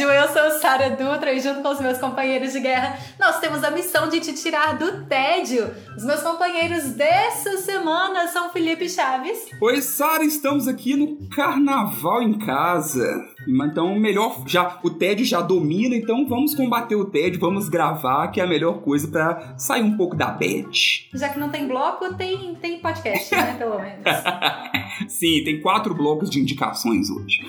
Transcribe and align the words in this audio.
Tédio. 0.00 0.10
Eu 0.10 0.28
sou 0.28 0.60
Sara 0.60 0.90
Dutra 0.90 1.32
e 1.32 1.40
junto 1.40 1.60
com 1.60 1.68
os 1.68 1.80
meus 1.80 1.98
companheiros 1.98 2.52
de 2.52 2.60
guerra, 2.60 2.98
nós 3.18 3.38
temos 3.38 3.62
a 3.62 3.70
missão 3.70 4.08
de 4.08 4.20
te 4.20 4.32
tirar 4.32 4.78
do 4.78 5.04
tédio. 5.04 5.70
Os 5.94 6.04
meus 6.04 6.22
companheiros 6.22 6.92
dessa 6.92 7.58
semana 7.58 8.26
são 8.28 8.50
Felipe 8.50 8.88
Chaves. 8.88 9.38
Oi, 9.60 9.82
Sara, 9.82 10.24
estamos 10.24 10.66
aqui 10.66 10.96
no 10.96 11.28
Carnaval 11.28 12.22
em 12.22 12.38
Casa. 12.38 13.06
Então, 13.48 13.94
melhor 13.98 14.44
já 14.46 14.78
o 14.82 14.90
tédio 14.90 15.24
já 15.24 15.40
domina, 15.40 15.94
então 15.94 16.26
vamos 16.28 16.54
combater 16.54 16.94
o 16.94 17.04
tédio, 17.04 17.40
vamos 17.40 17.68
gravar, 17.68 18.28
que 18.28 18.40
é 18.40 18.44
a 18.44 18.46
melhor 18.46 18.80
coisa 18.82 19.08
para 19.08 19.54
sair 19.58 19.82
um 19.82 19.96
pouco 19.96 20.16
da 20.16 20.26
bad. 20.26 21.08
Já 21.14 21.28
que 21.28 21.38
não 21.38 21.48
tem 21.48 21.66
bloco, 21.66 22.14
tem 22.14 22.54
tem 22.56 22.78
podcast, 22.80 23.34
né, 23.34 23.56
pelo 23.58 23.78
menos. 23.80 24.04
Sim, 25.08 25.42
tem 25.44 25.60
quatro 25.60 25.94
blocos 25.94 26.28
de 26.28 26.40
indicações 26.40 27.08
hoje. 27.10 27.40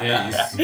É 0.00 0.28
isso. 0.28 0.56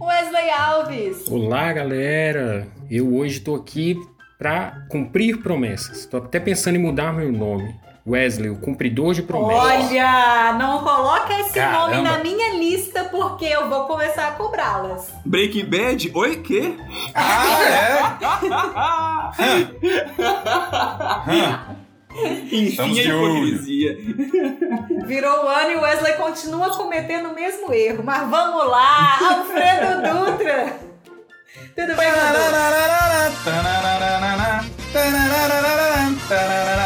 Wesley 0.00 0.50
Alves. 0.50 1.28
Olá, 1.28 1.72
galera. 1.72 2.68
Eu 2.90 3.14
hoje 3.14 3.40
tô 3.40 3.54
aqui 3.54 3.96
pra 4.38 4.86
cumprir 4.88 5.38
promessas. 5.38 6.06
Tô 6.06 6.16
até 6.16 6.40
pensando 6.40 6.76
em 6.76 6.82
mudar 6.82 7.12
meu 7.12 7.30
nome. 7.30 7.74
Wesley, 8.06 8.50
o 8.50 8.56
cumpridor 8.56 9.14
de 9.14 9.22
promessas. 9.22 9.90
Olha, 9.90 10.52
não 10.58 10.82
coloca 10.82 11.32
esse 11.40 11.52
Caramba. 11.54 11.96
nome 11.96 12.02
na 12.02 12.18
minha 12.18 12.54
lista 12.54 13.04
porque 13.04 13.44
eu 13.44 13.68
vou 13.68 13.84
começar 13.86 14.28
a 14.28 14.32
cobrá-las. 14.32 15.12
Breaking 15.24 15.66
Bad? 15.66 16.10
Oi, 16.14 16.36
quê? 16.36 16.74
Ah, 17.14 19.32
Enfim, 22.14 22.64
Estamos 22.66 22.98
a 22.98 23.02
hipocrisia. 23.02 23.96
Virou 25.06 25.44
o 25.44 25.48
ano 25.48 25.70
e 25.70 25.76
o 25.76 25.80
Wesley 25.80 26.12
continua 26.14 26.68
cometendo 26.76 27.30
o 27.30 27.34
mesmo 27.34 27.72
erro. 27.72 28.02
Mas 28.04 28.28
vamos 28.28 28.66
lá, 28.66 29.18
Alfredo 29.30 30.02
Dutra. 30.02 30.76
Tudo 31.74 31.96
bem, 31.96 32.10
Dudu? 32.10 32.52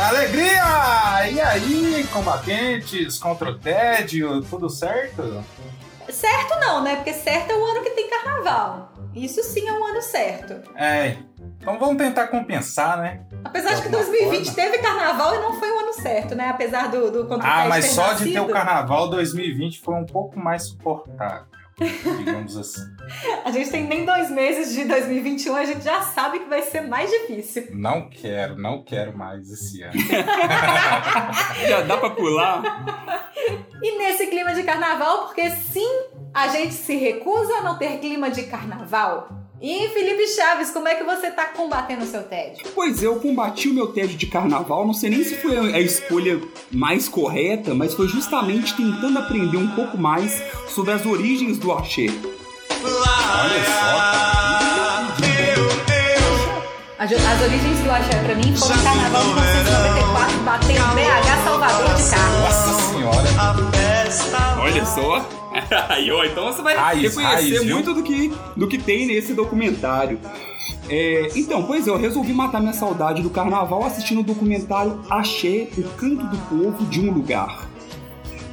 Alegria! 0.09 1.06
E 1.31 1.41
aí, 1.41 2.07
combatentes 2.13 3.19
contra 3.19 3.51
o 3.51 3.59
tédio, 3.59 4.41
tudo 4.43 4.69
certo? 4.71 5.45
Certo 6.09 6.59
não, 6.61 6.83
né? 6.83 6.97
Porque 6.97 7.13
certo 7.13 7.51
é 7.51 7.55
o 7.57 7.65
ano 7.65 7.83
que 7.83 7.91
tem 7.91 8.09
carnaval. 8.09 8.93
Isso 9.15 9.43
sim 9.43 9.67
é 9.69 9.73
um 9.73 9.85
ano 9.85 10.01
certo. 10.03 10.71
É, 10.77 11.17
então 11.61 11.79
vamos 11.79 11.97
tentar 11.97 12.29
compensar, 12.29 12.99
né? 12.99 13.23
Apesar 13.45 13.75
de 13.75 13.83
que 13.83 13.89
De 13.89 13.97
alguma 13.97 14.13
2020 14.13 14.45
forma. 14.47 14.63
teve 14.63 14.79
carnaval 14.79 15.35
e 15.35 15.39
não 15.39 15.59
foi 15.59 15.71
o 15.71 15.79
ano 15.81 15.93
certo, 15.95 16.35
né? 16.35 16.49
Apesar 16.51 16.89
do, 16.91 17.11
do 17.11 17.27
contra 17.27 17.49
Ah, 17.49 17.67
mas 17.69 17.87
só 17.87 18.13
de 18.13 18.25
ter 18.25 18.31
o 18.39 18.43
nascido. 18.43 18.53
carnaval 18.53 19.09
2020 19.11 19.81
foi 19.81 19.95
um 19.95 20.05
pouco 20.07 20.39
mais 20.39 20.65
suportável, 20.69 21.47
digamos 21.79 22.57
assim. 22.57 22.83
A 23.45 23.51
gente 23.51 23.71
tem 23.71 23.85
nem 23.85 24.05
dois 24.05 24.31
meses 24.31 24.75
de 24.75 24.85
2021, 24.85 25.55
a 25.55 25.65
gente 25.65 25.85
já 25.85 26.01
sabe 26.01 26.39
que 26.39 26.49
vai 26.49 26.63
ser 26.63 26.83
mais 26.83 27.11
difícil. 27.11 27.69
Não 27.73 28.09
quero, 28.09 28.57
não 28.57 28.83
quero 28.83 29.17
mais 29.17 29.51
esse 29.51 29.83
ano. 29.83 29.93
Já 31.69 31.83
dá 31.83 31.99
pra 31.99 32.11
pular? 32.11 32.63
E 33.83 33.99
nesse 33.99 34.27
clima 34.29 34.55
de 34.55 34.63
carnaval, 34.63 35.27
porque 35.27 35.51
sim, 35.51 35.89
a 36.33 36.49
gente 36.49 36.73
se 36.73 36.97
recusa 36.97 37.57
a 37.57 37.63
não 37.63 37.77
ter 37.77 37.99
clima 37.99 38.31
de 38.31 38.45
carnaval. 38.45 39.29
E 39.69 39.89
Felipe 39.89 40.29
Chaves, 40.29 40.71
como 40.71 40.87
é 40.87 40.95
que 40.95 41.03
você 41.03 41.29
tá 41.29 41.47
combatendo 41.47 42.05
o 42.05 42.07
seu 42.07 42.23
tédio? 42.23 42.65
Pois 42.73 43.03
é, 43.03 43.07
eu 43.09 43.17
combati 43.17 43.69
o 43.69 43.75
meu 43.75 43.89
tédio 43.89 44.17
de 44.17 44.29
carnaval, 44.29 44.87
não 44.87 44.95
sei 44.95 45.11
nem 45.11 45.25
se 45.25 45.35
foi 45.39 45.59
a 45.59 45.81
escolha 45.81 46.41
mais 46.71 47.09
correta, 47.09 47.75
mas 47.75 47.93
foi 47.93 48.07
justamente 48.07 48.77
tentando 48.77 49.19
aprender 49.19 49.57
um 49.57 49.67
pouco 49.75 49.99
mais 49.99 50.41
sobre 50.69 50.93
as 50.93 51.05
origens 51.05 51.59
do 51.59 51.73
axé. 51.73 52.07
Olha 52.81 53.65
só. 53.65 54.27
As, 56.97 57.13
as 57.13 57.43
origens 57.43 57.81
do 57.81 57.91
axé 57.91 58.23
pra 58.23 58.37
mim 58.37 58.57
foram 58.57 58.77
o 58.77 58.85
carnaval 58.85 59.23
de 59.23 59.29
1994, 59.31 60.39
batendo 60.45 60.95
BH 60.95 61.45
Salvador 61.45 61.95
de 61.95 62.11
carro. 62.11 62.41
Nossa 62.41 62.83
senhora. 62.93 63.96
Olha 64.61 64.85
só. 64.85 65.29
Aí, 65.89 66.11
ó, 66.13 66.25
então 66.25 66.47
você 66.47 66.63
vai 66.63 66.77
Raiz, 66.77 67.03
reconhecer 67.03 67.59
raiz, 67.59 67.71
muito 67.73 67.95
do 67.95 68.03
que, 68.03 68.33
do 68.57 68.69
que 68.69 68.79
tem 68.79 69.07
nesse 69.07 69.33
documentário. 69.33 70.19
É, 70.89 71.29
então, 71.35 71.65
pois 71.65 71.89
é, 71.89 71.91
eu 71.91 71.97
resolvi 71.97 72.33
matar 72.33 72.61
minha 72.61 72.73
saudade 72.73 73.23
do 73.23 73.31
carnaval 73.31 73.85
assistindo 73.85 74.21
o 74.21 74.25
documentário 74.25 75.01
Axé, 75.11 75.69
o 75.77 75.83
Canto 75.97 76.27
do 76.27 76.39
Povo 76.49 76.85
de 76.87 77.01
um 77.01 77.13
Lugar. 77.13 77.69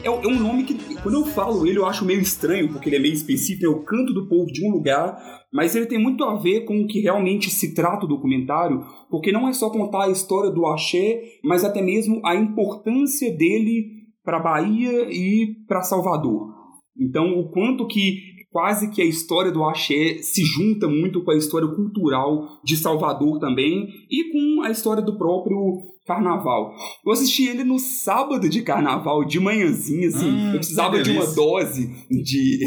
É, 0.04 0.08
é 0.08 0.10
um 0.10 0.40
nome 0.40 0.64
que, 0.64 0.96
quando 0.96 1.20
eu 1.20 1.26
falo 1.26 1.68
ele, 1.68 1.78
eu 1.78 1.86
acho 1.86 2.04
meio 2.04 2.20
estranho, 2.20 2.70
porque 2.70 2.90
ele 2.90 2.96
é 2.96 3.00
meio 3.00 3.14
específico, 3.14 3.66
é 3.66 3.70
o 3.70 3.84
Canto 3.84 4.14
do 4.14 4.28
Povo 4.28 4.52
de 4.52 4.66
um 4.66 4.72
Lugar, 4.72 5.44
mas 5.52 5.76
ele 5.76 5.86
tem 5.86 6.00
muito 6.00 6.24
a 6.24 6.36
ver 6.36 6.62
com 6.62 6.82
o 6.82 6.88
que 6.88 7.00
realmente 7.00 7.52
se 7.52 7.76
trata 7.76 8.06
o 8.06 8.10
documentário, 8.10 8.84
porque 9.10 9.32
não 9.32 9.48
é 9.48 9.54
só 9.54 9.70
contar 9.70 10.06
a 10.06 10.10
história 10.10 10.50
do 10.50 10.66
Axé, 10.66 11.22
mas 11.44 11.64
até 11.64 11.82
mesmo 11.82 12.22
a 12.26 12.36
importância 12.36 13.32
dele 13.32 14.03
para 14.24 14.40
Bahia 14.40 15.08
e 15.10 15.56
para 15.68 15.82
Salvador. 15.82 16.54
Então, 17.00 17.40
o 17.40 17.50
quanto 17.50 17.88
que 17.88 18.32
quase 18.52 18.92
que 18.92 19.02
a 19.02 19.06
história 19.06 19.52
do 19.52 19.64
axé 19.64 20.20
se 20.22 20.44
junta 20.46 20.88
muito 20.88 21.24
com 21.24 21.32
a 21.32 21.36
história 21.36 21.68
cultural 21.68 22.48
de 22.64 22.78
Salvador 22.78 23.40
também 23.40 23.88
e 24.12 24.32
com 24.32 24.62
a 24.62 24.70
história 24.70 25.02
do 25.02 25.18
próprio 25.18 25.58
carnaval. 26.06 26.72
Eu 27.04 27.12
assisti 27.14 27.48
ele 27.48 27.64
no 27.64 27.80
sábado 27.80 28.48
de 28.48 28.62
carnaval, 28.62 29.26
de 29.26 29.40
manhãzinha, 29.40 30.08
assim. 30.08 30.30
Hum, 30.30 30.48
eu 30.52 30.58
precisava 30.58 31.02
de 31.02 31.10
uma 31.12 31.26
dose 31.34 31.90
de. 32.12 32.60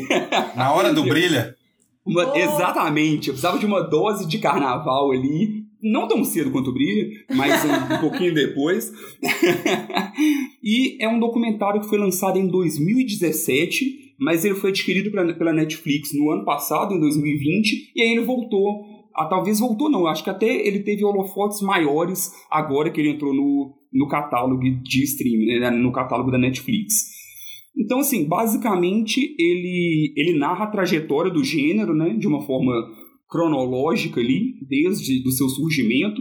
Na 0.56 0.72
hora 0.72 0.92
do 0.92 1.04
brilha. 1.08 1.54
uma- 2.04 2.32
Oh. 2.32 2.36
Exatamente, 2.36 3.28
eu 3.28 3.34
precisava 3.34 3.58
de 3.58 3.66
uma 3.66 3.80
dose 3.82 4.26
de 4.26 4.38
carnaval 4.38 5.12
ali. 5.12 5.65
Não 5.90 6.08
tão 6.08 6.24
cedo 6.24 6.50
quanto 6.50 6.72
brilha, 6.72 7.08
mas 7.34 7.64
um, 7.64 7.94
um 7.94 7.98
pouquinho 8.00 8.34
depois. 8.34 8.92
e 10.62 11.02
é 11.02 11.08
um 11.08 11.20
documentário 11.20 11.80
que 11.80 11.88
foi 11.88 11.98
lançado 11.98 12.38
em 12.38 12.48
2017, 12.48 14.14
mas 14.18 14.44
ele 14.44 14.54
foi 14.54 14.70
adquirido 14.70 15.10
pela, 15.10 15.32
pela 15.34 15.52
Netflix 15.52 16.12
no 16.12 16.30
ano 16.30 16.44
passado, 16.44 16.94
em 16.94 17.00
2020, 17.00 17.92
e 17.94 18.02
aí 18.02 18.12
ele 18.12 18.24
voltou. 18.24 18.96
Ah, 19.14 19.26
talvez 19.26 19.60
voltou, 19.60 19.88
não. 19.88 20.06
Acho 20.06 20.24
que 20.24 20.30
até 20.30 20.46
ele 20.46 20.80
teve 20.80 21.04
holofotes 21.04 21.62
maiores 21.62 22.32
agora 22.50 22.90
que 22.90 23.00
ele 23.00 23.10
entrou 23.10 23.32
no, 23.32 23.74
no 23.92 24.08
catálogo 24.08 24.62
de 24.62 25.04
streaming, 25.04 25.60
né, 25.60 25.70
no 25.70 25.92
catálogo 25.92 26.30
da 26.30 26.38
Netflix. 26.38 27.16
Então, 27.78 28.00
assim, 28.00 28.26
basicamente 28.26 29.34
ele, 29.38 30.12
ele 30.16 30.38
narra 30.38 30.64
a 30.64 30.70
trajetória 30.70 31.30
do 31.30 31.44
gênero, 31.44 31.94
né, 31.94 32.14
de 32.14 32.26
uma 32.26 32.42
forma 32.42 32.72
cronológica 33.28 34.20
ali, 34.20 34.54
desde 34.68 35.22
do 35.22 35.30
seu 35.30 35.48
surgimento. 35.48 36.20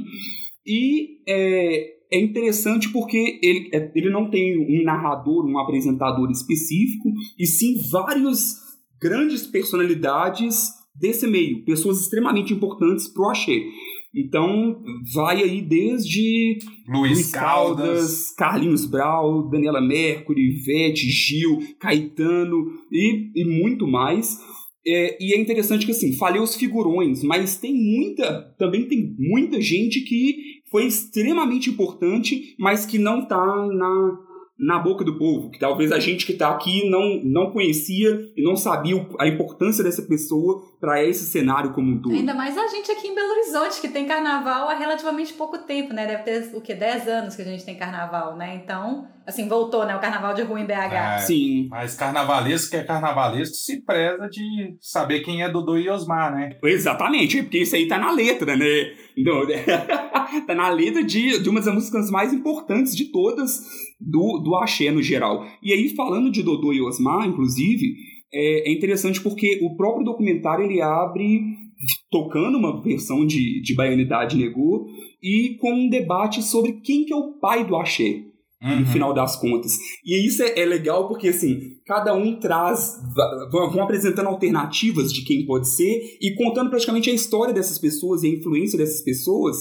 E 0.65 1.19
é, 1.27 1.95
é 2.13 2.19
interessante 2.19 2.89
porque 2.89 3.39
ele, 3.41 3.69
é- 3.73 3.91
ele 3.95 4.09
não 4.09 4.29
tem 4.29 4.57
um 4.57 4.83
narrador, 4.83 5.45
um 5.45 5.59
apresentador 5.59 6.29
específico, 6.31 7.09
e 7.39 7.45
sim 7.45 7.75
várias 7.91 8.55
grandes 9.01 9.45
personalidades 9.45 10.69
desse 10.99 11.27
meio, 11.27 11.63
pessoas 11.65 12.01
extremamente 12.01 12.53
importantes 12.53 13.07
pro 13.07 13.29
axé. 13.29 13.59
Então, 14.17 14.81
vai 15.13 15.43
aí 15.43 15.61
desde 15.61 16.57
Luiz, 16.87 17.17
Luiz 17.17 17.31
Caldas. 17.31 17.85
Caldas, 17.85 18.31
Carlinhos 18.37 18.85
Brau, 18.85 19.49
Daniela 19.49 19.81
Mercury, 19.81 20.53
Ivete, 20.53 21.09
Gil, 21.09 21.59
Caetano 21.77 22.63
e, 22.89 23.29
e 23.35 23.43
muito 23.43 23.85
mais. 23.85 24.39
É, 24.87 25.17
e 25.19 25.33
é 25.33 25.39
interessante 25.39 25.85
que 25.85 25.91
assim, 25.91 26.13
falei 26.13 26.39
os 26.39 26.55
figurões, 26.55 27.23
mas 27.23 27.57
tem 27.57 27.73
muita, 27.73 28.53
também 28.57 28.87
tem 28.87 29.15
muita 29.17 29.59
gente 29.59 30.01
que 30.01 30.61
foi 30.69 30.85
extremamente 30.85 31.69
importante, 31.69 32.55
mas 32.59 32.85
que 32.85 32.99
não 32.99 33.25
tá 33.25 33.37
na, 33.37 34.19
na 34.59 34.79
boca 34.79 35.03
do 35.03 35.17
povo, 35.17 35.49
que 35.49 35.59
talvez 35.59 35.91
a 35.91 35.99
gente 35.99 36.25
que 36.25 36.33
tá 36.33 36.49
aqui 36.49 36.89
não, 36.89 37.21
não 37.23 37.51
conhecia 37.51 38.31
e 38.37 38.43
não 38.43 38.55
sabia 38.55 38.95
a 39.19 39.27
importância 39.27 39.83
dessa 39.83 40.03
pessoa 40.03 40.63
para 40.85 41.03
esse 41.03 41.25
cenário 41.25 41.73
como 41.73 41.93
um 41.93 41.99
todo. 41.99 42.13
Ainda 42.13 42.35
mais 42.35 42.55
a 42.55 42.67
gente 42.67 42.91
aqui 42.91 43.07
em 43.07 43.15
Belo 43.15 43.31
Horizonte, 43.31 43.81
que 43.81 43.89
tem 43.89 44.05
carnaval 44.05 44.69
há 44.69 44.75
relativamente 44.75 45.33
pouco 45.33 45.57
tempo, 45.57 45.91
né? 45.95 46.05
Deve 46.05 46.21
ter, 46.21 46.55
o 46.55 46.61
quê? 46.61 46.75
10 46.75 47.07
anos 47.07 47.35
que 47.35 47.41
a 47.41 47.45
gente 47.45 47.65
tem 47.65 47.75
carnaval, 47.75 48.37
né? 48.37 48.53
Então, 48.63 49.07
Assim, 49.25 49.47
voltou, 49.47 49.87
né? 49.87 49.95
O 49.95 49.99
carnaval 49.99 50.35
de 50.35 50.43
rua 50.43 50.59
em 50.59 50.67
BH. 50.67 50.93
É. 50.93 51.17
Sim. 51.17 51.67
Mas 51.69 51.95
carnavalesco 51.95 52.69
que 52.69 52.77
é 52.77 52.83
carnavalesco 52.83 53.55
se 53.55 53.81
preza 53.81 54.29
de 54.29 54.77
saber 54.79 55.21
quem 55.21 55.41
é 55.41 55.49
Dudu 55.49 55.79
e 55.79 55.89
Osmar, 55.89 56.31
né? 56.31 56.57
Exatamente, 56.63 57.41
porque 57.41 57.59
isso 57.59 57.75
aí 57.75 57.87
tá 57.87 57.97
na 57.97 58.11
letra, 58.11 58.55
né? 58.55 58.65
Não, 59.17 59.41
tá 60.45 60.53
na 60.53 60.69
letra 60.69 61.03
de, 61.03 61.39
de 61.39 61.49
uma 61.49 61.59
das 61.59 61.73
músicas 61.73 62.11
mais 62.11 62.31
importantes 62.31 62.95
de 62.95 63.11
todas 63.11 63.61
do, 63.99 64.39
do 64.43 64.55
axé 64.55 64.91
no 64.91 65.01
geral. 65.01 65.43
E 65.63 65.73
aí, 65.73 65.89
falando 65.95 66.31
de 66.31 66.43
Dodô 66.43 66.71
e 66.71 66.81
Osmar, 66.81 67.25
inclusive, 67.25 67.95
é, 68.33 68.69
é 68.69 68.73
interessante 68.73 69.21
porque 69.21 69.59
o 69.63 69.75
próprio 69.75 70.05
documentário 70.05 70.65
ele 70.65 70.81
abre 70.81 71.41
tocando 72.09 72.57
uma 72.57 72.81
versão 72.81 73.25
de, 73.25 73.61
de 73.61 73.75
Baianidade 73.75 74.37
Negou 74.37 74.85
e 75.21 75.57
com 75.59 75.71
um 75.73 75.89
debate 75.89 76.41
sobre 76.41 76.73
quem 76.81 77.05
que 77.05 77.13
é 77.13 77.15
o 77.15 77.33
pai 77.39 77.65
do 77.65 77.75
axé, 77.75 78.23
Uhum. 78.63 78.79
no 78.79 78.85
final 78.87 79.13
das 79.13 79.35
contas. 79.39 79.77
E 80.03 80.25
isso 80.25 80.41
é, 80.41 80.61
é 80.61 80.65
legal 80.65 81.07
porque, 81.09 81.27
assim, 81.27 81.59
cada 81.85 82.15
um 82.15 82.39
traz, 82.39 82.95
vão 83.51 83.83
apresentando 83.83 84.27
alternativas 84.27 85.11
de 85.13 85.23
quem 85.23 85.45
pode 85.45 85.67
ser 85.69 86.17
e 86.21 86.33
contando 86.35 86.69
praticamente 86.69 87.09
a 87.09 87.13
história 87.13 87.53
dessas 87.53 87.77
pessoas 87.77 88.23
e 88.23 88.27
a 88.27 88.33
influência 88.33 88.77
dessas 88.77 89.03
pessoas, 89.03 89.57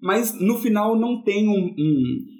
mas 0.00 0.38
no 0.38 0.58
final 0.58 0.96
não 0.96 1.22
tem 1.24 1.48
um... 1.48 1.74
um- 1.76 2.35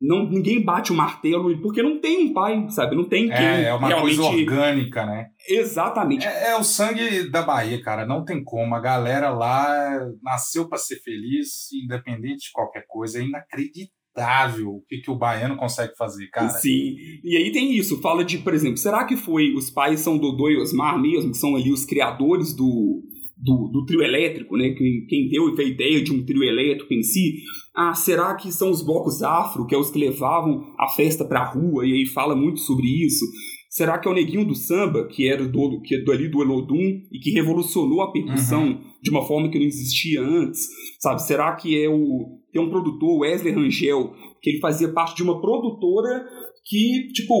não, 0.00 0.28
ninguém 0.28 0.64
bate 0.64 0.92
o 0.92 0.94
martelo, 0.94 1.60
porque 1.60 1.82
não 1.82 2.00
tem 2.00 2.26
um 2.26 2.32
pai, 2.32 2.66
sabe? 2.70 2.94
Não 2.94 3.08
tem 3.08 3.26
quem 3.26 3.36
É, 3.36 3.64
é 3.64 3.74
uma 3.74 3.88
realmente... 3.88 4.16
coisa 4.16 4.30
orgânica, 4.30 5.04
né? 5.04 5.26
Exatamente. 5.48 6.24
É, 6.24 6.50
é 6.50 6.56
o 6.56 6.62
sangue 6.62 7.28
da 7.30 7.42
Bahia, 7.42 7.82
cara. 7.82 8.06
Não 8.06 8.24
tem 8.24 8.42
como. 8.42 8.74
A 8.76 8.80
galera 8.80 9.30
lá 9.30 10.08
nasceu 10.22 10.68
para 10.68 10.78
ser 10.78 11.00
feliz, 11.02 11.72
independente 11.72 12.46
de 12.46 12.52
qualquer 12.52 12.84
coisa. 12.86 13.18
É 13.18 13.24
inacreditável 13.24 14.70
o 14.70 14.84
que, 14.88 14.98
que 14.98 15.10
o 15.10 15.18
baiano 15.18 15.56
consegue 15.56 15.96
fazer, 15.96 16.28
cara. 16.28 16.48
Sim. 16.48 16.94
E 17.24 17.36
aí 17.36 17.50
tem 17.50 17.76
isso. 17.76 18.00
Fala 18.00 18.24
de, 18.24 18.38
por 18.38 18.54
exemplo, 18.54 18.76
será 18.76 19.04
que 19.04 19.16
foi 19.16 19.52
os 19.52 19.68
pais 19.68 20.00
são 20.00 20.16
Dodô 20.16 20.48
e 20.48 20.56
Osmar 20.56 20.96
mesmo, 20.96 21.32
que 21.32 21.38
são 21.38 21.56
ali 21.56 21.72
os 21.72 21.84
criadores 21.84 22.54
do, 22.54 23.02
do, 23.42 23.68
do 23.68 23.84
trio 23.84 24.02
elétrico, 24.02 24.56
né? 24.56 24.70
Quem, 24.70 25.06
quem 25.06 25.28
deu 25.28 25.54
a 25.56 25.62
ideia 25.62 26.02
de 26.02 26.12
um 26.12 26.24
trio 26.24 26.42
elétrico 26.42 26.92
em 26.92 27.02
si? 27.02 27.42
Ah, 27.74 27.94
será 27.94 28.34
que 28.34 28.50
são 28.50 28.70
os 28.70 28.82
blocos 28.82 29.22
afro, 29.22 29.66
que 29.66 29.74
é 29.74 29.78
os 29.78 29.90
que 29.90 29.98
levavam 29.98 30.74
a 30.78 30.88
festa 30.88 31.24
pra 31.24 31.44
rua? 31.44 31.86
E 31.86 31.92
aí 31.92 32.06
fala 32.06 32.34
muito 32.34 32.60
sobre 32.60 32.86
isso. 32.86 33.24
Será 33.70 33.98
que 33.98 34.08
é 34.08 34.10
o 34.10 34.14
neguinho 34.14 34.46
do 34.46 34.54
samba, 34.54 35.06
que 35.06 35.28
era 35.28 35.46
do, 35.46 35.80
que 35.82 35.94
é 35.94 35.98
do, 36.02 36.10
ali 36.10 36.28
do 36.28 36.42
Elodum, 36.42 37.00
e 37.12 37.18
que 37.22 37.30
revolucionou 37.30 38.00
a 38.00 38.10
percussão 38.10 38.80
de 39.02 39.10
uma 39.10 39.24
forma 39.24 39.50
que 39.50 39.58
não 39.58 39.66
existia 39.66 40.20
antes? 40.20 40.66
Sabe? 40.98 41.22
Será 41.22 41.54
que 41.54 41.80
é 41.80 41.88
o. 41.88 42.38
Tem 42.52 42.62
um 42.62 42.70
produtor, 42.70 43.20
Wesley 43.20 43.52
Rangel, 43.52 44.14
que 44.42 44.50
ele 44.50 44.58
fazia 44.58 44.88
parte 44.88 45.16
de 45.16 45.22
uma 45.22 45.40
produtora 45.40 46.26
que, 46.64 47.12
tipo, 47.12 47.34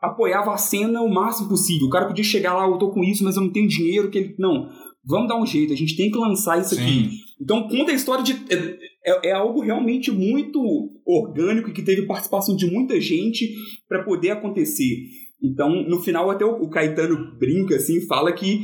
apoiava 0.00 0.52
a 0.52 0.58
cena 0.58 1.02
o 1.02 1.12
máximo 1.12 1.48
possível. 1.48 1.88
O 1.88 1.90
cara 1.90 2.06
podia 2.06 2.24
chegar 2.24 2.54
lá, 2.54 2.66
eu 2.66 2.78
tô 2.78 2.90
com 2.90 3.02
isso, 3.02 3.24
mas 3.24 3.36
eu 3.36 3.42
não 3.42 3.50
tenho 3.50 3.68
dinheiro. 3.68 4.10
que 4.10 4.18
ele 4.18 4.34
Não, 4.38 4.68
vamos 5.06 5.28
dar 5.28 5.40
um 5.40 5.46
jeito, 5.46 5.72
a 5.72 5.76
gente 5.76 5.96
tem 5.96 6.10
que 6.10 6.18
lançar 6.18 6.60
isso 6.60 6.74
aqui. 6.74 6.84
Sim. 6.84 7.10
Então 7.40 7.68
conta 7.68 7.90
a 7.92 7.94
história 7.94 8.22
de. 8.24 8.32
É, 8.52 8.78
é- 9.06 9.28
é 9.28 9.32
algo 9.32 9.60
realmente 9.60 10.10
muito 10.10 10.60
orgânico 11.06 11.68
e 11.68 11.72
que 11.74 11.82
teve 11.82 12.06
participação 12.06 12.56
de 12.56 12.66
muita 12.70 12.98
gente 13.00 13.52
para 13.88 14.02
poder 14.02 14.30
acontecer. 14.30 14.96
Então, 15.42 15.82
no 15.86 16.00
final, 16.00 16.30
até 16.30 16.44
o, 16.44 16.62
o 16.62 16.70
Caetano 16.70 17.36
brinca 17.38 17.76
assim, 17.76 18.00
fala 18.06 18.32
que 18.32 18.60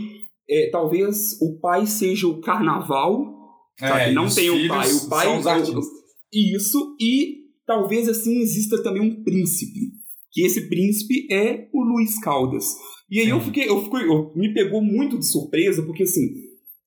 é, 0.49 0.71
talvez 0.71 1.37
o 1.43 1.59
pai 1.61 1.87
seja 1.87 2.27
o 2.27 2.41
carnaval, 2.41 3.23
sabe? 3.79 4.01
É, 4.01 4.11
e 4.11 4.15
não 4.15 4.29
tem 4.29 4.49
o 4.51 4.67
pai. 4.69 4.91
O 4.93 5.09
pai 5.11 5.27
são 5.27 5.39
os 5.41 5.47
é 5.47 5.49
o- 5.49 5.53
artistas. 5.53 5.85
Isso, 6.33 6.97
e 7.01 7.41
talvez 7.67 8.09
assim 8.09 8.39
exista 8.41 8.83
também 8.83 9.03
um 9.03 9.23
príncipe. 9.23 9.91
Que 10.33 10.43
esse 10.47 10.69
príncipe 10.69 11.27
é 11.31 11.69
o 11.75 11.83
Luiz 11.83 12.19
Caldas. 12.21 12.77
E 13.11 13.19
aí 13.21 13.27
Sim. 13.27 13.31
eu 13.33 13.41
fiquei, 13.41 13.69
eu 13.69 13.83
fiquei, 13.83 14.05
eu- 14.07 14.33
me 14.37 14.53
pegou 14.55 14.81
muito 14.83 15.19
de 15.19 15.27
surpresa, 15.27 15.83
porque 15.83 16.05
assim, 16.05 16.29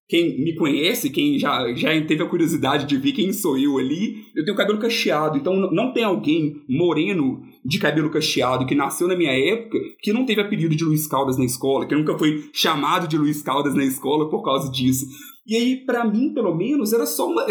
quem 0.08 0.44
me 0.44 0.56
conhece, 0.56 1.10
quem 1.10 1.38
já, 1.40 1.74
já 1.76 1.90
teve 2.06 2.24
a 2.24 2.30
curiosidade 2.30 2.86
de 2.86 2.98
ver 2.98 3.12
quem 3.14 3.34
sou 3.34 3.58
eu 3.58 3.78
ali, 3.78 4.16
eu 4.36 4.44
tenho 4.46 4.56
cabelo 4.58 4.80
cacheado, 4.80 5.38
então 5.38 5.56
não- 5.72 5.94
tem 5.94 6.04
alguém 6.04 6.56
moreno 6.70 7.42
de 7.66 7.80
cabelo 7.80 8.10
cacheado 8.10 8.66
que 8.66 8.76
nasceu 8.76 9.08
na 9.08 9.16
minha 9.16 9.32
época 9.32 9.78
que 10.02 10.12
não 10.14 10.26
teve 10.26 10.42
apelido 10.42 10.76
de 10.76 10.84
Luiz 10.84 11.08
Caldas 11.08 11.38
na 11.38 11.46
escola, 11.46 11.88
que 11.88 11.96
nunca 11.96 12.18
foi 12.18 12.44
chamado 12.54 13.08
de 13.08 13.18
Luiz 13.18 13.42
Caldas 13.42 13.74
na 13.76 13.84
escola 13.86 14.30
por 14.30 14.44
causa 14.44 14.70
disso. 14.72 15.06
E 15.48 15.56
aí, 15.56 15.86
pra 15.86 16.06
mim, 16.06 16.34
pelo 16.34 16.56
menos, 16.56 16.94
era 16.94 17.06
só 17.06 17.28
uma. 17.30 17.46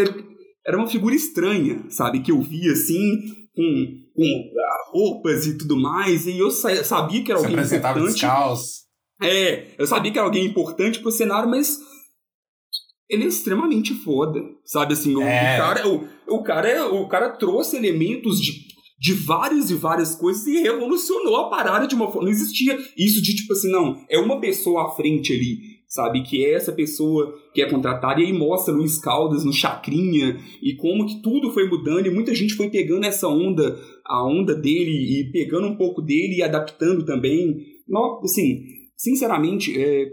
Era 0.66 0.76
uma 0.78 0.86
figura 0.86 1.14
estranha, 1.14 1.84
sabe? 1.88 2.20
Que 2.20 2.30
eu 2.30 2.40
via 2.40 2.72
assim, 2.72 3.18
com, 3.54 3.86
com 4.14 4.50
roupas 4.92 5.46
e 5.46 5.56
tudo 5.56 5.76
mais, 5.76 6.26
e 6.26 6.38
eu 6.38 6.50
sa- 6.50 6.84
sabia 6.84 7.22
que 7.24 7.30
era 7.30 7.40
Se 7.40 7.46
alguém 7.46 7.58
apresentava 7.58 7.98
importante. 7.98 8.20
descalço. 8.20 8.82
É, 9.22 9.74
eu 9.78 9.86
sabia 9.86 10.10
que 10.12 10.18
era 10.18 10.26
alguém 10.26 10.44
importante 10.44 10.98
pro 11.00 11.10
cenário, 11.10 11.48
mas 11.48 11.78
ele 13.08 13.24
é 13.24 13.26
extremamente 13.28 13.94
foda, 13.94 14.40
sabe 14.64 14.94
assim, 14.94 15.14
o, 15.14 15.22
É. 15.22 15.54
o 15.54 15.58
cara, 15.58 15.88
o, 15.88 16.08
o 16.28 16.42
cara, 16.42 16.92
o 16.94 17.08
cara 17.08 17.30
trouxe 17.36 17.76
elementos 17.76 18.40
de, 18.40 18.52
de 18.98 19.12
várias 19.12 19.70
e 19.70 19.74
várias 19.74 20.14
coisas 20.14 20.46
e 20.46 20.60
revolucionou 20.62 21.36
a 21.36 21.50
parada 21.50 21.86
de 21.86 21.94
uma 21.94 22.06
forma, 22.06 22.22
não 22.24 22.30
existia 22.30 22.76
isso 22.96 23.20
de 23.22 23.34
tipo 23.36 23.52
assim, 23.52 23.70
não, 23.70 24.02
é 24.08 24.18
uma 24.18 24.40
pessoa 24.40 24.86
à 24.88 24.90
frente 24.96 25.32
ali, 25.32 25.58
sabe, 25.92 26.22
que 26.22 26.42
é 26.42 26.54
essa 26.54 26.72
pessoa 26.72 27.34
que 27.52 27.60
é 27.60 27.68
contratada 27.68 28.18
e 28.18 28.24
aí 28.24 28.32
mostra 28.32 28.72
Luiz 28.72 28.98
Caldas 28.98 29.44
no 29.44 29.52
Chacrinha 29.52 30.38
e 30.62 30.74
como 30.76 31.04
que 31.04 31.20
tudo 31.20 31.50
foi 31.52 31.68
mudando 31.68 32.06
e 32.06 32.10
muita 32.10 32.34
gente 32.34 32.54
foi 32.54 32.70
pegando 32.70 33.04
essa 33.04 33.28
onda, 33.28 33.78
a 34.06 34.26
onda 34.26 34.54
dele 34.54 34.90
e 35.20 35.30
pegando 35.30 35.66
um 35.66 35.76
pouco 35.76 36.00
dele 36.00 36.36
e 36.36 36.42
adaptando 36.42 37.04
também, 37.04 37.56
não, 37.86 38.20
assim, 38.22 38.62
sinceramente, 38.96 39.78
é, 39.78 40.06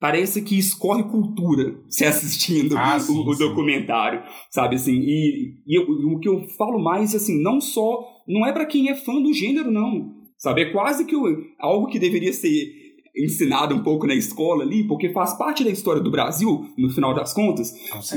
parece 0.00 0.40
que 0.40 0.58
escorre 0.58 1.02
cultura 1.02 1.78
se 1.86 2.06
assistindo 2.06 2.74
Ah, 2.74 2.96
o, 2.96 3.00
sim, 3.00 3.28
o 3.28 3.34
sim. 3.34 3.44
documentário, 3.48 4.22
sabe 4.50 4.76
assim? 4.76 4.94
E, 4.94 5.56
e 5.66 5.78
o 5.78 6.18
que 6.20 6.28
eu 6.28 6.48
falo 6.56 6.82
mais, 6.82 7.14
assim, 7.14 7.38
não 7.42 7.60
só 7.60 8.02
não 8.26 8.46
é 8.46 8.52
pra 8.52 8.64
quem 8.64 8.88
é 8.88 8.94
fã 8.94 9.20
do 9.20 9.32
gênero, 9.34 9.70
não, 9.70 10.10
sabe? 10.38 10.62
É 10.62 10.70
quase 10.72 11.04
que 11.04 11.14
o- 11.14 11.36
algo 11.58 11.86
que 11.88 11.98
deveria 11.98 12.32
ser 12.32 12.77
ensinado 13.24 13.74
um 13.74 13.82
pouco 13.82 14.06
na 14.06 14.14
escola 14.14 14.62
ali, 14.64 14.84
porque 14.86 15.10
faz 15.12 15.36
parte 15.36 15.64
da 15.64 15.70
história 15.70 16.02
do 16.02 16.10
Brasil, 16.10 16.64
no 16.76 16.88
final 16.90 17.14
das 17.14 17.32
contas. 17.34 17.72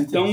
Então, 0.08 0.26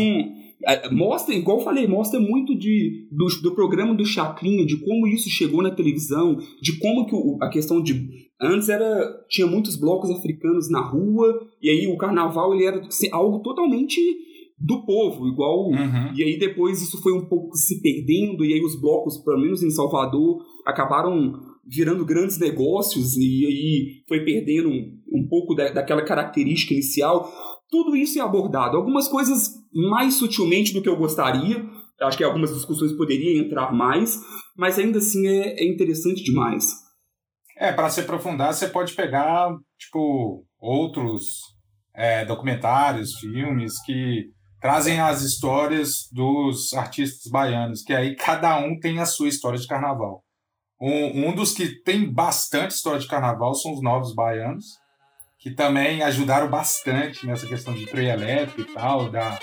é, 0.68 0.90
mostra, 0.92 1.34
igual 1.34 1.60
eu 1.60 1.64
falei, 1.64 1.88
mostra 1.88 2.20
muito 2.20 2.58
de, 2.58 3.08
do, 3.12 3.26
do 3.42 3.56
programa 3.56 3.96
do 3.96 4.06
Chacrinha, 4.06 4.66
de 4.66 4.78
como 4.78 5.08
isso 5.08 5.30
chegou 5.30 5.62
na 5.64 5.72
televisão, 5.72 6.38
de 6.62 6.78
como 6.80 7.06
que 7.06 7.16
o- 7.16 7.38
a 7.42 7.50
questão 7.50 7.82
de. 7.82 8.08
Antes 8.42 8.70
era. 8.70 8.86
Tinha 9.30 9.48
muitos 9.48 9.76
blocos 9.76 10.10
africanos 10.12 10.70
na 10.70 10.82
rua, 10.82 11.48
e 11.62 11.70
aí 11.70 11.88
o 11.88 11.98
carnaval 11.98 12.54
ele 12.54 12.66
era 12.66 12.82
algo 13.12 13.40
totalmente 13.40 14.00
do 14.58 14.86
povo, 14.86 15.26
igual. 15.28 15.70
Uhum. 15.70 16.14
E 16.16 16.24
aí 16.24 16.38
depois 16.38 16.82
isso 16.82 17.02
foi 17.02 17.14
um 17.14 17.26
pouco 17.26 17.56
se 17.56 17.82
perdendo, 17.82 18.44
e 18.44 18.54
aí 18.54 18.62
os 18.62 18.80
blocos, 18.80 19.18
pelo 19.18 19.40
menos 19.40 19.64
em 19.64 19.70
Salvador, 19.70 20.44
acabaram 20.66 21.40
virando 21.70 22.06
grandes 22.06 22.40
negócios, 22.40 23.16
e 23.16 23.46
aí 23.46 24.04
foi 24.08 24.26
perdendo 24.26 24.70
um, 24.70 25.00
um 25.14 25.28
pouco 25.28 25.54
da, 25.54 25.70
daquela 25.70 26.04
característica 26.04 26.74
inicial. 26.74 27.32
Tudo 27.70 27.96
isso 27.96 28.18
é 28.18 28.22
abordado. 28.22 28.76
Algumas 28.76 29.08
coisas 29.08 29.52
mais 29.72 30.16
sutilmente 30.16 30.74
do 30.74 30.82
que 30.82 30.90
eu 30.90 30.98
gostaria. 30.98 31.64
Eu 32.00 32.08
acho 32.08 32.18
que 32.18 32.24
algumas 32.24 32.54
discussões 32.54 32.94
poderiam 32.94 33.44
entrar 33.44 33.72
mais, 33.72 34.20
mas 34.58 34.80
ainda 34.80 34.98
assim 34.98 35.28
é, 35.28 35.62
é 35.62 35.68
interessante 35.68 36.24
demais. 36.24 36.74
É, 37.56 37.72
para 37.72 37.90
se 37.90 38.00
aprofundar, 38.00 38.54
você 38.54 38.68
pode 38.68 38.94
pegar, 38.94 39.54
tipo, 39.78 40.46
outros 40.58 41.42
é, 41.94 42.26
documentários, 42.26 43.20
filmes 43.20 43.80
que 43.84 44.30
trazem 44.62 45.00
as 45.00 45.22
histórias 45.22 46.08
dos 46.12 46.74
artistas 46.74 47.30
baianos, 47.32 47.84
que 47.84 47.94
aí 47.94 48.16
cada 48.16 48.58
um 48.60 48.80
tem 48.80 49.00
a 49.00 49.06
sua 49.06 49.28
história 49.28 49.60
de 49.60 49.68
carnaval. 49.68 50.24
Um, 50.82 51.30
um 51.30 51.36
dos 51.36 51.54
que 51.54 51.68
tem 51.84 52.10
bastante 52.10 52.72
história 52.72 53.00
de 53.00 53.08
carnaval 53.08 53.54
são 53.54 53.74
os 53.74 53.82
Novos 53.82 54.14
Baianos, 54.16 54.80
que 55.38 55.52
também 55.52 56.02
ajudaram 56.04 56.50
bastante 56.50 57.26
nessa 57.26 57.48
questão 57.48 57.74
de 57.74 57.86
trio 57.86 58.10
elétrico 58.10 58.62
e 58.62 58.74
tal, 58.74 59.10
da, 59.10 59.38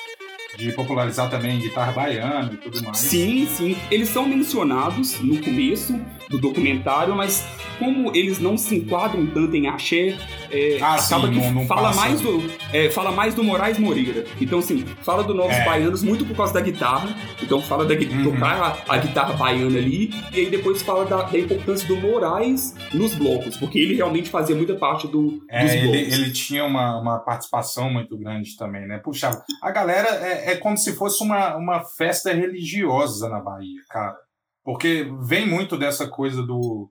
de 0.56 0.72
popularizar 0.72 1.28
também 1.30 1.58
guitarra 1.60 1.92
baiana 1.92 2.50
e 2.52 2.56
tudo 2.56 2.82
mais. 2.82 2.98
Sim, 2.98 3.46
sim. 3.46 3.76
Eles 3.90 4.08
são 4.08 4.26
mencionados 4.28 5.20
no 5.20 5.38
começo 5.42 5.98
do 6.30 6.38
documentário, 6.40 7.14
mas 7.14 7.46
como 7.78 8.14
eles 8.16 8.38
não 8.40 8.56
se 8.56 8.74
enquadram 8.76 9.26
tanto 9.26 9.54
em 9.54 9.68
axé, 9.68 10.16
é, 10.50 10.78
Ah, 10.80 10.94
acaba 10.94 11.26
sim, 11.28 11.34
que 11.34 11.38
não- 11.40 11.52
não 11.52 11.66
fala, 11.66 11.88
passa. 11.88 12.00
mais 12.00 12.20
do, 12.20 12.50
é, 12.72 12.90
fala 12.90 13.12
mais 13.12 13.34
do 13.34 13.44
Moraes 13.44 13.78
Moreira. 13.78 14.24
Então, 14.40 14.58
assim, 14.60 14.84
fala 15.02 15.22
do 15.22 15.34
Novos 15.34 15.54
É. 15.54 15.64
Baianos 15.64 16.02
muito 16.02 16.24
por 16.24 16.34
causa 16.36 16.54
da 16.54 16.60
guitarra. 16.60 17.14
Então, 17.42 17.60
fala 17.60 17.84
da 17.84 17.94
Uhum. 17.94 18.24
tocar 18.24 18.82
a, 18.88 18.94
a 18.94 18.98
guitarra 18.98 19.34
baiana 19.34 19.78
ali. 19.78 20.10
E 20.32 20.40
aí 20.40 20.46
depois 20.50 20.80
fala 20.82 21.04
da, 21.04 21.22
da 21.22 21.38
importância 21.38 21.86
do 21.86 21.96
Moraes 21.96 22.74
nos 22.94 23.14
blocos, 23.14 23.56
porque 23.58 23.78
ele 23.78 23.94
realmente 23.94 24.28
fazia 24.30 24.56
muita 24.56 24.74
parte 24.74 25.06
do, 25.06 25.30
dos 25.32 25.40
É, 25.50 25.76
ele, 25.78 25.88
blocos. 25.88 26.18
ele 26.18 26.30
tinha 26.32 26.64
uma, 26.64 26.98
uma 27.00 27.18
participação 27.18 27.90
muito 27.92 28.16
grande 28.16 28.56
também, 28.56 28.86
né? 28.86 28.98
Puxa, 28.98 29.42
a 29.62 29.70
galera 29.70 30.08
é, 30.52 30.56
como 30.56 30.76
se 30.76 30.94
fosse 30.94 31.22
uma, 31.22 31.56
uma 31.56 31.84
festa 31.84 32.32
religiosa 32.32 33.28
na 33.28 33.40
Bahia, 33.40 33.80
cara. 33.88 34.16
Porque 34.64 35.10
vem 35.22 35.46
muito 35.46 35.76
dessa 35.76 36.08
coisa 36.08 36.42
do 36.42 36.90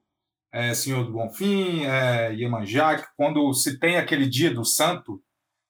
é, 0.52 0.72
Senhor 0.74 1.04
do 1.04 1.12
Bonfim, 1.12 1.84
é, 1.84 2.32
Iemanjá, 2.34 3.06
quando 3.16 3.52
se 3.52 3.78
tem 3.78 3.96
aquele 3.96 4.26
dia 4.26 4.52
do 4.52 4.64
santo, 4.64 5.20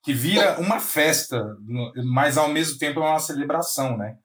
que 0.05 0.13
vira 0.13 0.61
uma 0.61 0.79
festa, 0.79 1.45
mas 2.05 2.39
ao 2.39 2.49
mesmo 2.49 2.79
tempo 2.79 3.01
é 3.01 3.03
uma 3.03 3.19
celebração, 3.19 3.97
né? 3.99 4.17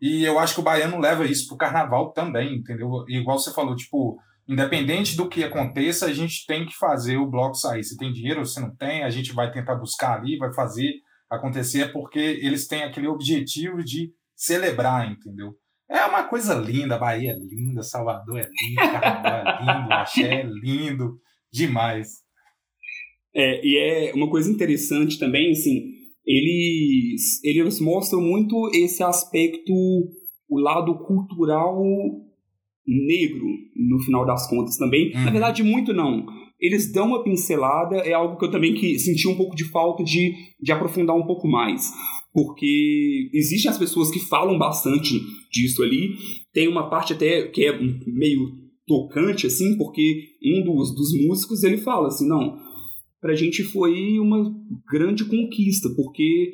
E 0.00 0.22
eu 0.22 0.38
acho 0.38 0.54
que 0.54 0.60
o 0.60 0.62
baiano 0.62 0.98
leva 0.98 1.24
isso 1.24 1.48
pro 1.48 1.56
carnaval 1.56 2.12
também, 2.12 2.56
entendeu? 2.56 3.04
Igual 3.08 3.38
você 3.38 3.50
falou, 3.52 3.74
tipo, 3.74 4.18
independente 4.46 5.16
do 5.16 5.28
que 5.28 5.42
aconteça, 5.42 6.06
a 6.06 6.12
gente 6.12 6.44
tem 6.46 6.66
que 6.66 6.76
fazer 6.76 7.16
o 7.16 7.26
bloco 7.26 7.54
sair. 7.54 7.84
Se 7.84 7.96
tem 7.96 8.12
dinheiro, 8.12 8.44
se 8.44 8.60
não 8.60 8.74
tem, 8.74 9.02
a 9.02 9.08
gente 9.08 9.32
vai 9.32 9.50
tentar 9.50 9.76
buscar 9.76 10.18
ali, 10.18 10.36
vai 10.36 10.52
fazer 10.52 11.00
acontecer, 11.30 11.92
porque 11.92 12.18
eles 12.18 12.66
têm 12.66 12.82
aquele 12.82 13.06
objetivo 13.06 13.82
de 13.84 14.12
celebrar, 14.34 15.10
entendeu? 15.10 15.54
É 15.88 16.04
uma 16.04 16.24
coisa 16.24 16.54
linda, 16.54 16.98
Bahia 16.98 17.32
é 17.32 17.38
linda, 17.38 17.82
Salvador 17.82 18.38
é 18.38 18.48
lindo, 18.48 18.92
Carnaval 18.92 19.36
é 19.36 19.60
lindo, 19.60 19.92
Axé 19.92 20.34
é 20.34 20.42
lindo, 20.44 21.18
demais. 21.52 22.08
É, 23.34 23.64
e 23.64 23.76
é 23.76 24.12
uma 24.14 24.28
coisa 24.28 24.50
interessante 24.50 25.18
também, 25.18 25.52
assim, 25.52 25.92
eles, 26.24 27.42
eles 27.44 27.80
mostram 27.80 28.20
muito 28.20 28.70
esse 28.74 29.02
aspecto, 29.02 29.72
o 30.48 30.58
lado 30.58 30.98
cultural 30.98 31.80
negro, 32.86 33.46
no 33.76 34.00
final 34.00 34.26
das 34.26 34.48
contas 34.48 34.76
também. 34.76 35.12
Uhum. 35.14 35.24
Na 35.24 35.30
verdade, 35.30 35.62
muito 35.62 35.92
não. 35.92 36.26
Eles 36.60 36.92
dão 36.92 37.06
uma 37.06 37.24
pincelada, 37.24 37.96
é 37.96 38.12
algo 38.12 38.36
que 38.36 38.44
eu 38.44 38.50
também 38.50 38.74
que 38.74 38.98
senti 38.98 39.26
um 39.26 39.36
pouco 39.36 39.56
de 39.56 39.64
falta 39.64 40.04
de, 40.04 40.34
de 40.60 40.72
aprofundar 40.72 41.16
um 41.16 41.26
pouco 41.26 41.48
mais. 41.48 41.90
Porque 42.32 43.30
existem 43.32 43.70
as 43.70 43.78
pessoas 43.78 44.10
que 44.10 44.20
falam 44.20 44.58
bastante 44.58 45.20
disso 45.50 45.82
ali. 45.82 46.14
Tem 46.52 46.68
uma 46.68 46.88
parte 46.88 47.12
até 47.12 47.48
que 47.48 47.64
é 47.64 47.78
meio 48.06 48.60
tocante, 48.86 49.46
assim, 49.46 49.76
porque 49.76 50.28
um 50.44 50.64
dos, 50.64 50.94
dos 50.94 51.12
músicos 51.26 51.62
ele 51.62 51.78
fala 51.78 52.08
assim: 52.08 52.28
não, 52.28 52.58
pra 53.20 53.34
gente 53.34 53.62
foi 53.62 54.18
uma 54.18 54.52
grande 54.90 55.24
conquista, 55.24 55.88
porque 55.96 56.52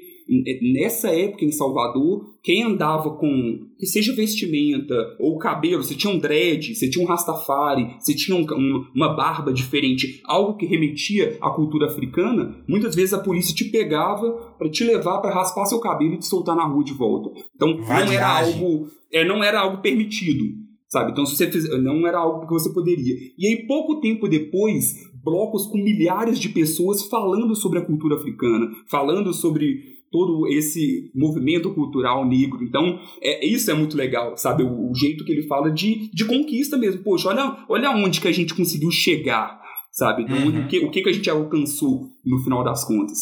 nessa 0.61 1.09
época 1.09 1.45
em 1.45 1.53
Salvador, 1.53 2.35
quem 2.43 2.65
andava 2.65 3.11
com, 3.11 3.69
que 3.79 3.87
seja 3.87 4.15
vestimenta 4.15 4.95
ou 5.19 5.39
cabelo, 5.39 5.83
você 5.83 5.95
tinha 5.95 6.13
um 6.13 6.19
dread, 6.19 6.75
você 6.75 6.91
tinha 6.91 7.05
um 7.05 7.09
rastafari, 7.09 7.97
você 7.99 8.15
tinha 8.15 8.37
um, 8.37 8.43
um, 8.43 8.87
uma 8.95 9.15
barba 9.15 9.53
diferente, 9.53 10.21
algo 10.25 10.57
que 10.57 10.67
remetia 10.67 11.37
à 11.41 11.51
cultura 11.51 11.87
africana, 11.87 12.57
muitas 12.69 12.95
vezes 12.95 13.15
a 13.15 13.23
polícia 13.23 13.55
te 13.55 13.65
pegava 13.67 14.55
para 14.59 14.69
te 14.69 14.85
levar 14.85 15.19
para 15.19 15.35
raspar 15.35 15.67
seu 15.67 15.79
cabelo 15.79 16.15
e 16.15 16.19
te 16.19 16.27
soltar 16.27 16.57
na 16.57 16.67
rua 16.67 16.85
de 16.85 16.93
volta. 16.93 17.31
Então 17.55 17.77
não 17.77 18.13
era 18.13 18.39
algo, 18.39 18.89
é, 19.13 19.25
não 19.25 19.45
era 19.45 19.61
algo 19.61 19.83
permitido. 19.83 20.67
Sabe? 20.89 21.11
Então, 21.11 21.27
se 21.27 21.37
você 21.37 21.51
fizer, 21.51 21.77
não 21.79 22.07
era 22.07 22.19
algo 22.19 22.47
que 22.47 22.53
você 22.53 22.73
poderia. 22.73 23.15
E 23.37 23.49
aí, 23.49 23.67
pouco 23.67 24.01
tempo 24.01 24.29
depois, 24.29 24.95
blocos 25.27 25.67
com 25.67 25.79
milhares 25.79 26.39
de 26.39 26.49
pessoas 26.49 27.03
falando 27.09 27.57
sobre 27.57 27.81
a 27.81 27.85
cultura 27.85 28.15
africana, 28.15 28.71
falando 28.89 29.35
sobre 29.35 29.96
todo 30.17 30.49
esse 30.49 31.11
movimento 31.15 31.75
cultural 31.75 32.27
negro. 32.27 32.65
Então, 32.65 32.99
é, 33.21 33.45
isso 33.47 33.71
é 33.71 33.75
muito 33.75 33.95
legal, 33.99 34.35
sabe? 34.35 34.63
O, 34.63 34.91
o, 34.91 34.95
jeito 34.95 35.27
que 35.27 35.33
ele 35.33 35.47
fala 35.47 35.71
de, 35.71 36.11
de 36.11 36.25
conquista 36.25 36.79
mesmo. 36.79 37.03
Poxa, 37.03 37.29
olha, 37.29 37.67
olha 37.69 37.91
onde 37.91 38.19
que 38.19 38.29
a 38.29 38.33
gente 38.33 38.55
conseguiu 38.55 38.91
chegar, 38.91 39.61
sabe? 39.93 40.23
Então, 40.23 40.39
uhum. 40.39 40.65
o, 40.65 40.69
que, 40.69 40.79
o 40.79 40.91
que, 40.91 41.03
que 41.03 41.11
a 41.11 41.13
gente 41.13 41.29
alcançou 41.29 42.11
no 42.25 42.43
final 42.43 42.65
das 42.65 42.83
contas. 42.83 43.19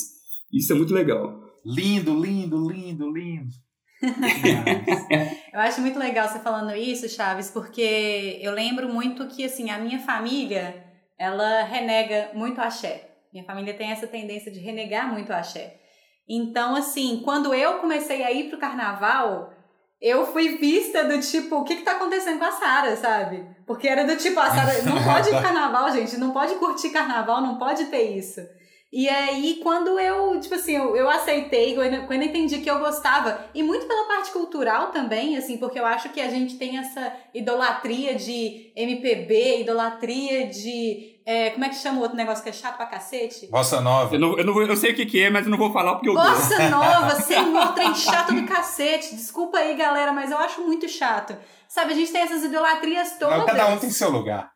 Isso 0.53 0.73
é 0.73 0.77
muito 0.77 0.95
legal. 0.95 1.37
Lindo, 1.67 2.15
lindo, 2.15 2.71
lindo, 2.71 3.11
lindo. 3.11 3.51
eu 5.53 5.61
acho 5.61 5.81
muito 5.81 5.99
legal 5.99 6.29
você 6.29 6.39
falando 6.39 6.77
isso, 6.77 7.09
Chaves, 7.09 7.51
porque 7.51 8.39
eu 8.41 8.53
lembro 8.53 8.89
muito 8.93 9.27
que 9.27 9.45
assim 9.45 9.71
a 9.71 9.79
minha 9.79 9.99
família 9.99 10.85
ela 11.19 11.65
renega 11.65 12.31
muito 12.35 12.61
axé. 12.61 13.11
Minha 13.33 13.45
família 13.45 13.75
tem 13.75 13.91
essa 13.91 14.07
tendência 14.07 14.53
de 14.53 14.61
renegar 14.61 15.13
muito 15.13 15.33
axé. 15.33 15.81
Então, 16.29 16.75
assim, 16.75 17.21
quando 17.25 17.53
eu 17.55 17.79
comecei 17.79 18.23
a 18.23 18.33
ir 18.33 18.49
pro 18.49 18.59
carnaval, 18.59 19.53
eu 20.01 20.27
fui 20.27 20.57
vista 20.59 21.05
do 21.05 21.21
tipo, 21.21 21.57
o 21.57 21.65
que 21.65 21.77
que 21.77 21.83
tá 21.83 21.93
acontecendo 21.93 22.39
com 22.39 22.45
a 22.45 22.53
Sara, 22.53 22.97
sabe? 22.97 23.47
Porque 23.67 23.89
era 23.89 24.05
do 24.05 24.17
tipo, 24.17 24.39
a 24.41 24.51
Sara 24.51 24.83
não 24.85 25.03
pode 25.03 25.29
ir 25.31 25.43
carnaval, 25.43 25.91
gente, 25.93 26.17
não 26.17 26.31
pode 26.31 26.55
curtir 26.57 26.91
carnaval, 26.91 27.41
não 27.41 27.59
pode 27.59 27.87
ter 27.87 28.17
isso. 28.17 28.41
E 28.97 29.09
aí, 29.09 29.59
quando 29.61 29.99
eu, 29.99 30.39
tipo 30.39 30.55
assim, 30.55 30.77
eu, 30.77 30.95
eu 30.95 31.11
aceitei, 31.11 31.75
quando, 31.75 32.07
quando 32.07 32.23
eu 32.23 32.29
entendi 32.29 32.59
que 32.59 32.71
eu 32.71 32.79
gostava, 32.79 33.45
e 33.53 33.61
muito 33.61 33.87
pela 33.87 34.07
parte 34.07 34.31
cultural 34.31 34.93
também, 34.93 35.37
assim, 35.37 35.57
porque 35.57 35.81
eu 35.81 35.85
acho 35.85 36.11
que 36.11 36.21
a 36.21 36.29
gente 36.29 36.57
tem 36.57 36.79
essa 36.79 37.13
idolatria 37.35 38.15
de 38.15 38.73
MPB, 38.77 39.63
idolatria 39.63 40.47
de 40.47 41.14
é, 41.27 41.51
como 41.51 41.65
é 41.65 41.71
que 41.71 41.77
chama 41.77 41.99
o 41.99 42.03
outro 42.03 42.17
negócio 42.17 42.43
que 42.43 42.51
é 42.51 42.53
chato 42.53 42.77
pra 42.77 42.85
cacete? 42.85 43.47
Bossa 43.47 43.81
Nova. 43.81 44.15
Eu, 44.15 44.21
não, 44.21 44.39
eu, 44.39 44.45
não 44.45 44.53
vou, 44.53 44.63
eu 44.63 44.77
sei 44.77 44.93
o 44.93 44.95
que, 44.95 45.07
que 45.07 45.23
é, 45.23 45.31
mas 45.31 45.47
eu 45.47 45.51
não 45.51 45.57
vou 45.57 45.73
falar 45.73 45.95
porque 45.95 46.11
eu 46.11 46.15
Bossa 46.15 46.69
Nova, 46.69 47.15
senhor, 47.23 47.73
trem 47.73 47.95
chato 47.95 48.35
do 48.35 48.47
cacete. 48.47 49.15
Desculpa 49.15 49.57
aí, 49.59 49.75
galera, 49.75 50.13
mas 50.13 50.31
eu 50.31 50.37
acho 50.37 50.61
muito 50.61 50.87
chato. 50.87 51.35
Sabe, 51.67 51.93
a 51.93 51.97
gente 51.97 52.13
tem 52.13 52.21
essas 52.21 52.45
idolatrias 52.45 53.19
todas. 53.19 53.39
Não, 53.39 53.47
cada 53.47 53.69
um 53.69 53.79
tem 53.79 53.91
seu 53.91 54.11
lugar. 54.11 54.51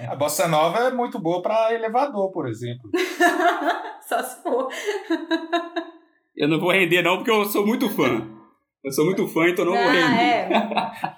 É. 0.00 0.06
A 0.06 0.16
bossa 0.16 0.48
nova 0.48 0.78
é 0.78 0.90
muito 0.90 1.18
boa 1.18 1.42
para 1.42 1.74
elevador, 1.74 2.32
por 2.32 2.48
exemplo. 2.48 2.90
Só 4.08 4.22
se 4.22 4.42
for. 4.42 4.68
Eu 6.34 6.48
não 6.48 6.58
vou 6.58 6.72
render 6.72 7.02
não 7.02 7.18
porque 7.18 7.30
eu 7.30 7.44
sou 7.44 7.66
muito 7.66 7.90
fã. 7.90 8.39
Eu 8.82 8.92
sou 8.92 9.04
muito 9.04 9.28
fã, 9.28 9.46
então 9.46 9.64
não 9.66 9.74
ah, 9.74 9.82
vou 9.82 9.90
render. 9.90 10.52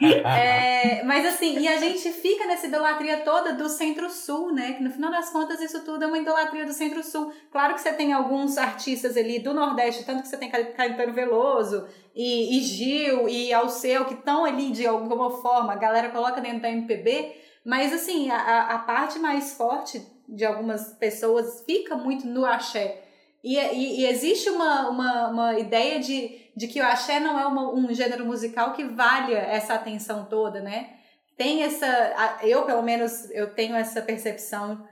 É. 0.03 0.99
é. 0.99 1.05
Mas 1.05 1.25
assim, 1.25 1.61
e 1.61 1.69
a 1.69 1.77
gente 1.77 2.11
fica 2.11 2.45
nessa 2.45 2.67
idolatria 2.67 3.19
toda 3.19 3.53
do 3.53 3.69
Centro-Sul, 3.69 4.53
né? 4.53 4.73
Que 4.73 4.83
no 4.83 4.91
final 4.91 5.13
das 5.13 5.31
contas 5.31 5.61
isso 5.61 5.85
tudo 5.85 6.03
é 6.03 6.07
uma 6.09 6.19
idolatria 6.19 6.67
do 6.67 6.73
Centro-Sul. 6.73 7.33
Claro 7.53 7.75
que 7.75 7.81
você 7.81 7.93
tem 7.93 8.13
alguns 8.13 8.59
artistas 8.59 9.17
ali 9.17 9.39
do 9.39 9.55
Nordeste, 9.55 10.05
tanto 10.05 10.23
que 10.23 10.29
você 10.29 10.37
tem 10.37 10.51
Caetano 10.51 11.13
Veloso 11.13 11.87
e, 12.17 12.59
e 12.59 12.61
Gil 12.63 13.29
e 13.29 13.53
Alceu, 13.53 14.07
que 14.07 14.15
estão 14.15 14.45
ali 14.45 14.73
de 14.73 14.85
alguma 14.85 15.31
forma, 15.31 15.73
a 15.73 15.77
galera 15.77 16.11
coloca 16.11 16.41
dentro 16.41 16.63
da 16.63 16.71
MPB, 16.71 17.33
mas 17.65 17.93
assim, 17.93 18.29
a, 18.29 18.75
a 18.75 18.79
parte 18.81 19.21
mais 19.21 19.57
forte 19.57 20.05
de 20.29 20.45
algumas 20.45 20.95
pessoas 20.95 21.63
fica 21.65 21.95
muito 21.95 22.27
no 22.27 22.45
axé. 22.45 23.05
E, 23.45 23.57
e, 23.57 24.01
e 24.01 24.07
existe 24.07 24.51
uma, 24.51 24.89
uma, 24.89 25.29
uma 25.29 25.59
ideia 25.59 26.01
de 26.01 26.42
de 26.57 26.69
que 26.69 26.81
o 26.81 26.85
axé 26.85 27.19
não 27.19 27.39
é 27.39 27.47
uma, 27.47 27.73
um 27.73 27.93
gênero 27.93 28.27
musical 28.27 28.73
que 28.73 28.85
valha 28.85 29.39
essa 29.39 29.75
atenção 29.75 30.27
toda, 30.27 30.61
né? 30.61 30.91
Tem 31.37 31.63
essa, 31.63 32.39
eu 32.43 32.65
pelo 32.65 32.83
menos 32.83 33.31
eu 33.31 33.55
tenho 33.55 33.75
essa 33.75 34.03
percepção 34.03 34.87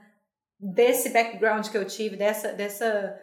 desse 0.59 1.09
background 1.09 1.67
que 1.69 1.77
eu 1.77 1.85
tive, 1.85 2.15
dessa, 2.15 2.51
dessa, 2.53 3.19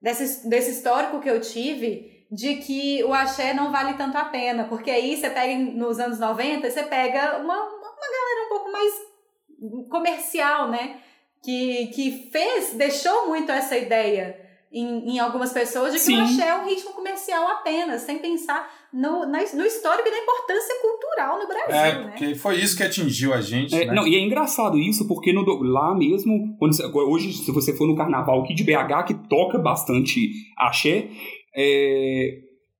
desse, 0.00 0.48
desse 0.48 0.70
histórico 0.70 1.20
que 1.20 1.28
eu 1.28 1.40
tive, 1.40 2.26
de 2.30 2.56
que 2.56 3.04
o 3.04 3.12
axé 3.12 3.52
não 3.52 3.70
vale 3.70 3.94
tanto 3.94 4.16
a 4.16 4.24
pena, 4.24 4.64
porque 4.64 4.90
aí 4.90 5.16
você 5.16 5.28
pega 5.28 5.54
nos 5.54 5.98
anos 5.98 6.18
90, 6.18 6.70
você 6.70 6.82
pega 6.82 7.38
uma, 7.38 7.56
uma 7.56 7.90
galera 7.90 8.46
um 8.46 8.48
pouco 8.48 8.72
mais 8.72 9.88
comercial, 9.90 10.70
né? 10.70 11.00
Que, 11.42 11.88
que 11.88 12.30
fez, 12.30 12.72
deixou 12.74 13.28
muito 13.28 13.52
essa 13.52 13.76
ideia 13.76 14.41
em, 14.72 15.14
em 15.14 15.18
algumas 15.18 15.52
pessoas 15.52 15.92
de 15.92 15.98
que 15.98 16.04
Sim. 16.04 16.16
o 16.16 16.22
axé 16.22 16.48
é 16.48 16.56
um 16.56 16.66
ritmo 16.66 16.92
comercial 16.92 17.46
apenas, 17.48 18.02
sem 18.02 18.18
pensar 18.18 18.68
no, 18.92 19.26
na, 19.26 19.38
no 19.38 19.66
histórico 19.66 20.08
e 20.08 20.10
na 20.10 20.18
importância 20.18 20.74
cultural 20.80 21.38
no 21.38 21.46
Brasil, 21.46 21.74
é, 21.74 22.04
né? 22.04 22.10
porque 22.10 22.34
foi 22.34 22.56
isso 22.56 22.76
que 22.76 22.82
atingiu 22.82 23.34
a 23.34 23.40
gente, 23.42 23.74
é, 23.74 23.86
né? 23.86 23.94
Não, 23.94 24.06
e 24.06 24.16
é 24.16 24.20
engraçado 24.20 24.78
isso, 24.78 25.06
porque 25.06 25.32
no, 25.32 25.44
lá 25.62 25.94
mesmo, 25.94 26.56
quando, 26.58 26.74
hoje, 27.10 27.32
se 27.34 27.50
você 27.52 27.76
for 27.76 27.86
no 27.86 27.94
carnaval 27.94 28.42
aqui 28.42 28.54
de 28.54 28.64
BH, 28.64 29.04
que 29.06 29.14
toca 29.28 29.58
bastante 29.58 30.30
axé, 30.56 31.08
é, 31.54 32.30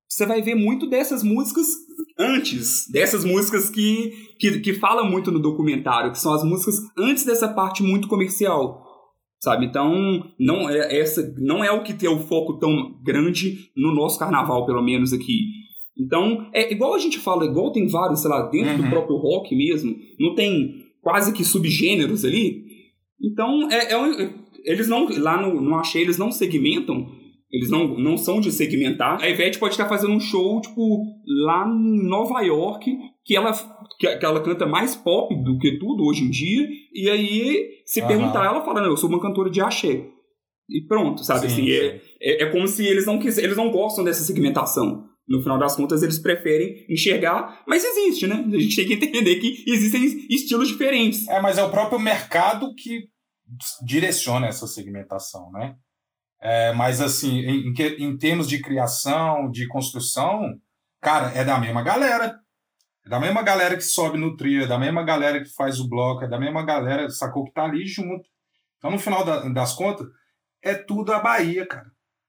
você 0.09 0.25
vai 0.25 0.41
ver 0.41 0.55
muito 0.55 0.89
dessas 0.89 1.23
músicas 1.23 1.67
antes, 2.19 2.91
dessas 2.91 3.25
músicas 3.25 3.69
que, 3.69 4.13
que, 4.39 4.61
que 4.61 4.75
falam 4.75 5.11
muito 5.11 5.31
no 5.31 5.39
documentário, 5.39 6.11
que 6.11 6.19
são 6.19 6.33
as 6.33 6.43
músicas 6.43 6.77
antes 6.97 7.25
dessa 7.25 7.49
parte 7.49 7.83
muito 7.83 8.09
comercial 8.09 8.92
sabe? 9.43 9.67
Então, 9.67 10.23
não 10.39 10.71
é 10.71 11.01
essa 11.01 11.35
não 11.37 11.65
é 11.65 11.71
o 11.73 11.83
que 11.83 11.93
tem 11.93 12.09
o 12.09 12.21
foco 12.21 12.61
tão 12.61 12.95
grande 13.03 13.71
no 13.77 13.93
nosso 13.93 14.17
carnaval, 14.17 14.65
pelo 14.65 14.83
menos 14.83 15.13
aqui. 15.13 15.47
Então, 15.99 16.49
é 16.55 16.73
igual 16.73 16.95
a 16.95 16.99
gente 16.99 17.19
fala, 17.19 17.45
igual 17.45 17.73
tem 17.73 17.89
vários, 17.89 18.21
sei 18.21 18.31
lá, 18.31 18.49
dentro 18.49 18.77
uhum. 18.77 18.83
do 18.83 18.89
próprio 18.89 19.17
rock 19.17 19.55
mesmo, 19.55 19.95
não 20.19 20.37
tem 20.37 20.85
quase 21.03 21.33
que 21.33 21.45
subgêneros 21.45 22.25
ali. 22.25 22.63
Então, 23.21 23.69
é, 23.71 23.93
é 23.93 24.35
eles 24.65 24.89
não 24.89 25.09
lá 25.19 25.41
no, 25.41 25.61
no 25.61 25.75
Achei, 25.75 26.03
eles 26.03 26.17
não 26.17 26.31
segmentam, 26.31 27.09
eles 27.51 27.69
não, 27.69 27.99
não 27.99 28.17
são 28.17 28.41
de 28.41 28.53
segmentar. 28.53 29.21
A 29.21 29.29
Ivete 29.29 29.59
pode 29.59 29.75
estar 29.75 29.89
fazendo 29.89 30.15
um 30.15 30.21
show, 30.21 30.61
tipo, 30.61 31.05
lá 31.45 31.67
em 31.67 32.09
Nova 32.09 32.41
York, 32.43 32.97
que 33.25 33.37
ela 33.37 33.53
que, 33.99 34.17
que, 34.17 34.25
ela 34.25 34.41
canta 34.41 34.67
mais 34.67 34.95
pop 34.95 35.35
do 35.43 35.59
que 35.59 35.79
tudo 35.79 36.05
hoje 36.05 36.25
em 36.25 36.31
dia, 36.31 36.67
e 36.95 37.09
aí, 37.09 37.83
se 37.87 38.01
uhum. 38.01 38.09
perguntar, 38.09 38.45
ela 38.45 38.65
fala, 38.65 38.81
não, 38.81 38.91
eu 38.91 38.97
sou 38.97 39.09
uma 39.09 39.21
cantora 39.21 39.51
de 39.51 39.61
axé. 39.61 40.07
E 40.69 40.81
pronto, 40.87 41.23
sabe? 41.25 41.49
Sim, 41.49 41.55
assim, 41.55 41.71
é, 41.71 42.01
é, 42.21 42.43
é, 42.45 42.47
como 42.51 42.67
se 42.67 42.87
eles 42.87 43.07
não 43.07 43.19
quisessem, 43.19 43.45
eles 43.45 43.57
não 43.57 43.71
gostam 43.71 44.05
dessa 44.05 44.23
segmentação. 44.23 45.05
No 45.29 45.41
final 45.41 45.59
das 45.59 45.77
contas, 45.77 46.03
eles 46.03 46.19
preferem 46.19 46.85
enxergar, 46.89 47.63
mas 47.67 47.85
existe, 47.85 48.27
né? 48.27 48.45
A 48.47 48.59
gente 48.59 48.77
tem 48.77 48.87
que 48.87 49.07
entender 49.07 49.37
que 49.37 49.65
existem 49.67 50.05
estilos 50.29 50.69
diferentes. 50.69 51.29
É, 51.29 51.41
mas 51.41 51.59
é 51.59 51.63
o 51.63 51.71
próprio 51.71 51.99
mercado 51.99 52.75
que 52.75 53.05
direciona 53.85 54.47
essa 54.47 54.67
segmentação, 54.67 55.51
né? 55.53 55.77
É, 56.41 56.73
mas, 56.73 57.01
assim, 57.01 57.39
em, 57.39 57.73
em 57.99 58.17
termos 58.17 58.49
de 58.49 58.61
criação, 58.61 59.49
de 59.49 59.69
construção, 59.69 60.41
cara, 61.01 61.31
é 61.37 61.45
da 61.45 61.59
mesma 61.59 61.83
galera. 61.83 62.42
É 63.05 63.09
da 63.09 63.19
mesma 63.19 63.43
galera 63.43 63.77
que 63.77 63.83
sobe 63.83 64.17
no 64.19 64.37
trio, 64.37 64.63
é 64.63 64.67
da 64.67 64.79
mesma 64.79 65.03
galera 65.03 65.43
que 65.43 65.53
faz 65.55 65.81
o 65.81 65.89
bloco, 65.89 66.25
é 66.25 66.29
da 66.29 66.39
mesma 66.39 66.65
galera, 66.65 67.09
sacou, 67.11 67.45
que 67.45 67.53
tá 67.53 67.65
ali 67.65 67.87
junto. 67.87 68.29
Então, 68.79 68.91
no 68.91 68.99
final 68.99 69.25
da, 69.25 69.49
das 69.49 69.75
contas, 69.75 70.07
é 70.63 70.75
tudo 70.75 71.13
a 71.13 71.19
Bahia, 71.19 71.67
cara. 71.67 71.87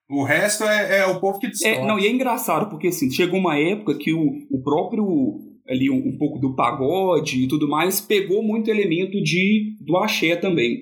O 0.10 0.24
resto 0.24 0.64
é, 0.64 1.00
é 1.00 1.06
o 1.06 1.20
povo 1.20 1.40
que 1.40 1.48
distorce. 1.48 1.80
É, 1.80 1.86
não, 1.86 1.98
e 1.98 2.06
é 2.06 2.12
engraçado, 2.12 2.70
porque 2.70 2.88
assim, 2.88 3.10
chegou 3.10 3.40
uma 3.40 3.58
época 3.58 3.98
que 3.98 4.14
o, 4.14 4.48
o 4.52 4.62
próprio 4.62 5.54
ali 5.68 5.90
um, 5.90 6.10
um, 6.10 6.18
pouco 6.18 6.40
do 6.40 6.56
pagode 6.56 7.44
e 7.44 7.48
tudo 7.48 7.70
mais 7.70 8.02
pegou 8.02 8.44
muito 8.44 8.70
elemento 8.70 9.22
de 9.24 9.76
do 9.80 9.98
axé 9.98 10.36
também. 10.36 10.82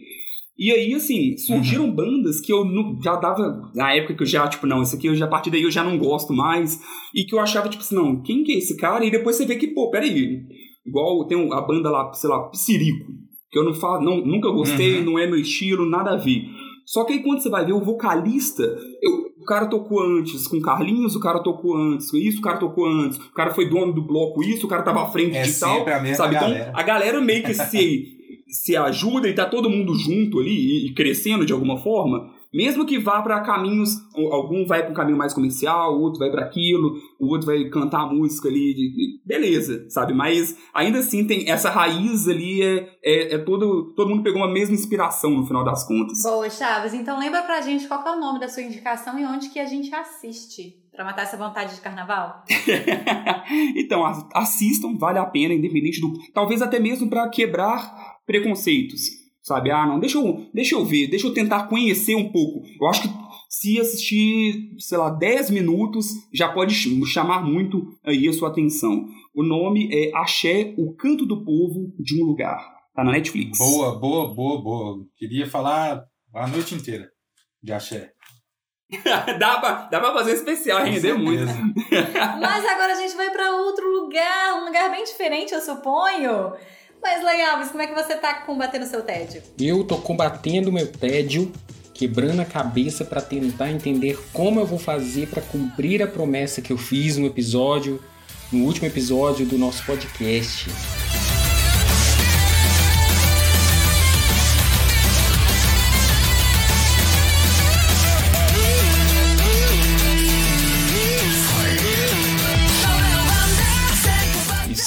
E 0.61 0.71
aí, 0.71 0.93
assim, 0.93 1.35
surgiram 1.37 1.85
uhum. 1.85 1.95
bandas 1.95 2.39
que 2.39 2.53
eu 2.53 2.63
não, 2.63 2.95
já 3.01 3.15
dava. 3.15 3.71
Na 3.73 3.95
época 3.95 4.13
que 4.13 4.21
eu 4.21 4.27
já, 4.27 4.47
tipo, 4.47 4.67
não, 4.67 4.83
isso 4.83 4.95
aqui 4.95 5.07
eu 5.07 5.15
já, 5.15 5.25
a 5.25 5.27
partir 5.27 5.49
daí 5.49 5.63
eu 5.63 5.71
já 5.71 5.83
não 5.83 5.97
gosto 5.97 6.31
mais. 6.33 6.79
E 7.15 7.23
que 7.23 7.33
eu 7.33 7.39
achava, 7.39 7.67
tipo 7.67 7.81
assim, 7.81 7.95
não, 7.95 8.21
quem 8.21 8.43
que 8.43 8.51
é 8.51 8.57
esse 8.59 8.77
cara? 8.77 9.03
E 9.03 9.09
depois 9.09 9.35
você 9.35 9.43
vê 9.43 9.55
que, 9.55 9.69
pô, 9.69 9.89
peraí. 9.89 10.43
Igual 10.85 11.25
tem 11.25 11.51
a 11.51 11.61
banda 11.61 11.89
lá, 11.89 12.13
sei 12.13 12.29
lá, 12.29 12.47
Psirico. 12.49 13.11
Que 13.49 13.57
eu 13.57 13.63
não 13.63 13.73
falo, 13.73 14.03
não, 14.03 14.23
nunca 14.23 14.51
gostei, 14.51 14.99
uhum. 14.99 15.05
não 15.05 15.19
é 15.19 15.25
meu 15.25 15.39
estilo, 15.39 15.89
nada 15.89 16.11
a 16.11 16.17
ver. 16.17 16.43
Só 16.85 17.05
que 17.05 17.13
aí 17.13 17.23
quando 17.23 17.41
você 17.41 17.49
vai 17.49 17.65
ver 17.65 17.73
o 17.73 17.83
vocalista, 17.83 18.61
eu, 19.01 19.31
o 19.39 19.45
cara 19.45 19.65
tocou 19.65 19.99
antes 19.99 20.47
com 20.47 20.61
Carlinhos, 20.61 21.15
o 21.15 21.19
cara 21.19 21.39
tocou 21.39 21.75
antes 21.75 22.11
com 22.11 22.17
isso, 22.17 22.37
o 22.37 22.41
cara 22.41 22.59
tocou 22.59 22.85
antes, 22.85 23.17
o 23.17 23.33
cara 23.33 23.49
foi 23.49 23.67
dono 23.67 23.93
do 23.93 24.05
bloco 24.05 24.43
isso, 24.43 24.67
o 24.67 24.69
cara 24.69 24.83
tava 24.83 25.01
à 25.01 25.07
frente 25.07 25.35
é 25.35 25.41
de 25.41 25.59
tal. 25.59 25.87
A 25.87 26.13
sabe? 26.13 26.35
Galera. 26.35 26.67
Então 26.69 26.79
a 26.79 26.83
galera 26.83 27.19
meio 27.19 27.43
que 27.43 27.53
se 27.55 28.17
se 28.51 28.75
ajuda 28.75 29.27
e 29.27 29.33
tá 29.33 29.45
todo 29.45 29.69
mundo 29.69 29.95
junto 29.95 30.39
ali 30.39 30.87
e 30.87 30.93
crescendo 30.93 31.45
de 31.45 31.53
alguma 31.53 31.77
forma, 31.77 32.29
mesmo 32.53 32.85
que 32.85 32.99
vá 32.99 33.21
para 33.21 33.39
caminhos, 33.41 33.95
algum 34.13 34.65
vai 34.65 34.81
para 34.83 34.91
um 34.91 34.93
caminho 34.93 35.17
mais 35.17 35.33
comercial, 35.33 35.95
o 35.95 36.01
outro 36.01 36.19
vai 36.19 36.29
para 36.29 36.43
aquilo, 36.43 36.97
o 37.17 37.27
outro 37.31 37.47
vai 37.47 37.63
cantar 37.69 38.07
música 38.07 38.49
ali, 38.49 39.21
beleza, 39.25 39.89
sabe? 39.89 40.13
Mas 40.13 40.57
ainda 40.73 40.99
assim 40.99 41.25
tem 41.25 41.49
essa 41.49 41.69
raiz 41.69 42.27
ali, 42.27 42.61
é, 42.61 42.97
é, 43.03 43.35
é, 43.35 43.37
todo, 43.37 43.93
todo 43.95 44.09
mundo 44.09 44.23
pegou 44.23 44.41
uma 44.41 44.51
mesma 44.51 44.75
inspiração 44.75 45.31
no 45.31 45.47
final 45.47 45.63
das 45.63 45.87
contas. 45.87 46.21
Boa, 46.23 46.49
Chaves. 46.49 46.93
Então 46.93 47.17
lembra 47.17 47.41
pra 47.43 47.61
gente 47.61 47.87
qual 47.87 48.05
é 48.05 48.17
o 48.17 48.19
nome 48.19 48.39
da 48.39 48.49
sua 48.49 48.63
indicação 48.63 49.17
e 49.17 49.25
onde 49.25 49.49
que 49.49 49.59
a 49.59 49.65
gente 49.65 49.93
assiste 49.95 50.75
para 50.91 51.05
matar 51.05 51.21
essa 51.21 51.37
vontade 51.37 51.73
de 51.75 51.81
carnaval? 51.81 52.43
então, 53.77 54.03
assistam, 54.33 54.97
vale 54.97 55.19
a 55.19 55.25
pena, 55.25 55.53
independente 55.53 56.01
do. 56.01 56.11
Talvez 56.33 56.61
até 56.61 56.79
mesmo 56.79 57.09
para 57.09 57.29
quebrar 57.29 58.10
preconceitos, 58.31 59.01
sabe? 59.41 59.71
Ah, 59.71 59.85
não, 59.85 59.99
deixa 59.99 60.17
eu, 60.17 60.49
deixa 60.53 60.75
eu 60.75 60.85
ver, 60.85 61.09
deixa 61.09 61.27
eu 61.27 61.33
tentar 61.33 61.67
conhecer 61.67 62.15
um 62.15 62.31
pouco. 62.31 62.61
Eu 62.79 62.87
acho 62.87 63.01
que 63.01 63.09
se 63.49 63.77
assistir, 63.77 64.73
sei 64.79 64.97
lá, 64.97 65.09
10 65.09 65.49
minutos, 65.49 66.07
já 66.33 66.47
pode 66.47 66.73
chamar 67.05 67.43
muito 67.43 67.85
aí 68.05 68.25
a 68.29 68.33
sua 68.33 68.47
atenção. 68.47 69.05
O 69.35 69.43
nome 69.43 69.89
é 69.91 70.11
Axé, 70.15 70.73
o 70.77 70.95
canto 70.95 71.25
do 71.25 71.43
povo 71.43 71.93
de 71.99 72.21
um 72.21 72.25
lugar. 72.25 72.65
Tá 72.95 73.03
na 73.03 73.11
Netflix. 73.11 73.57
Boa, 73.57 73.99
boa, 73.99 74.33
boa, 74.33 74.61
boa. 74.61 75.05
Queria 75.17 75.45
falar 75.45 76.01
a 76.33 76.47
noite 76.47 76.73
inteira 76.73 77.09
de 77.61 77.73
Axé. 77.73 78.11
dá, 79.39 79.59
pra, 79.59 79.87
dá 79.89 79.99
pra 79.99 80.13
fazer 80.13 80.33
especial, 80.33 80.83
render 80.83 81.13
muito. 81.13 81.45
Mas 82.39 82.65
agora 82.65 82.93
a 82.93 82.95
gente 82.95 83.15
vai 83.15 83.29
para 83.31 83.51
outro 83.51 83.89
lugar, 83.89 84.61
um 84.61 84.65
lugar 84.65 84.89
bem 84.91 85.03
diferente, 85.03 85.53
eu 85.53 85.61
suponho. 85.61 86.53
Mas, 87.01 87.23
Alves, 87.49 87.69
como 87.69 87.81
é 87.81 87.87
que 87.87 87.95
você 87.95 88.15
tá 88.15 88.33
combatendo 88.33 88.85
o 88.85 88.87
seu 88.87 89.01
tédio? 89.01 89.41
Eu 89.59 89.83
tô 89.83 89.97
combatendo 89.97 90.71
meu 90.71 90.87
tédio, 90.87 91.51
quebrando 91.93 92.41
a 92.41 92.45
cabeça 92.45 93.03
para 93.03 93.21
tentar 93.21 93.71
entender 93.71 94.19
como 94.31 94.59
eu 94.59 94.65
vou 94.65 94.77
fazer 94.77 95.27
para 95.27 95.41
cumprir 95.41 96.03
a 96.03 96.07
promessa 96.07 96.61
que 96.61 96.71
eu 96.71 96.77
fiz 96.77 97.17
no 97.17 97.25
episódio, 97.25 98.01
no 98.51 98.65
último 98.65 98.87
episódio 98.87 99.45
do 99.45 99.57
nosso 99.57 99.83
podcast. 99.85 100.69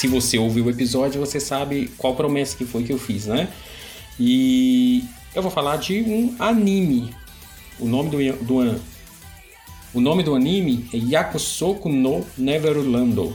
Se 0.05 0.09
você 0.09 0.37
ouviu 0.37 0.67
o 0.67 0.71
episódio, 0.71 1.19
você 1.19 1.41
sabe 1.41 1.91
qual 1.97 2.15
promessa 2.15 2.55
que 2.59 2.67
foi 2.67 2.85
que 2.85 2.93
eu 2.93 2.99
fiz, 2.99 3.25
né? 3.25 3.49
E 4.21 5.03
eu 5.35 5.41
vou 5.41 5.51
falar 5.51 5.79
de 5.79 6.03
um 6.03 6.37
anime. 6.39 7.15
O 7.81 7.87
nome 7.87 8.11
do, 8.11 8.45
do 8.45 8.81
o 9.95 10.01
nome 10.03 10.23
do 10.23 10.35
anime 10.35 10.87
é 10.93 10.99
Yakusoku 10.99 11.89
no 11.89 12.23
Neverland. 12.37 13.35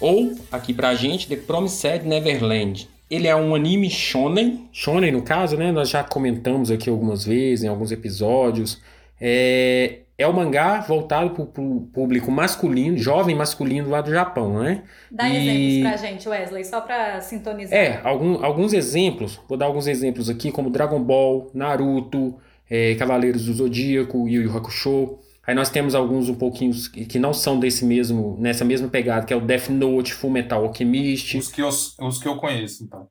Ou, 0.00 0.36
aqui 0.50 0.74
pra 0.74 0.96
gente, 0.96 1.28
The 1.28 1.36
Promised 1.36 2.02
Neverland. 2.04 2.88
Ele 3.08 3.28
é 3.28 3.36
um 3.36 3.54
anime 3.54 3.88
shonen. 3.88 4.68
Shonen, 4.72 5.12
no 5.12 5.22
caso, 5.22 5.56
né? 5.56 5.70
Nós 5.70 5.90
já 5.90 6.02
comentamos 6.02 6.72
aqui 6.72 6.90
algumas 6.90 7.24
vezes, 7.24 7.64
em 7.64 7.68
alguns 7.68 7.92
episódios. 7.92 8.80
É, 9.20 9.98
é 10.16 10.26
o 10.26 10.32
mangá 10.32 10.80
voltado 10.80 11.30
para 11.30 11.62
o 11.62 11.80
público 11.92 12.30
masculino, 12.30 12.96
jovem 12.96 13.34
masculino 13.34 13.90
lá 13.90 14.00
do 14.00 14.10
Japão, 14.10 14.62
né? 14.62 14.84
Dá 15.10 15.28
e... 15.28 15.36
exemplos 15.36 15.80
pra 15.80 16.08
gente, 16.08 16.28
Wesley, 16.28 16.64
só 16.64 16.80
para 16.80 17.20
sintonizar. 17.20 17.76
É, 17.76 18.00
algum, 18.04 18.44
alguns 18.44 18.72
exemplos, 18.72 19.40
vou 19.48 19.58
dar 19.58 19.66
alguns 19.66 19.86
exemplos 19.86 20.30
aqui, 20.30 20.52
como 20.52 20.70
Dragon 20.70 21.02
Ball, 21.02 21.50
Naruto, 21.52 22.36
é, 22.70 22.94
Cavaleiros 22.94 23.46
do 23.46 23.52
Zodíaco, 23.52 24.28
Yu 24.28 24.42
Yu 24.42 24.56
Hakusho. 24.56 25.18
Aí 25.46 25.54
nós 25.54 25.68
temos 25.68 25.94
alguns 25.94 26.28
um 26.28 26.34
pouquinho 26.34 26.72
que 26.72 27.18
não 27.18 27.34
são 27.34 27.60
desse 27.60 27.84
mesmo, 27.84 28.36
nessa 28.40 28.64
mesma 28.64 28.88
pegada, 28.88 29.26
que 29.26 29.32
é 29.32 29.36
o 29.36 29.40
Death 29.40 29.68
Note, 29.68 30.14
Full 30.14 30.30
Metal 30.30 30.64
Alchemist. 30.64 31.36
Os 31.36 31.50
que 31.50 31.60
eu, 31.60 31.68
os 31.68 32.18
que 32.18 32.26
eu 32.26 32.36
conheço, 32.36 32.84
então. 32.84 33.06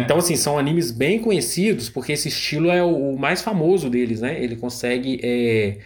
Então, 0.00 0.18
assim, 0.18 0.36
são 0.36 0.58
animes 0.58 0.90
bem 0.90 1.18
conhecidos, 1.18 1.88
porque 1.88 2.12
esse 2.12 2.28
estilo 2.28 2.70
é 2.70 2.82
o, 2.82 3.16
mais 3.16 3.42
famoso 3.42 3.88
deles, 3.88 4.20
né? 4.20 4.42
Ele 4.42 4.56
consegue 4.56 5.20
é, 5.22 5.78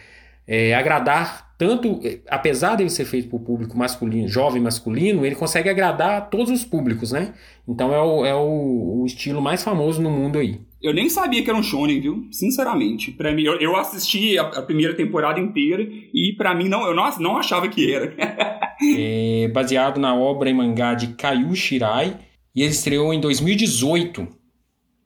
é, 0.47 0.75
agradar 0.75 1.47
tanto, 1.57 1.99
é, 2.03 2.19
apesar 2.29 2.75
dele 2.75 2.89
ser 2.89 3.05
feito 3.05 3.29
para 3.29 3.37
o 3.37 3.39
público 3.39 3.75
masculino, 3.77 4.27
jovem 4.27 4.61
masculino, 4.61 5.25
ele 5.25 5.35
consegue 5.35 5.69
agradar 5.69 6.29
todos 6.29 6.51
os 6.51 6.63
públicos, 6.63 7.11
né? 7.11 7.33
Então 7.67 7.93
é 7.93 7.99
o, 7.99 8.25
é 8.25 8.35
o, 8.35 9.01
o 9.01 9.05
estilo 9.05 9.41
mais 9.41 9.63
famoso 9.63 10.01
no 10.01 10.11
mundo 10.11 10.37
aí. 10.37 10.61
Eu 10.81 10.93
nem 10.93 11.09
sabia 11.09 11.43
que 11.43 11.49
era 11.49 11.57
um 11.57 11.63
shonen, 11.63 11.99
viu? 11.99 12.27
Sinceramente. 12.31 13.11
para 13.11 13.33
mim, 13.33 13.41
eu, 13.41 13.59
eu 13.59 13.75
assisti 13.75 14.37
a, 14.37 14.43
a, 14.43 14.61
primeira 14.61 14.93
temporada 14.93 15.39
inteira 15.39 15.81
e 16.13 16.35
para 16.37 16.53
mim 16.53 16.69
não, 16.69 16.85
eu 16.85 16.95
não, 16.95 17.09
não 17.19 17.37
achava 17.37 17.67
que 17.67 17.91
era. 17.91 18.13
é 18.95 19.47
baseado 19.51 19.99
na 19.99 20.13
obra 20.13 20.51
em 20.51 20.53
mangá 20.53 20.93
de 20.93 21.07
Kayu 21.07 21.55
Shirai 21.55 22.26
e 22.57 22.63
ele 22.63 22.71
estreou 22.71 23.13
em 23.13 23.21
2018. 23.21 24.27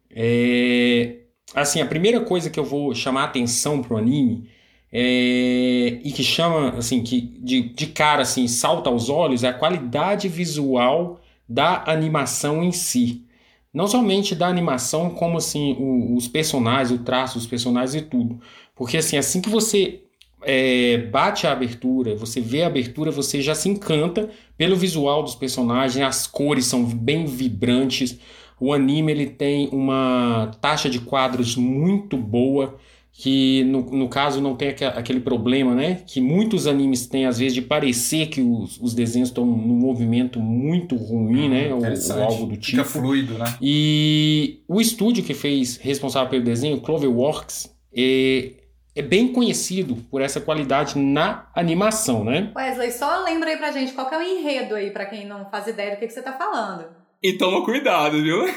É, 0.09 1.17
assim, 1.53 1.81
a 1.81 1.85
primeira 1.85 2.21
coisa 2.21 2.49
que 2.49 2.57
eu 2.57 2.63
vou 2.63 2.95
chamar 2.95 3.23
a 3.23 3.25
atenção 3.25 3.81
pro 3.81 3.97
anime 3.97 4.49
é, 4.89 5.99
e 6.01 6.13
que 6.15 6.23
chama, 6.23 6.77
assim, 6.77 7.03
que 7.03 7.19
de, 7.19 7.73
de 7.73 7.87
cara, 7.87 8.21
assim, 8.21 8.47
salta 8.47 8.89
aos 8.89 9.09
olhos 9.09 9.43
é 9.43 9.49
a 9.49 9.53
qualidade 9.53 10.29
visual 10.29 11.19
da 11.47 11.83
animação 11.91 12.63
em 12.63 12.71
si. 12.71 13.25
Não 13.73 13.85
somente 13.85 14.33
da 14.33 14.47
animação, 14.47 15.09
como 15.09 15.37
assim, 15.37 15.75
o, 15.77 16.15
os 16.15 16.29
personagens, 16.29 16.97
o 16.97 17.03
traço 17.03 17.37
dos 17.37 17.47
personagens 17.47 17.95
e 17.95 18.01
tudo. 18.01 18.39
Porque 18.73 18.95
assim, 18.95 19.17
assim 19.17 19.41
que 19.41 19.49
você 19.49 20.03
é, 20.43 20.97
bate 21.11 21.47
a 21.47 21.51
abertura, 21.51 22.15
você 22.15 22.41
vê 22.41 22.63
a 22.63 22.67
abertura, 22.67 23.11
você 23.11 23.41
já 23.41 23.55
se 23.55 23.69
encanta 23.69 24.29
pelo 24.57 24.75
visual 24.75 25.23
dos 25.23 25.35
personagens, 25.35 26.05
as 26.05 26.27
cores 26.27 26.65
são 26.65 26.83
bem 26.83 27.25
vibrantes. 27.25 28.19
O 28.59 28.73
anime 28.73 29.11
ele 29.11 29.25
tem 29.25 29.69
uma 29.71 30.51
taxa 30.61 30.89
de 30.89 30.99
quadros 30.99 31.55
muito 31.55 32.15
boa 32.15 32.77
que 33.13 33.63
no, 33.65 33.81
no 33.91 34.07
caso 34.07 34.39
não 34.39 34.55
tem 34.55 34.69
aquele 34.69 35.19
problema, 35.19 35.75
né? 35.75 36.01
Que 36.07 36.21
muitos 36.21 36.65
animes 36.65 37.05
têm, 37.05 37.25
às 37.25 37.37
vezes, 37.37 37.53
de 37.53 37.61
parecer 37.61 38.27
que 38.27 38.41
os, 38.41 38.79
os 38.79 38.93
desenhos 38.93 39.29
estão 39.29 39.45
num 39.45 39.75
movimento 39.75 40.39
muito 40.39 40.95
ruim, 40.95 41.49
né? 41.49 41.73
Ou, 41.73 41.81
ou, 41.81 42.23
algo 42.23 42.45
do 42.45 42.55
tipo. 42.55 42.77
Fica 42.77 42.85
fluido, 42.85 43.37
né? 43.37 43.45
E 43.61 44.61
o 44.67 44.79
estúdio 44.79 45.23
que 45.23 45.33
fez 45.33 45.77
responsável 45.77 46.29
pelo 46.29 46.43
desenho, 46.43 46.79
Cloverworks, 46.79 47.69
é, 47.93 48.53
é 49.01 49.07
bem 49.07 49.33
conhecido 49.33 49.95
por 50.09 50.21
essa 50.21 50.39
qualidade 50.39 50.97
na 50.97 51.47
animação, 51.55 52.23
né? 52.23 52.51
Wesley, 52.55 52.91
só 52.91 53.23
lembra 53.23 53.49
aí 53.49 53.57
pra 53.57 53.71
gente 53.71 53.91
qual 53.93 54.07
que 54.07 54.15
é 54.15 54.17
o 54.17 54.21
enredo 54.21 54.75
aí, 54.75 54.91
para 54.91 55.05
quem 55.05 55.25
não 55.27 55.49
faz 55.49 55.67
ideia 55.67 55.91
do 55.95 55.99
que, 55.99 56.07
que 56.07 56.13
você 56.13 56.21
tá 56.21 56.33
falando. 56.33 56.85
E 57.23 57.37
toma 57.37 57.63
cuidado, 57.63 58.21
viu? 58.21 58.43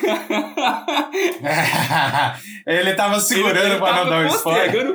Ele 2.67 2.95
tava 2.95 3.21
segurando 3.21 3.59
Ele 3.73 3.79
pra 3.79 3.93
não 4.05 4.09
dar 4.11 4.21
um 4.25 4.27
spoiler. 4.29 4.91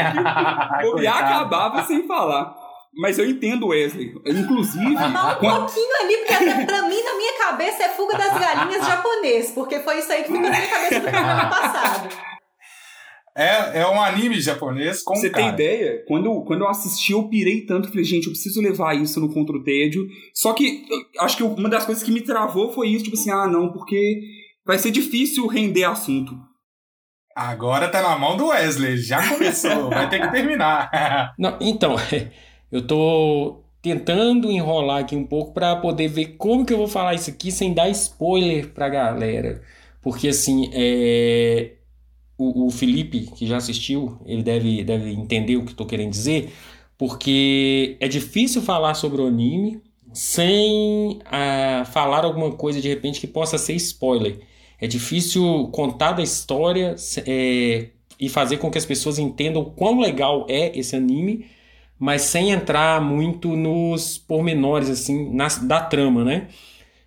e 0.99 1.07
acabava 1.07 1.83
sem 1.83 2.07
falar. 2.07 2.55
Mas 2.97 3.19
eu 3.19 3.29
entendo, 3.29 3.67
Wesley. 3.67 4.13
Inclusive. 4.25 4.83
Mas 4.95 5.09
um 5.35 5.39
quando- 5.39 5.65
pouquinho 5.65 5.95
ali, 6.03 6.17
porque 6.17 6.33
até 6.33 6.65
pra 6.65 6.81
mim, 6.83 7.01
na 7.03 7.13
minha 7.15 7.37
cabeça, 7.37 7.83
é 7.83 7.89
fuga 7.89 8.17
das 8.17 8.33
galinhas 8.39 8.85
japonês, 8.85 9.51
porque 9.51 9.79
foi 9.81 9.99
isso 9.99 10.11
aí 10.11 10.23
que 10.23 10.31
ficou 10.31 10.41
na 10.41 10.49
minha 10.49 10.67
cabeça 10.67 10.99
do 10.99 11.01
programa 11.11 11.45
passado. 11.49 12.09
É, 13.39 13.79
é 13.79 13.87
um 13.87 14.01
anime 14.01 14.39
japonês 14.41 15.01
com 15.01 15.15
Você 15.15 15.29
tem 15.29 15.47
ideia? 15.47 16.03
Quando, 16.07 16.25
eu- 16.25 16.41
quando 16.41 16.61
eu 16.61 16.67
assisti, 16.67 17.13
eu 17.13 17.29
pirei 17.29 17.65
tanto. 17.65 17.87
Falei, 17.87 18.03
gente, 18.03 18.25
eu 18.25 18.31
preciso 18.33 18.61
levar 18.61 18.95
isso 18.95 19.19
no 19.19 19.33
Contra 19.33 19.55
o 19.55 19.63
Tédio. 19.63 20.05
Só 20.33 20.51
que 20.53 20.83
acho 21.19 21.37
que 21.37 21.43
uma 21.43 21.69
das 21.69 21.85
coisas 21.85 22.03
que 22.03 22.11
me 22.11 22.21
travou 22.21 22.73
foi 22.73 22.89
isso. 22.89 23.05
Tipo 23.05 23.15
assim, 23.15 23.31
ah, 23.31 23.47
não, 23.47 23.71
porque 23.71 24.19
vai 24.65 24.77
ser 24.77 24.91
difícil 24.91 25.47
render 25.47 25.85
assunto. 25.85 26.35
Agora 27.35 27.87
tá 27.87 28.01
na 28.01 28.17
mão 28.17 28.35
do 28.35 28.47
Wesley. 28.47 28.97
Já 28.97 29.25
começou. 29.29 29.87
Vai 29.89 30.09
ter 30.09 30.19
que 30.19 30.29
terminar. 30.31 30.91
Não, 31.39 31.57
então, 31.61 31.95
eu 32.69 32.85
tô 32.85 33.63
tentando 33.81 34.51
enrolar 34.51 34.99
aqui 35.03 35.15
um 35.15 35.25
pouco 35.25 35.53
para 35.53 35.77
poder 35.77 36.09
ver 36.09 36.35
como 36.37 36.65
que 36.65 36.73
eu 36.73 36.77
vou 36.77 36.87
falar 36.89 37.13
isso 37.13 37.29
aqui 37.29 37.49
sem 37.49 37.73
dar 37.73 37.87
spoiler 37.89 38.73
pra 38.73 38.89
galera. 38.89 39.61
Porque 40.01 40.27
assim, 40.27 40.69
é, 40.73 41.75
o, 42.39 42.67
o 42.67 42.71
Felipe, 42.71 43.29
que 43.35 43.45
já 43.45 43.57
assistiu, 43.57 44.17
ele 44.25 44.41
deve, 44.41 44.83
deve 44.83 45.11
entender 45.11 45.57
o 45.57 45.65
que 45.65 45.75
tô 45.75 45.85
querendo 45.85 46.11
dizer, 46.11 46.53
porque 46.97 47.97
é 47.99 48.07
difícil 48.07 48.61
falar 48.61 48.93
sobre 48.93 49.21
o 49.21 49.27
anime 49.27 49.81
sem 50.13 51.19
ah, 51.25 51.83
falar 51.91 52.23
alguma 52.23 52.51
coisa 52.53 52.81
de 52.81 52.87
repente 52.87 53.19
que 53.19 53.27
possa 53.27 53.57
ser 53.57 53.73
spoiler. 53.75 54.39
É 54.79 54.87
difícil 54.87 55.69
contar 55.73 56.13
da 56.13 56.23
história 56.23 56.95
é, 57.27 57.89
e 58.17 58.29
fazer 58.29 58.57
com 58.57 58.71
que 58.71 58.77
as 58.77 58.85
pessoas 58.85 59.19
entendam 59.19 59.65
quão 59.65 59.99
legal 59.99 60.47
é 60.49 60.77
esse 60.77 60.95
anime, 60.95 61.45
mas 61.99 62.21
sem 62.21 62.51
entrar 62.51 63.01
muito 63.01 63.55
nos 63.57 64.17
pormenores 64.17 64.89
assim 64.89 65.29
nas, 65.33 65.57
da 65.59 65.81
trama, 65.81 66.23
né? 66.23 66.47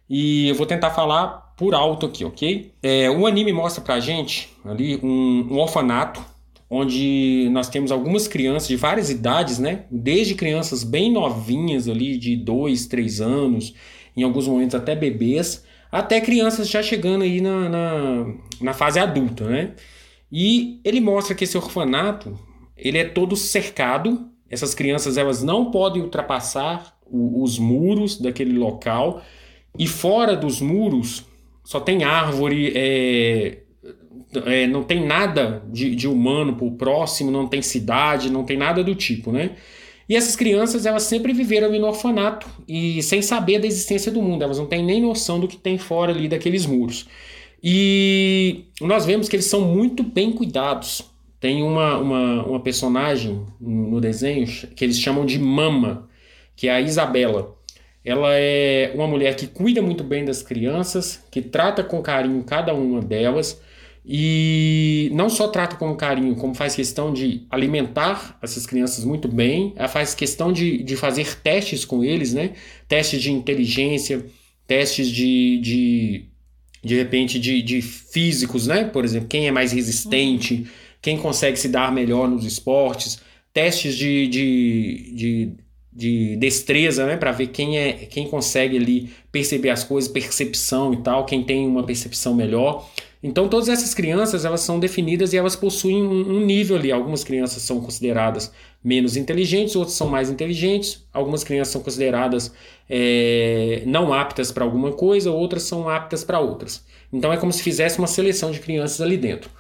E 0.09 0.49
eu 0.49 0.55
vou 0.55 0.67
tentar 0.67 0.91
falar 0.91 1.55
por 1.57 1.75
alto 1.75 2.05
aqui, 2.07 2.25
ok? 2.25 2.75
É, 2.83 3.11
o 3.11 3.27
anime 3.27 3.53
mostra 3.53 3.83
pra 3.83 3.99
gente 3.99 4.52
ali 4.65 4.99
um, 5.03 5.49
um 5.51 5.59
orfanato 5.59 6.25
onde 6.71 7.49
nós 7.53 7.69
temos 7.69 7.93
algumas 7.93 8.27
crianças 8.27 8.67
de 8.69 8.77
várias 8.77 9.11
idades, 9.11 9.59
né? 9.59 9.85
Desde 9.91 10.35
crianças 10.35 10.83
bem 10.83 11.13
novinhas 11.13 11.87
ali, 11.87 12.17
de 12.17 12.35
2, 12.35 12.87
3 12.87 13.21
anos, 13.21 13.75
em 14.17 14.23
alguns 14.23 14.49
momentos 14.49 14.75
até 14.75 14.97
bebês, 14.97 15.65
até 15.91 16.19
crianças 16.21 16.71
já 16.71 16.83
chegando 16.83 17.23
aí 17.25 17.43
na, 17.43 17.69
na, 17.69 18.35
na 18.61 18.73
fase 18.73 18.99
adulta, 18.99 19.45
né? 19.47 19.73
E 20.31 20.81
ele 20.83 21.01
mostra 21.01 21.35
que 21.35 21.45
esse 21.45 21.59
orfanato, 21.59 22.39
ele 22.75 22.97
é 22.97 23.05
todo 23.05 23.37
cercado, 23.37 24.29
essas 24.49 24.75
crianças 24.75 25.19
elas 25.19 25.43
não 25.43 25.71
podem 25.71 26.01
ultrapassar 26.03 26.97
o- 27.05 27.43
os 27.43 27.59
muros 27.59 28.19
daquele 28.19 28.57
local, 28.57 29.23
e 29.79 29.87
fora 29.87 30.35
dos 30.35 30.59
muros 30.61 31.27
só 31.65 31.79
tem 31.81 32.03
árvore, 32.03 32.73
é, 32.75 33.62
é, 34.47 34.67
não 34.67 34.83
tem 34.83 35.05
nada 35.05 35.63
de, 35.71 35.95
de 35.95 36.09
humano 36.09 36.57
por 36.57 36.73
próximo, 36.73 37.31
não 37.31 37.47
tem 37.47 37.63
cidade, 37.63 38.31
não 38.31 38.45
tem 38.45 38.57
nada 38.57 38.83
do 38.83 38.95
tipo, 38.95 39.31
né? 39.31 39.53
E 40.09 40.17
essas 40.17 40.37
crianças, 40.37 40.85
elas 40.85 41.05
sempre 41.05 41.33
viveram 41.33 41.71
no 41.73 41.87
orfanato 41.87 42.47
e 42.69 43.03
sem 43.03 43.23
saber 43.23 43.59
da 43.59 43.67
existência 43.67 44.11
do 44.11 44.21
mundo, 44.21 44.43
elas 44.43 44.59
não 44.59 44.67
têm 44.67 44.85
nem 44.85 45.01
noção 45.01 45.39
do 45.41 45.49
que 45.49 45.57
tem 45.57 45.79
fora 45.79 46.13
ali 46.13 46.29
daqueles 46.29 46.67
muros. 46.67 47.07
E 47.63 48.65
nós 48.81 49.07
vemos 49.07 49.29
que 49.29 49.37
eles 49.37 49.47
são 49.47 49.61
muito 49.61 50.03
bem 50.03 50.33
cuidados. 50.33 51.03
Tem 51.39 51.63
uma, 51.63 51.97
uma, 51.99 52.45
uma 52.45 52.61
personagem 52.61 53.47
no 53.61 54.01
desenho 54.01 54.47
que 54.75 54.85
eles 54.85 54.99
chamam 54.99 55.25
de 55.25 55.39
Mama, 55.39 56.09
que 56.57 56.69
é 56.69 56.73
a 56.73 56.81
Isabela. 56.81 57.57
Ela 58.05 58.35
é 58.35 58.93
uma 58.95 59.07
mulher 59.07 59.37
que 59.37 59.47
cuida 59.47 59.81
muito 59.81 60.03
bem 60.03 60.25
das 60.25 60.43
crianças, 60.43 61.25
que 61.31 61.41
trata 61.41 61.85
com 61.85 62.03
carinho 62.03 62.43
cada 62.43 62.75
uma 62.75 63.01
delas 63.01 63.61
e 64.05 65.11
não 65.13 65.31
só 65.31 65.47
trata 65.47 65.77
com 65.77 65.95
carinho, 65.95 66.35
como 66.35 66.55
faz 66.55 66.75
questão 66.75 67.13
de 67.13 67.47
alimentar 67.49 68.37
essas 68.43 68.67
crianças 68.67 69.05
muito 69.05 69.29
bem, 69.29 69.73
ela 69.77 69.89
faz 69.89 70.13
questão 70.15 70.53
de, 70.53 70.83
de 70.83 70.97
fazer 70.97 71.37
testes 71.37 71.85
com 71.85 72.03
eles, 72.03 72.35
né? 72.35 72.53
Testes 72.89 73.23
de 73.23 73.31
inteligência, 73.31 74.27
testes 74.67 75.09
de, 75.09 75.59
de, 75.59 76.25
de 76.83 76.97
repente, 76.97 77.39
de, 77.39 77.63
de 77.63 77.81
físicos, 77.81 78.67
né? 78.67 78.85
Por 78.85 79.05
exemplo, 79.05 79.29
quem 79.29 79.47
é 79.47 79.53
mais 79.53 79.71
resistente, 79.71 80.67
quem 81.01 81.17
consegue 81.17 81.57
se 81.57 81.69
dar 81.69 81.93
melhor 81.93 82.29
nos 82.29 82.45
esportes, 82.45 83.21
testes 83.53 83.97
de, 83.97 84.27
de, 84.27 85.13
de, 85.15 85.53
de 85.93 86.37
destreza, 86.39 87.07
né? 87.07 87.17
Para 87.17 87.31
ver 87.31 87.49
quem 87.49 87.79
é 87.79 87.93
quem 87.93 88.27
consegue 88.27 88.77
ali 88.77 89.11
perceber 89.31 89.71
as 89.71 89.85
coisas, 89.85 90.11
percepção 90.11 90.93
e 90.93 91.03
tal, 91.05 91.25
quem 91.25 91.45
tem 91.45 91.69
uma 91.69 91.85
percepção 91.85 92.35
melhor. 92.35 92.91
Então 93.23 93.49
todas 93.49 93.69
essas 93.69 93.95
crianças 93.95 94.45
elas 94.45 94.63
são 94.63 94.81
definidas 94.81 95.33
e 95.33 95.37
elas 95.37 95.55
possuem 95.55 96.03
um, 96.03 96.37
um 96.37 96.41
nível 96.41 96.77
ali. 96.77 96.91
Algumas 96.91 97.23
crianças 97.23 97.63
são 97.63 97.81
consideradas 97.81 98.53
menos 98.83 99.17
inteligentes, 99.17 99.77
outras 99.77 99.97
são 99.97 100.09
mais 100.09 100.29
inteligentes. 100.29 101.07
Algumas 101.13 101.45
crianças 101.45 101.73
são 101.73 101.83
consideradas 101.83 102.53
é, 102.91 103.83
não 103.87 104.13
aptas 104.13 104.51
para 104.51 104.65
alguma 104.65 104.93
coisa, 104.93 105.31
outras 105.31 105.63
são 105.63 105.89
aptas 105.89 106.25
para 106.25 106.41
outras. 106.41 106.85
Então 107.13 107.33
é 107.33 107.37
como 107.37 107.53
se 107.53 107.63
fizesse 107.63 107.99
uma 107.99 108.09
seleção 108.09 108.51
de 108.51 108.59
crianças 108.59 109.01
ali 109.01 109.17
dentro. 109.17 109.51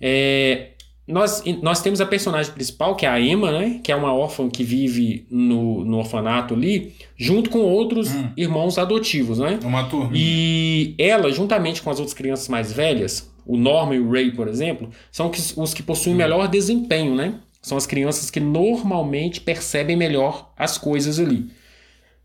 É, 0.00 0.70
nós, 1.08 1.42
nós 1.62 1.80
temos 1.80 2.00
a 2.00 2.06
personagem 2.06 2.52
principal, 2.52 2.94
que 2.94 3.06
é 3.06 3.08
a 3.08 3.20
Emma, 3.20 3.50
né? 3.50 3.80
Que 3.82 3.90
é 3.90 3.96
uma 3.96 4.12
órfã 4.14 4.48
que 4.48 4.62
vive 4.62 5.26
no, 5.30 5.84
no 5.84 5.98
orfanato 5.98 6.54
ali, 6.54 6.92
junto 7.16 7.50
com 7.50 7.60
outros 7.60 8.10
Hum. 8.14 8.30
irmãos 8.36 8.78
adotivos, 8.78 9.38
né? 9.38 9.58
Uma 9.64 9.84
turminha. 9.84 10.22
E 10.22 10.94
ela, 10.98 11.30
juntamente 11.32 11.82
com 11.82 11.90
as 11.90 11.98
outras 11.98 12.14
crianças 12.14 12.48
mais 12.48 12.72
velhas, 12.72 13.30
o 13.46 13.56
Norman 13.56 13.96
e 13.96 14.00
o 14.00 14.10
Ray, 14.10 14.30
por 14.32 14.46
exemplo, 14.46 14.90
são 15.10 15.30
os 15.56 15.72
que 15.74 15.82
possuem 15.82 16.14
melhor 16.14 16.46
desempenho, 16.48 17.14
né? 17.14 17.34
São 17.62 17.76
as 17.78 17.86
crianças 17.86 18.30
que 18.30 18.38
normalmente 18.38 19.40
percebem 19.40 19.96
melhor 19.96 20.52
as 20.56 20.78
coisas 20.78 21.18
ali. 21.18 21.46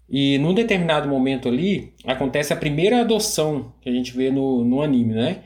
E 0.10 0.38
num 0.38 0.54
determinado 0.54 1.08
momento 1.08 1.48
ali, 1.48 1.94
acontece 2.06 2.52
a 2.54 2.56
primeira 2.56 3.02
adoção 3.02 3.74
que 3.82 3.90
a 3.90 3.92
gente 3.92 4.12
vê 4.16 4.30
no, 4.30 4.64
no 4.64 4.82
anime, 4.82 5.14
né? 5.14 5.40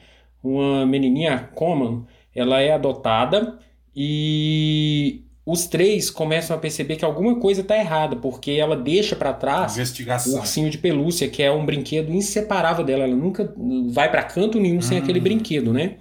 Uma 0.43 0.85
menininha, 0.85 1.49
Common, 1.55 2.03
ela 2.37 2.61
é 2.61 2.71
adotada 2.71 3.59
e 3.95 5.23
os 5.45 5.65
três 5.65 6.09
começam 6.09 6.55
a 6.55 6.59
perceber 6.59 6.97
que 6.97 7.05
alguma 7.05 7.39
coisa 7.39 7.61
está 7.61 7.77
errada, 7.77 8.15
porque 8.17 8.51
ela 8.51 8.75
deixa 8.75 9.15
para 9.15 9.33
trás 9.33 9.75
o 10.27 10.37
ursinho 10.37 10.69
de 10.69 10.77
pelúcia, 10.77 11.27
que 11.29 11.41
é 11.41 11.51
um 11.51 11.65
brinquedo 11.65 12.11
inseparável 12.11 12.85
dela. 12.85 13.05
Ela 13.05 13.15
nunca 13.15 13.53
vai 13.89 14.11
para 14.11 14.23
canto 14.23 14.59
nenhum 14.59 14.81
sem 14.81 14.99
Hum. 14.99 15.03
aquele 15.03 15.19
brinquedo, 15.19 15.73
né? 15.73 15.95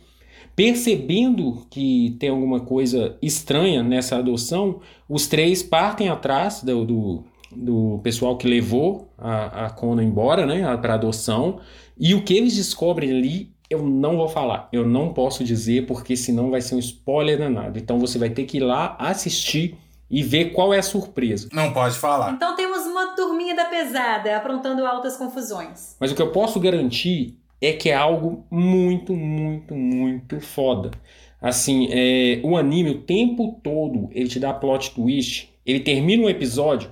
Percebendo 0.54 1.66
que 1.70 2.16
tem 2.18 2.28
alguma 2.28 2.60
coisa 2.60 3.16
estranha 3.22 3.82
nessa 3.82 4.16
adoção, 4.16 4.80
os 5.08 5.26
três 5.26 5.62
partem 5.62 6.08
atrás 6.08 6.62
do, 6.62 6.84
do, 6.84 7.24
do 7.54 8.00
pessoal 8.02 8.36
que 8.36 8.48
levou 8.48 9.12
a, 9.16 9.66
a 9.66 9.70
Kona 9.70 10.02
embora, 10.02 10.44
né? 10.44 10.76
Para 10.78 10.94
adoção. 10.94 11.60
E 11.98 12.14
o 12.14 12.22
que 12.22 12.34
eles 12.34 12.56
descobrem 12.56 13.10
ali, 13.10 13.52
eu 13.68 13.82
não 13.82 14.16
vou 14.16 14.28
falar. 14.28 14.68
Eu 14.72 14.86
não 14.86 15.12
posso 15.12 15.42
dizer, 15.42 15.86
porque 15.86 16.16
senão 16.16 16.50
vai 16.50 16.60
ser 16.60 16.74
um 16.74 16.78
spoiler 16.78 17.38
danado. 17.38 17.78
Então 17.78 17.98
você 17.98 18.18
vai 18.18 18.30
ter 18.30 18.44
que 18.44 18.58
ir 18.58 18.60
lá 18.60 18.96
assistir 18.98 19.76
e 20.08 20.22
ver 20.22 20.52
qual 20.52 20.72
é 20.72 20.78
a 20.78 20.82
surpresa. 20.82 21.48
Não 21.52 21.72
pode 21.72 21.96
falar. 21.96 22.32
Então 22.32 22.54
temos 22.54 22.86
uma 22.86 23.14
turminha 23.16 23.54
da 23.54 23.64
pesada 23.64 24.36
aprontando 24.36 24.86
altas 24.86 25.16
confusões. 25.16 25.96
Mas 25.98 26.12
o 26.12 26.14
que 26.14 26.22
eu 26.22 26.30
posso 26.30 26.60
garantir 26.60 27.36
é 27.60 27.72
que 27.72 27.90
é 27.90 27.94
algo 27.94 28.44
muito, 28.50 29.14
muito, 29.14 29.74
muito 29.74 30.40
foda. 30.40 30.90
Assim, 31.40 31.88
é, 31.90 32.40
o 32.42 32.56
anime 32.56 32.90
o 32.90 33.02
tempo 33.02 33.60
todo 33.62 34.08
ele 34.12 34.28
te 34.28 34.38
dá 34.38 34.52
plot 34.52 34.92
twist. 34.92 35.52
Ele 35.64 35.80
termina 35.80 36.22
um 36.22 36.30
episódio, 36.30 36.88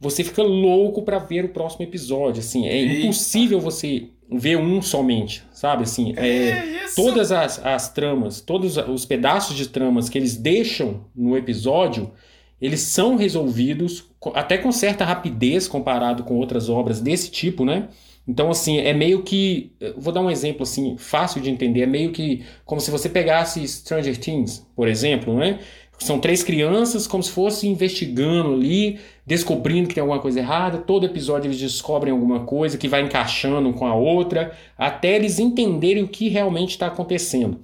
você 0.00 0.24
fica 0.24 0.42
louco 0.42 1.02
pra 1.02 1.18
ver 1.18 1.44
o 1.44 1.50
próximo 1.50 1.84
episódio. 1.84 2.40
Assim, 2.40 2.66
é 2.66 2.76
Eita. 2.76 2.94
impossível 2.94 3.60
você 3.60 4.08
ver 4.30 4.58
um 4.58 4.82
somente, 4.82 5.42
sabe? 5.52 5.84
Assim, 5.84 6.12
é, 6.16 6.84
isso? 6.84 6.96
todas 6.96 7.32
as, 7.32 7.64
as 7.64 7.92
tramas, 7.92 8.40
todos 8.40 8.76
os 8.76 9.04
pedaços 9.04 9.56
de 9.56 9.68
tramas 9.68 10.08
que 10.08 10.18
eles 10.18 10.36
deixam 10.36 11.04
no 11.14 11.36
episódio, 11.36 12.12
eles 12.60 12.80
são 12.80 13.16
resolvidos 13.16 14.04
até 14.34 14.58
com 14.58 14.70
certa 14.72 15.04
rapidez 15.04 15.66
comparado 15.66 16.24
com 16.24 16.36
outras 16.36 16.68
obras 16.68 17.00
desse 17.00 17.30
tipo, 17.30 17.64
né? 17.64 17.88
Então, 18.26 18.50
assim, 18.50 18.76
é 18.76 18.92
meio 18.92 19.22
que. 19.22 19.72
Vou 19.96 20.12
dar 20.12 20.20
um 20.20 20.30
exemplo, 20.30 20.62
assim, 20.62 20.98
fácil 20.98 21.40
de 21.40 21.48
entender. 21.48 21.82
É 21.82 21.86
meio 21.86 22.12
que 22.12 22.44
como 22.66 22.78
se 22.78 22.90
você 22.90 23.08
pegasse 23.08 23.66
Stranger 23.66 24.18
Things, 24.18 24.66
por 24.76 24.86
exemplo, 24.86 25.34
né? 25.34 25.60
São 25.98 26.20
três 26.20 26.42
crianças, 26.42 27.06
como 27.06 27.22
se 27.22 27.30
fosse 27.30 27.66
investigando 27.66 28.52
ali, 28.52 29.00
descobrindo 29.28 29.88
que 29.88 29.94
tem 29.94 30.00
alguma 30.00 30.20
coisa 30.20 30.40
errada. 30.40 30.78
Todo 30.78 31.04
episódio 31.04 31.48
eles 31.48 31.60
descobrem 31.60 32.12
alguma 32.12 32.40
coisa 32.40 32.78
que 32.78 32.88
vai 32.88 33.02
encaixando 33.02 33.70
com 33.74 33.86
a 33.86 33.94
outra, 33.94 34.56
até 34.76 35.14
eles 35.14 35.38
entenderem 35.38 36.02
o 36.02 36.08
que 36.08 36.30
realmente 36.30 36.70
está 36.70 36.86
acontecendo. 36.86 37.60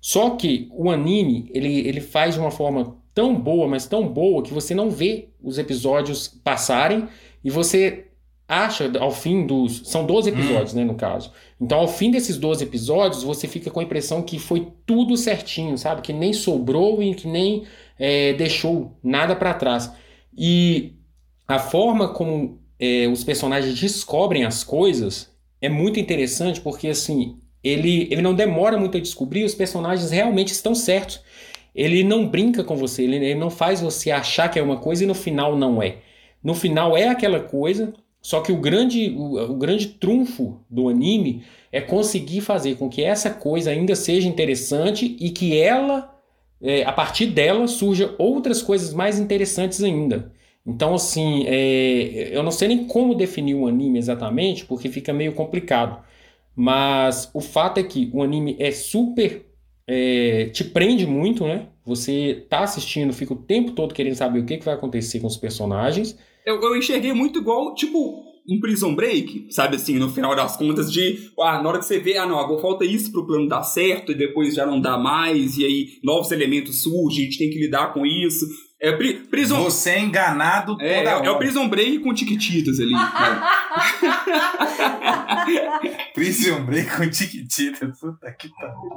Só 0.00 0.30
que 0.30 0.68
o 0.70 0.88
anime, 0.88 1.50
ele, 1.52 1.80
ele 1.88 2.00
faz 2.00 2.34
de 2.34 2.40
uma 2.40 2.52
forma 2.52 2.96
tão 3.12 3.34
boa, 3.34 3.66
mas 3.66 3.84
tão 3.84 4.06
boa, 4.06 4.44
que 4.44 4.54
você 4.54 4.76
não 4.76 4.90
vê 4.90 5.30
os 5.42 5.58
episódios 5.58 6.28
passarem 6.28 7.08
e 7.42 7.50
você 7.50 8.04
acha 8.46 8.88
ao 9.00 9.10
fim 9.10 9.44
dos. 9.44 9.82
São 9.86 10.06
12 10.06 10.30
episódios, 10.30 10.72
hum. 10.72 10.76
né, 10.76 10.84
no 10.84 10.94
caso. 10.94 11.32
Então, 11.60 11.80
ao 11.80 11.88
fim 11.88 12.12
desses 12.12 12.38
12 12.38 12.62
episódios, 12.62 13.24
você 13.24 13.48
fica 13.48 13.72
com 13.72 13.80
a 13.80 13.82
impressão 13.82 14.22
que 14.22 14.38
foi 14.38 14.68
tudo 14.86 15.16
certinho, 15.16 15.76
sabe? 15.76 16.00
Que 16.00 16.12
nem 16.12 16.32
sobrou 16.32 17.02
e 17.02 17.12
que 17.12 17.26
nem 17.26 17.64
é, 17.98 18.34
deixou 18.34 18.96
nada 19.02 19.34
para 19.34 19.52
trás. 19.52 19.90
E 20.36 20.92
a 21.48 21.58
forma 21.58 22.08
como 22.08 22.60
é, 22.78 23.08
os 23.08 23.24
personagens 23.24 23.80
descobrem 23.80 24.44
as 24.44 24.62
coisas 24.62 25.32
é 25.60 25.68
muito 25.68 25.98
interessante 25.98 26.60
porque 26.60 26.88
assim 26.88 27.38
ele, 27.64 28.06
ele 28.10 28.22
não 28.22 28.34
demora 28.34 28.78
muito 28.78 28.96
a 28.98 29.00
descobrir, 29.00 29.44
os 29.44 29.54
personagens 29.54 30.10
realmente 30.10 30.52
estão 30.52 30.74
certos. 30.74 31.20
Ele 31.74 32.04
não 32.04 32.26
brinca 32.26 32.62
com 32.62 32.76
você, 32.76 33.02
ele, 33.02 33.16
ele 33.16 33.34
não 33.34 33.50
faz 33.50 33.80
você 33.80 34.10
achar 34.10 34.48
que 34.48 34.58
é 34.58 34.62
uma 34.62 34.76
coisa 34.76 35.04
e 35.04 35.06
no 35.06 35.14
final 35.14 35.56
não 35.56 35.82
é. 35.82 35.98
No 36.42 36.54
final 36.54 36.96
é 36.96 37.08
aquela 37.08 37.40
coisa, 37.40 37.92
só 38.20 38.40
que 38.40 38.52
o 38.52 38.60
grande, 38.60 39.10
o, 39.16 39.52
o 39.52 39.54
grande 39.54 39.88
trunfo 39.88 40.60
do 40.68 40.88
anime 40.88 41.42
é 41.72 41.80
conseguir 41.80 42.40
fazer 42.40 42.76
com 42.76 42.88
que 42.88 43.02
essa 43.02 43.30
coisa 43.30 43.70
ainda 43.70 43.94
seja 43.96 44.28
interessante 44.28 45.16
e 45.20 45.30
que 45.30 45.58
ela, 45.58 46.14
é, 46.60 46.84
a 46.84 46.92
partir 46.92 47.26
dela, 47.26 47.66
surja 47.66 48.14
outras 48.18 48.62
coisas 48.62 48.92
mais 48.92 49.18
interessantes 49.18 49.82
ainda. 49.82 50.32
Então, 50.68 50.94
assim, 50.94 51.44
é, 51.46 52.28
eu 52.30 52.42
não 52.42 52.50
sei 52.50 52.68
nem 52.68 52.86
como 52.86 53.14
definir 53.14 53.54
um 53.54 53.66
anime 53.66 53.98
exatamente, 53.98 54.66
porque 54.66 54.90
fica 54.90 55.14
meio 55.14 55.32
complicado. 55.32 56.04
Mas 56.54 57.30
o 57.32 57.40
fato 57.40 57.78
é 57.80 57.82
que 57.82 58.10
o 58.12 58.22
anime 58.22 58.54
é 58.58 58.70
super. 58.70 59.46
É, 59.86 60.50
te 60.52 60.64
prende 60.64 61.06
muito, 61.06 61.44
né? 61.44 61.68
Você 61.86 62.44
tá 62.50 62.60
assistindo, 62.60 63.14
fica 63.14 63.32
o 63.32 63.42
tempo 63.42 63.72
todo 63.72 63.94
querendo 63.94 64.16
saber 64.16 64.40
o 64.40 64.44
que, 64.44 64.58
que 64.58 64.64
vai 64.66 64.74
acontecer 64.74 65.20
com 65.20 65.26
os 65.26 65.38
personagens. 65.38 66.18
Eu, 66.44 66.60
eu 66.60 66.76
enxerguei 66.76 67.14
muito 67.14 67.38
igual, 67.38 67.74
tipo, 67.74 68.22
um 68.46 68.60
Prison 68.60 68.94
Break, 68.94 69.46
sabe 69.48 69.76
assim, 69.76 69.98
no 69.98 70.10
final 70.10 70.36
das 70.36 70.58
contas, 70.58 70.92
de 70.92 71.30
ah, 71.40 71.62
na 71.62 71.68
hora 71.70 71.78
que 71.78 71.86
você 71.86 71.98
vê, 71.98 72.18
ah, 72.18 72.26
não, 72.26 72.38
agora 72.38 72.60
falta 72.60 72.84
isso 72.84 73.10
pro 73.10 73.26
plano 73.26 73.48
dar 73.48 73.62
certo, 73.62 74.12
e 74.12 74.14
depois 74.14 74.54
já 74.54 74.66
não 74.66 74.78
dá 74.78 74.98
mais, 74.98 75.56
e 75.56 75.64
aí 75.64 75.86
novos 76.04 76.30
elementos 76.30 76.82
surgem, 76.82 77.22
a 77.22 77.24
gente 77.24 77.38
tem 77.38 77.48
que 77.48 77.58
lidar 77.58 77.94
com 77.94 78.04
isso. 78.04 78.44
É 78.80 78.92
pri 78.92 79.14
prison... 79.14 79.64
Você 79.64 79.90
é 79.90 80.00
enganado 80.00 80.76
toda 80.76 80.88
é, 80.88 81.14
hora. 81.14 81.26
É 81.26 81.30
o 81.30 81.38
Prison 81.38 81.68
Break 81.68 81.98
com 81.98 82.14
tiquititas 82.14 82.78
ali. 82.78 82.94
prison 86.14 86.64
Break 86.64 86.96
com 86.96 87.10
tiquititas. 87.10 87.98
Puta 87.98 88.30
que 88.32 88.48
pariu. 88.50 88.96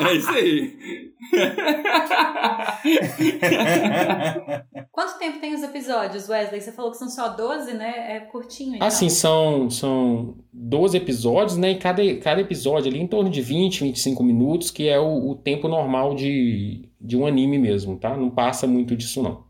É 0.00 0.14
isso 0.14 0.30
aí. 0.30 1.12
Quanto 4.92 5.18
tempo 5.18 5.40
tem 5.40 5.54
os 5.54 5.62
episódios, 5.62 6.28
Wesley? 6.28 6.60
Você 6.60 6.72
falou 6.72 6.90
que 6.90 6.98
são 6.98 7.08
só 7.08 7.30
12, 7.30 7.72
né? 7.72 8.16
É 8.16 8.20
curtinho. 8.20 8.76
Então. 8.76 8.86
Assim, 8.86 9.08
são, 9.08 9.70
são 9.70 10.36
12 10.52 10.98
episódios, 10.98 11.56
né? 11.56 11.70
E 11.70 11.78
cada, 11.78 12.02
cada 12.16 12.42
episódio 12.42 12.90
ali 12.90 13.00
em 13.00 13.06
torno 13.06 13.30
de 13.30 13.40
20, 13.40 13.84
25 13.84 14.22
minutos, 14.22 14.70
que 14.70 14.86
é 14.88 15.00
o, 15.00 15.30
o 15.30 15.36
tempo 15.36 15.68
normal 15.68 16.14
de, 16.14 16.86
de 17.02 17.16
um 17.16 17.26
anime 17.26 17.58
mesmo, 17.58 17.96
tá? 17.96 18.16
Não 18.16 18.30
passa 18.30 18.66
muito 18.66 18.94
disso, 18.94 19.22
não. 19.22 19.44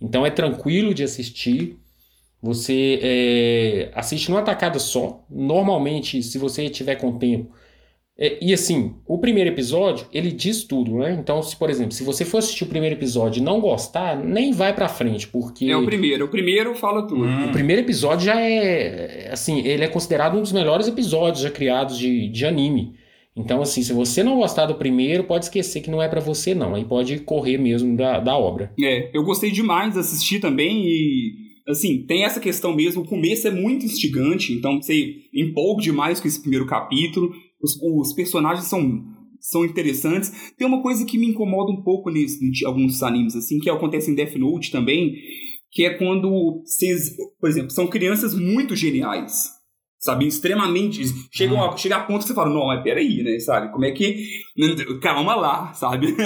Então 0.00 0.24
é 0.26 0.30
tranquilo 0.30 0.92
de 0.92 1.02
assistir. 1.02 1.78
Você 2.40 3.00
é, 3.02 3.90
assiste 3.94 4.30
numa 4.30 4.42
tacada 4.42 4.78
só. 4.78 5.24
Normalmente, 5.28 6.22
se 6.22 6.38
você 6.38 6.68
tiver 6.68 6.96
com 6.96 7.18
tempo. 7.18 7.52
É, 8.20 8.36
e 8.40 8.52
assim, 8.52 8.96
o 9.06 9.18
primeiro 9.18 9.48
episódio, 9.48 10.06
ele 10.12 10.32
diz 10.32 10.64
tudo, 10.64 10.98
né? 10.98 11.16
Então, 11.20 11.40
se, 11.40 11.56
por 11.56 11.70
exemplo, 11.70 11.92
se 11.92 12.02
você 12.02 12.24
for 12.24 12.38
assistir 12.38 12.64
o 12.64 12.66
primeiro 12.66 12.96
episódio 12.96 13.40
e 13.40 13.44
não 13.44 13.60
gostar, 13.60 14.16
nem 14.16 14.52
vai 14.52 14.74
pra 14.74 14.88
frente, 14.88 15.28
porque... 15.28 15.66
É 15.66 15.76
o 15.76 15.84
primeiro. 15.84 16.24
O 16.24 16.28
primeiro 16.28 16.74
fala 16.74 17.06
tudo. 17.06 17.24
Hum. 17.24 17.48
O 17.48 17.52
primeiro 17.52 17.82
episódio 17.82 18.26
já 18.26 18.40
é... 18.40 19.30
Assim, 19.32 19.60
ele 19.60 19.84
é 19.84 19.88
considerado 19.88 20.36
um 20.36 20.42
dos 20.42 20.52
melhores 20.52 20.88
episódios 20.88 21.42
já 21.42 21.50
criados 21.50 21.96
de, 21.96 22.28
de 22.28 22.44
anime. 22.44 22.94
Então, 23.38 23.62
assim, 23.62 23.82
se 23.82 23.92
você 23.92 24.22
não 24.22 24.36
gostar 24.36 24.66
do 24.66 24.74
primeiro, 24.74 25.24
pode 25.24 25.44
esquecer 25.44 25.80
que 25.80 25.90
não 25.90 26.02
é 26.02 26.08
para 26.08 26.20
você, 26.20 26.54
não. 26.54 26.74
Aí 26.74 26.84
pode 26.84 27.20
correr 27.20 27.56
mesmo 27.56 27.96
da, 27.96 28.18
da 28.18 28.36
obra. 28.36 28.74
É, 28.80 29.16
eu 29.16 29.22
gostei 29.22 29.50
demais 29.50 29.94
de 29.94 30.00
assistir 30.00 30.40
também 30.40 30.84
e, 30.84 31.34
assim, 31.68 32.04
tem 32.04 32.24
essa 32.24 32.40
questão 32.40 32.74
mesmo. 32.74 33.02
O 33.02 33.08
começo 33.08 33.46
é 33.46 33.50
muito 33.50 33.86
instigante, 33.86 34.52
então 34.52 34.82
você 34.82 35.14
empolga 35.32 35.82
demais 35.82 36.20
com 36.20 36.26
esse 36.26 36.40
primeiro 36.40 36.66
capítulo. 36.66 37.30
Os, 37.62 37.78
os 37.80 38.12
personagens 38.12 38.66
são, 38.66 39.04
são 39.40 39.64
interessantes. 39.64 40.52
Tem 40.58 40.66
uma 40.66 40.82
coisa 40.82 41.04
que 41.04 41.16
me 41.16 41.28
incomoda 41.28 41.70
um 41.70 41.82
pouco 41.82 42.10
nesse, 42.10 42.44
em 42.44 42.66
alguns 42.66 43.02
animes, 43.04 43.36
assim, 43.36 43.60
que 43.60 43.70
acontece 43.70 44.10
em 44.10 44.14
Death 44.16 44.34
Note 44.34 44.72
também, 44.72 45.14
que 45.70 45.84
é 45.84 45.90
quando 45.90 46.62
vocês, 46.64 47.14
por 47.40 47.48
exemplo, 47.48 47.70
são 47.70 47.86
crianças 47.86 48.34
muito 48.34 48.74
geniais 48.74 49.57
sabe? 49.98 50.26
Extremamente. 50.26 51.02
Chegam 51.32 51.62
a, 51.62 51.76
chega 51.76 51.96
a 51.96 52.00
ponto 52.00 52.20
que 52.20 52.28
você 52.28 52.34
fala, 52.34 52.50
não, 52.50 52.66
mas 52.66 52.82
peraí, 52.82 53.22
né? 53.22 53.38
Sabe? 53.40 53.72
Como 53.72 53.84
é 53.84 53.90
que. 53.90 54.24
Calma 55.00 55.34
lá, 55.36 55.72
sabe? 55.72 56.16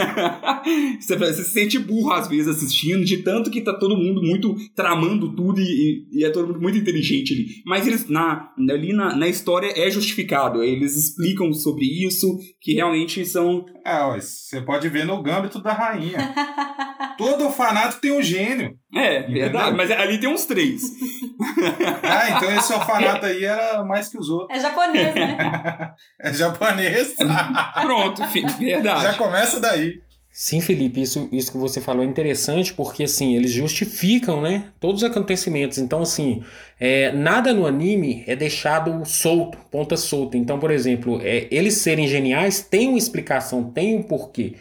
você, 1.01 1.33
se 1.35 1.45
sente 1.45 1.79
burro 1.79 2.13
às 2.13 2.29
vezes 2.29 2.49
assistindo, 2.49 3.05
de 3.05 3.19
tanto 3.19 3.51
que 3.51 3.61
tá 3.61 3.75
todo 3.75 3.97
mundo 3.97 4.23
muito 4.23 4.57
tramando 4.75 5.35
tudo 5.35 5.61
e, 5.61 6.07
e 6.11 6.25
é 6.25 6.31
todo 6.31 6.49
mundo 6.49 6.61
muito 6.61 6.79
inteligente 6.79 7.35
ali. 7.35 7.47
Mas 7.67 7.87
eles, 7.87 8.09
na, 8.09 8.51
ali 8.71 8.93
na, 8.93 9.15
na 9.15 9.29
história, 9.29 9.73
é 9.77 9.91
justificado. 9.91 10.63
Eles 10.63 10.97
explicam 10.97 11.53
sobre 11.53 11.85
isso, 11.85 12.39
que 12.61 12.75
realmente 12.75 13.25
são. 13.27 13.67
É, 13.85 14.15
você 14.15 14.61
pode 14.63 14.89
ver 14.89 15.05
no 15.05 15.23
gâmbito 15.23 15.61
da 15.61 15.73
rainha. 15.73 16.35
todo 17.19 17.45
orfanato 17.45 18.01
tem 18.01 18.13
um 18.13 18.23
gênio. 18.23 18.77
É, 18.95 19.21
Entendeu? 19.21 19.43
verdade, 19.43 19.77
mas 19.77 19.91
ali 19.91 20.19
tem 20.19 20.29
uns 20.29 20.45
três. 20.45 20.83
ah, 22.03 22.31
então 22.31 22.55
esse 22.55 22.73
orfanato 22.73 23.25
aí 23.25 23.45
era 23.45 23.83
mais 23.85 24.09
que 24.09 24.19
os 24.19 24.29
outros. 24.29 24.59
É 24.59 24.61
japonês, 24.61 25.15
né? 25.15 25.95
é 26.21 26.33
japonês. 26.33 27.15
Pronto, 27.81 28.22
verdade. 28.59 29.03
Já 29.03 29.15
começa 29.15 29.61
daí. 29.61 30.01
Sim, 30.35 30.63
Felipe, 30.63 31.03
isso, 31.03 31.29
isso 31.31 31.53
que 31.53 31.59
você 31.59 31.79
falou 31.79 32.03
é 32.03 32.07
interessante 32.07 32.73
porque 32.73 33.03
assim 33.05 33.37
eles 33.37 33.51
justificam, 33.51 34.41
né, 34.41 34.73
todos 34.81 35.03
os 35.03 35.11
acontecimentos. 35.11 35.77
Então 35.77 36.01
assim, 36.01 36.43
é, 36.81 37.13
nada 37.13 37.53
no 37.53 37.67
anime 37.67 38.25
é 38.27 38.35
deixado 38.35 39.05
solto, 39.05 39.59
ponta 39.71 39.95
solta. 39.95 40.39
Então, 40.39 40.59
por 40.59 40.71
exemplo, 40.71 41.21
é, 41.23 41.47
eles 41.51 41.75
serem 41.75 42.09
geniais 42.09 42.63
tem 42.63 42.89
uma 42.89 42.97
explicação, 42.97 43.65
tem 43.65 43.95
um 43.95 44.03
porquê, 44.03 44.55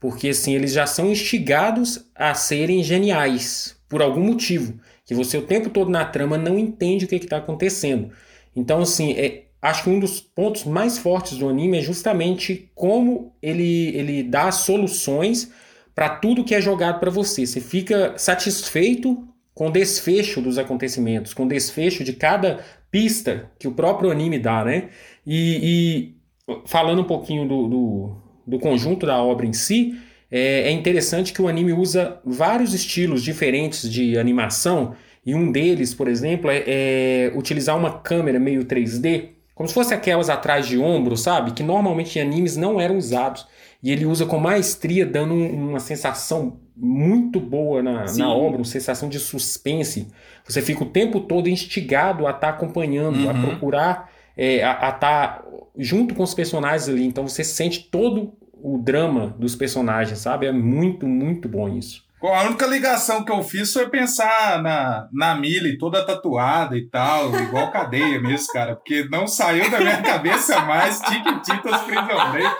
porque 0.00 0.30
assim 0.30 0.54
eles 0.54 0.72
já 0.72 0.86
são 0.86 1.10
instigados 1.10 2.06
a 2.14 2.32
serem 2.32 2.82
geniais 2.82 3.76
por 3.86 4.00
algum 4.00 4.22
motivo 4.22 4.80
que 5.04 5.14
você 5.14 5.36
o 5.36 5.42
tempo 5.42 5.68
todo 5.68 5.90
na 5.90 6.04
trama 6.06 6.38
não 6.38 6.58
entende 6.58 7.04
o 7.04 7.08
que 7.08 7.16
está 7.16 7.36
acontecendo. 7.36 8.10
Então 8.56 8.80
assim 8.80 9.12
é 9.12 9.47
acho 9.60 9.84
que 9.84 9.90
um 9.90 9.98
dos 9.98 10.20
pontos 10.20 10.64
mais 10.64 10.98
fortes 10.98 11.36
do 11.36 11.48
anime 11.48 11.78
é 11.78 11.82
justamente 11.82 12.70
como 12.74 13.32
ele, 13.42 13.96
ele 13.96 14.22
dá 14.22 14.50
soluções 14.52 15.52
para 15.94 16.08
tudo 16.08 16.44
que 16.44 16.54
é 16.54 16.60
jogado 16.60 17.00
para 17.00 17.10
você. 17.10 17.44
Você 17.44 17.60
fica 17.60 18.14
satisfeito 18.16 19.26
com 19.52 19.66
o 19.66 19.72
desfecho 19.72 20.40
dos 20.40 20.56
acontecimentos, 20.56 21.34
com 21.34 21.44
o 21.44 21.48
desfecho 21.48 22.04
de 22.04 22.12
cada 22.12 22.60
pista 22.90 23.50
que 23.58 23.66
o 23.66 23.72
próprio 23.72 24.10
anime 24.10 24.38
dá, 24.38 24.64
né? 24.64 24.90
E, 25.26 26.14
e 26.46 26.62
falando 26.64 27.02
um 27.02 27.04
pouquinho 27.04 27.46
do, 27.46 27.66
do, 27.66 28.16
do, 28.46 28.58
conjunto 28.60 29.04
da 29.04 29.20
obra 29.20 29.44
em 29.44 29.52
si, 29.52 29.98
é, 30.30 30.68
é 30.68 30.70
interessante 30.70 31.32
que 31.32 31.42
o 31.42 31.48
anime 31.48 31.72
usa 31.72 32.20
vários 32.24 32.72
estilos 32.72 33.22
diferentes 33.22 33.90
de 33.90 34.16
animação, 34.16 34.94
e 35.26 35.34
um 35.34 35.50
deles, 35.50 35.92
por 35.92 36.08
exemplo, 36.08 36.48
é, 36.50 36.62
é 36.66 37.32
utilizar 37.34 37.76
uma 37.76 37.98
câmera 37.98 38.38
meio 38.38 38.64
3D 38.64 39.37
como 39.58 39.66
se 39.66 39.74
fosse 39.74 39.92
aquelas 39.92 40.30
atrás 40.30 40.68
de 40.68 40.78
ombro, 40.78 41.16
sabe? 41.16 41.50
Que 41.50 41.64
normalmente 41.64 42.16
em 42.16 42.22
animes 42.22 42.56
não 42.56 42.80
eram 42.80 42.96
usados. 42.96 43.44
E 43.82 43.90
ele 43.90 44.06
usa 44.06 44.24
com 44.24 44.38
maestria, 44.38 45.04
dando 45.04 45.34
uma 45.34 45.80
sensação 45.80 46.60
muito 46.76 47.40
boa 47.40 47.82
na, 47.82 48.04
na 48.04 48.32
obra, 48.32 48.58
uma 48.58 48.64
sensação 48.64 49.08
de 49.08 49.18
suspense. 49.18 50.06
Você 50.46 50.62
fica 50.62 50.84
o 50.84 50.86
tempo 50.86 51.18
todo 51.18 51.48
instigado 51.48 52.24
a 52.24 52.30
estar 52.30 52.40
tá 52.40 52.48
acompanhando, 52.50 53.18
uhum. 53.18 53.30
a 53.30 53.34
procurar, 53.34 54.10
é, 54.36 54.62
a 54.62 54.70
estar 54.74 54.92
tá 55.00 55.44
junto 55.76 56.14
com 56.14 56.22
os 56.22 56.34
personagens 56.34 56.88
ali. 56.88 57.04
Então 57.04 57.26
você 57.26 57.42
sente 57.42 57.80
todo 57.90 58.34
o 58.62 58.78
drama 58.78 59.34
dos 59.40 59.56
personagens, 59.56 60.20
sabe? 60.20 60.46
É 60.46 60.52
muito, 60.52 61.04
muito 61.04 61.48
bom 61.48 61.68
isso. 61.68 62.04
Bom, 62.20 62.34
a 62.34 62.42
única 62.42 62.66
ligação 62.66 63.24
que 63.24 63.30
eu 63.30 63.44
fiz 63.44 63.72
foi 63.72 63.88
pensar 63.88 64.60
na, 64.60 65.08
na 65.12 65.36
Millie 65.36 65.78
toda 65.78 66.04
tatuada 66.04 66.76
e 66.76 66.84
tal, 66.88 67.32
igual 67.42 67.70
cadeia 67.70 68.20
mesmo, 68.20 68.52
cara, 68.52 68.74
porque 68.74 69.04
não 69.08 69.28
saiu 69.28 69.70
da 69.70 69.78
minha 69.78 70.02
cabeça 70.02 70.60
mais 70.62 70.98
Tiquititas 70.98 71.80
Prison 71.82 72.30
Break. 72.32 72.58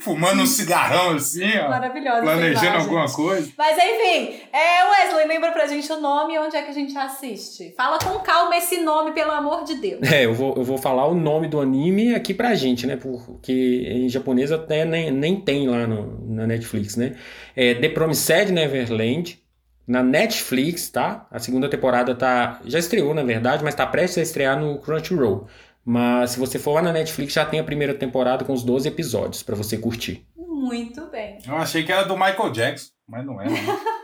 Fumando 0.00 0.42
um 0.42 0.46
cigarrão 0.46 1.10
assim, 1.10 1.58
ó. 1.58 1.68
Maravilhosa. 1.68 2.22
Planejando 2.22 2.78
alguma 2.78 3.06
coisa. 3.12 3.52
Mas 3.58 3.76
enfim, 3.76 4.40
é, 4.50 4.84
Wesley, 4.88 5.26
lembra 5.26 5.52
pra 5.52 5.66
gente 5.66 5.92
o 5.92 6.00
nome 6.00 6.34
e 6.34 6.38
onde 6.38 6.56
é 6.56 6.62
que 6.62 6.70
a 6.70 6.74
gente 6.74 6.96
assiste. 6.96 7.74
Fala 7.76 7.98
com 7.98 8.18
calma 8.20 8.56
esse 8.56 8.80
nome, 8.80 9.12
pelo 9.12 9.32
amor 9.32 9.64
de 9.64 9.74
Deus. 9.74 10.00
É, 10.10 10.24
eu 10.24 10.32
vou, 10.32 10.54
eu 10.56 10.64
vou 10.64 10.78
falar 10.78 11.06
o 11.06 11.14
nome 11.14 11.48
do 11.48 11.60
anime 11.60 12.14
aqui 12.14 12.32
pra 12.32 12.54
gente, 12.54 12.86
né? 12.86 12.96
Porque 12.96 13.52
em 13.86 14.08
japonês 14.08 14.50
até 14.50 14.86
nem, 14.86 15.10
nem 15.10 15.38
tem 15.40 15.68
lá 15.68 15.86
no, 15.86 16.13
na 16.22 16.46
Netflix, 16.46 16.96
né? 16.96 17.16
É 17.56 17.74
The 17.74 17.88
Promised 17.90 18.50
Neverland, 18.52 19.42
na 19.86 20.02
Netflix, 20.02 20.88
tá? 20.88 21.26
A 21.30 21.38
segunda 21.38 21.68
temporada 21.68 22.14
tá 22.14 22.60
já 22.64 22.78
estreou, 22.78 23.14
na 23.14 23.22
verdade, 23.22 23.62
mas 23.62 23.74
tá 23.74 23.86
prestes 23.86 24.18
a 24.18 24.22
estrear 24.22 24.58
no 24.58 24.78
Crunchyroll. 24.78 25.46
Mas 25.84 26.30
se 26.30 26.38
você 26.38 26.58
for 26.58 26.72
lá 26.72 26.82
na 26.82 26.92
Netflix, 26.92 27.34
já 27.34 27.44
tem 27.44 27.60
a 27.60 27.64
primeira 27.64 27.92
temporada 27.92 28.44
com 28.44 28.52
os 28.54 28.62
12 28.62 28.88
episódios 28.88 29.42
para 29.42 29.54
você 29.54 29.76
curtir. 29.76 30.26
Muito 30.36 31.06
bem. 31.10 31.38
Eu 31.46 31.56
achei 31.56 31.82
que 31.84 31.92
era 31.92 32.04
do 32.04 32.16
Michael 32.16 32.50
Jackson, 32.50 32.88
mas 33.06 33.26
não 33.26 33.40
é. 33.40 33.46
Não. 33.50 33.94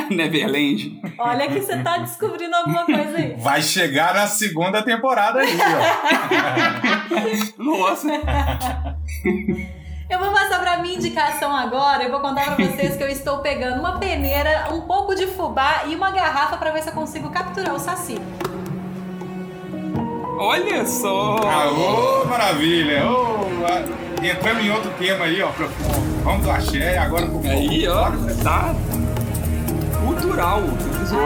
Neverland. 0.10 1.00
Olha 1.18 1.46
que 1.46 1.60
você 1.60 1.80
tá 1.82 1.98
descobrindo 1.98 2.56
alguma 2.56 2.84
coisa 2.84 3.16
aí. 3.16 3.34
Vai 3.36 3.62
chegar 3.62 4.14
na 4.14 4.26
segunda 4.26 4.82
temporada 4.82 5.40
aí, 5.40 5.56
ó. 7.58 7.62
Nossa. 7.62 8.08
Eu 10.08 10.18
vou 10.18 10.32
passar 10.32 10.60
pra 10.60 10.78
minha 10.78 10.96
indicação 10.96 11.54
agora. 11.54 12.04
Eu 12.04 12.10
vou 12.10 12.20
contar 12.20 12.54
pra 12.54 12.66
vocês 12.66 12.96
que 12.96 13.02
eu 13.02 13.08
estou 13.08 13.38
pegando 13.38 13.80
uma 13.80 13.98
peneira, 13.98 14.68
um 14.72 14.82
pouco 14.82 15.14
de 15.14 15.26
fubá 15.26 15.84
e 15.86 15.94
uma 15.94 16.10
garrafa 16.10 16.56
pra 16.56 16.70
ver 16.70 16.82
se 16.82 16.90
eu 16.90 16.94
consigo 16.94 17.30
capturar 17.30 17.74
o 17.74 17.78
saci. 17.78 18.20
Olha 20.38 20.84
só! 20.84 21.36
Aô, 21.36 22.24
maravilha! 22.26 23.02
Oh, 23.08 24.24
entramos 24.24 24.64
em 24.64 24.70
outro 24.70 24.90
tema 24.98 25.24
aí, 25.24 25.42
ó. 25.42 25.50
Vamos 26.22 26.42
do 26.42 26.50
axé, 26.50 26.98
agora 26.98 27.26
com 27.26 27.40
Aí, 27.48 27.86
ó, 27.88 28.10
tá 28.42 28.74
cultural. 30.04 30.60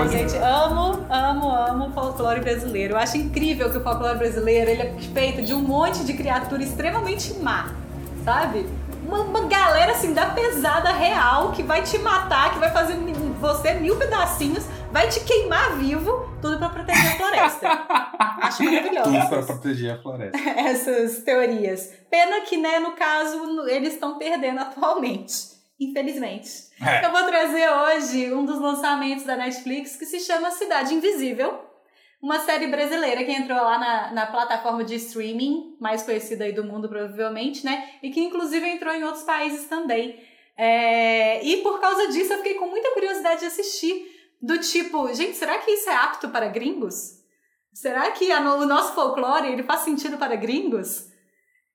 Ai, 0.00 0.08
gente, 0.08 0.36
amo, 0.36 1.04
amo, 1.10 1.50
amo 1.50 1.86
o 1.88 1.92
folclore 1.92 2.40
brasileiro. 2.40 2.94
Eu 2.94 2.98
acho 2.98 3.16
incrível 3.16 3.70
que 3.70 3.78
o 3.78 3.82
folclore 3.82 4.18
brasileiro 4.18 4.70
ele 4.70 4.82
é 4.82 4.94
feito 5.14 5.42
de 5.42 5.54
um 5.54 5.60
monte 5.60 6.04
de 6.04 6.12
criatura 6.12 6.62
extremamente 6.62 7.34
má, 7.34 7.70
sabe? 8.24 8.66
Uma, 9.06 9.20
uma 9.22 9.48
galera 9.48 9.92
assim 9.92 10.12
da 10.12 10.26
pesada 10.26 10.90
real 10.92 11.52
que 11.52 11.62
vai 11.62 11.82
te 11.82 11.98
matar, 11.98 12.52
que 12.52 12.58
vai 12.58 12.70
fazer 12.70 12.94
você 13.40 13.74
mil 13.74 13.96
pedacinhos, 13.96 14.64
vai 14.90 15.08
te 15.08 15.20
queimar 15.20 15.76
vivo, 15.76 16.28
tudo 16.40 16.58
para 16.58 16.68
proteger 16.68 17.12
a 17.12 17.16
floresta. 17.16 17.68
Acho 18.42 18.64
maravilhoso. 18.64 19.10
Tudo 19.10 19.28
para 19.28 19.42
proteger 19.42 19.92
a 19.92 20.02
floresta. 20.02 20.38
Essas 20.56 21.22
teorias. 21.22 21.92
Pena 22.10 22.42
que, 22.42 22.56
né, 22.56 22.78
no 22.80 22.92
caso, 22.92 23.66
eles 23.68 23.94
estão 23.94 24.18
perdendo 24.18 24.60
atualmente. 24.60 25.58
Infelizmente. 25.80 26.50
É. 26.84 27.06
Eu 27.06 27.12
vou 27.12 27.22
trazer 27.24 27.70
hoje 27.70 28.32
um 28.32 28.44
dos 28.44 28.60
lançamentos 28.60 29.24
da 29.24 29.36
Netflix 29.36 29.96
que 29.96 30.04
se 30.04 30.18
chama 30.20 30.50
Cidade 30.50 30.92
Invisível. 30.94 31.67
Uma 32.20 32.40
série 32.40 32.66
brasileira 32.66 33.24
que 33.24 33.30
entrou 33.30 33.56
lá 33.56 33.78
na, 33.78 34.12
na 34.12 34.26
plataforma 34.26 34.82
de 34.82 34.96
streaming, 34.96 35.76
mais 35.80 36.02
conhecida 36.02 36.44
aí 36.44 36.52
do 36.52 36.64
mundo, 36.64 36.88
provavelmente, 36.88 37.64
né? 37.64 37.90
E 38.02 38.10
que 38.10 38.20
inclusive 38.20 38.66
entrou 38.66 38.92
em 38.92 39.04
outros 39.04 39.22
países 39.22 39.68
também. 39.68 40.20
É... 40.56 41.44
E 41.44 41.58
por 41.58 41.80
causa 41.80 42.08
disso 42.08 42.32
eu 42.32 42.38
fiquei 42.38 42.54
com 42.54 42.66
muita 42.66 42.92
curiosidade 42.92 43.40
de 43.40 43.46
assistir. 43.46 44.06
Do 44.40 44.58
tipo, 44.58 45.12
gente, 45.14 45.36
será 45.36 45.58
que 45.58 45.70
isso 45.70 45.88
é 45.88 45.94
apto 45.94 46.28
para 46.28 46.48
gringos? 46.48 47.18
Será 47.72 48.10
que 48.10 48.30
a, 48.32 48.40
o 48.56 48.66
nosso 48.66 48.94
folclore 48.94 49.48
ele 49.52 49.62
faz 49.62 49.80
sentido 49.82 50.16
para 50.16 50.34
gringos? 50.34 51.08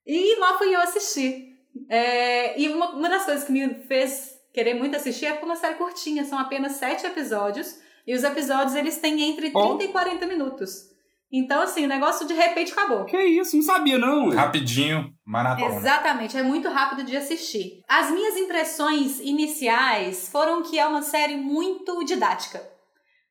E 0.06 0.36
lá 0.40 0.58
fui 0.58 0.76
eu 0.76 0.82
assistir. 0.82 1.54
É, 1.90 2.60
e 2.60 2.68
uma, 2.70 2.92
uma 2.92 3.10
das 3.10 3.24
coisas 3.24 3.46
que 3.46 3.52
me 3.52 3.74
fez 3.86 4.38
querer 4.54 4.74
muito 4.74 4.96
assistir 4.96 5.26
é 5.26 5.32
porque 5.32 5.46
é 5.46 5.48
uma 5.48 5.56
série 5.56 5.76
curtinha, 5.76 6.26
são 6.26 6.38
apenas 6.38 6.74
sete 6.74 7.06
episódios. 7.06 7.80
E 8.06 8.14
os 8.14 8.24
episódios 8.24 8.76
eles 8.76 8.98
têm 8.98 9.22
entre 9.30 9.50
30 9.52 9.60
oh. 9.60 9.82
e 9.82 9.88
40 9.88 10.26
minutos. 10.28 10.94
Então, 11.36 11.64
assim, 11.64 11.86
o 11.86 11.88
negócio 11.88 12.28
de 12.28 12.34
repente 12.36 12.72
acabou. 12.74 13.06
Que 13.06 13.18
isso, 13.18 13.56
não 13.56 13.64
sabia 13.64 13.98
não. 13.98 14.30
Rapidinho, 14.30 15.12
maratona. 15.26 15.78
Exatamente, 15.78 16.38
é 16.38 16.44
muito 16.44 16.70
rápido 16.70 17.04
de 17.04 17.18
assistir. 17.18 17.82
As 17.88 18.12
minhas 18.12 18.38
impressões 18.38 19.20
iniciais 19.20 20.30
foram 20.30 20.62
que 20.62 20.78
é 20.78 20.86
uma 20.86 21.02
série 21.02 21.36
muito 21.36 22.06
didática. 22.06 22.62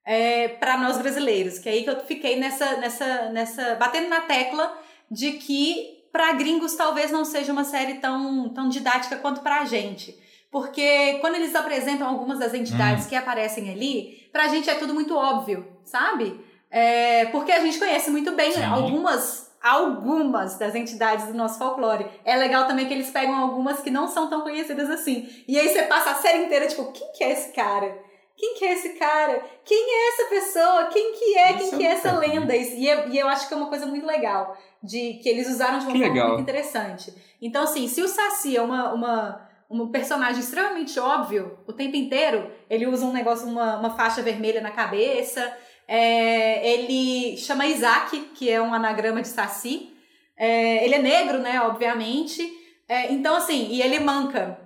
É, 0.04 0.48
para 0.48 0.76
nós 0.78 0.98
brasileiros, 0.98 1.60
que 1.60 1.68
é 1.68 1.72
aí 1.72 1.84
que 1.84 1.90
eu 1.90 2.00
fiquei 2.00 2.36
nessa, 2.40 2.76
nessa, 2.78 3.28
nessa, 3.30 3.76
batendo 3.76 4.08
na 4.08 4.22
tecla 4.22 4.76
de 5.08 5.34
que 5.34 6.02
para 6.10 6.32
gringos 6.32 6.74
talvez 6.74 7.12
não 7.12 7.24
seja 7.24 7.52
uma 7.52 7.62
série 7.62 7.94
tão, 7.94 8.48
tão 8.48 8.68
didática 8.68 9.14
quanto 9.16 9.42
para 9.42 9.60
a 9.60 9.64
gente. 9.64 10.12
Porque 10.50 11.18
quando 11.20 11.36
eles 11.36 11.54
apresentam 11.54 12.08
algumas 12.08 12.40
das 12.40 12.52
entidades 12.52 13.06
hum. 13.06 13.08
que 13.08 13.14
aparecem 13.14 13.70
ali, 13.70 14.21
pra 14.32 14.48
gente 14.48 14.68
é 14.70 14.74
tudo 14.74 14.94
muito 14.94 15.14
óbvio, 15.16 15.66
sabe? 15.84 16.40
É, 16.70 17.26
porque 17.26 17.52
a 17.52 17.60
gente 17.60 17.78
conhece 17.78 18.10
muito 18.10 18.32
bem 18.32 18.52
Sim. 18.52 18.64
algumas 18.64 19.52
algumas 19.62 20.58
das 20.58 20.74
entidades 20.74 21.26
do 21.26 21.34
nosso 21.34 21.56
folclore. 21.56 22.06
É 22.24 22.34
legal 22.36 22.66
também 22.66 22.86
que 22.86 22.94
eles 22.94 23.10
pegam 23.10 23.36
algumas 23.36 23.80
que 23.80 23.90
não 23.90 24.08
são 24.08 24.28
tão 24.28 24.40
conhecidas 24.40 24.90
assim. 24.90 25.28
E 25.46 25.56
aí 25.56 25.68
você 25.68 25.82
passa 25.82 26.10
a 26.10 26.14
série 26.16 26.44
inteira, 26.44 26.66
tipo, 26.66 26.90
quem 26.90 27.12
que 27.12 27.22
é 27.22 27.30
esse 27.30 27.52
cara? 27.52 27.96
Quem 28.36 28.54
que 28.56 28.64
é 28.64 28.72
esse 28.72 28.88
cara? 28.94 29.40
Quem 29.64 29.78
é 29.78 30.08
essa 30.08 30.24
pessoa? 30.28 30.86
Quem 30.86 31.12
que 31.12 31.38
é? 31.38 31.52
Quem 31.52 31.70
que 31.70 31.86
é 31.86 31.92
essa 31.92 32.18
lenda? 32.18 32.56
E, 32.56 32.82
e 33.10 33.18
eu 33.18 33.28
acho 33.28 33.46
que 33.46 33.54
é 33.54 33.56
uma 33.56 33.68
coisa 33.68 33.86
muito 33.86 34.04
legal 34.04 34.56
de 34.82 35.20
que 35.22 35.28
eles 35.28 35.48
usaram 35.48 35.78
de 35.78 35.84
uma 35.84 35.92
que 35.92 35.98
forma 35.98 36.12
legal. 36.12 36.28
muito 36.30 36.42
interessante. 36.42 37.14
Então, 37.40 37.62
assim, 37.62 37.86
se 37.86 38.02
o 38.02 38.08
Saci 38.08 38.56
é 38.56 38.62
uma, 38.62 38.92
uma, 38.92 39.48
um 39.72 39.88
personagem 39.90 40.40
extremamente 40.40 41.00
óbvio 41.00 41.58
o 41.66 41.72
tempo 41.72 41.96
inteiro, 41.96 42.50
ele 42.68 42.86
usa 42.86 43.06
um 43.06 43.12
negócio, 43.12 43.48
uma, 43.48 43.78
uma 43.78 43.90
faixa 43.90 44.20
vermelha 44.20 44.60
na 44.60 44.70
cabeça, 44.70 45.56
é, 45.88 46.72
ele 46.72 47.36
chama 47.36 47.66
Isaac, 47.66 48.18
que 48.34 48.50
é 48.50 48.60
um 48.60 48.74
anagrama 48.74 49.22
de 49.22 49.28
Saci, 49.28 49.92
é, 50.36 50.84
ele 50.84 50.94
é 50.94 51.02
negro, 51.02 51.38
né, 51.38 51.60
obviamente, 51.62 52.42
é, 52.88 53.12
então, 53.12 53.34
assim, 53.34 53.68
e 53.70 53.80
ele 53.80 53.98
manca. 54.00 54.58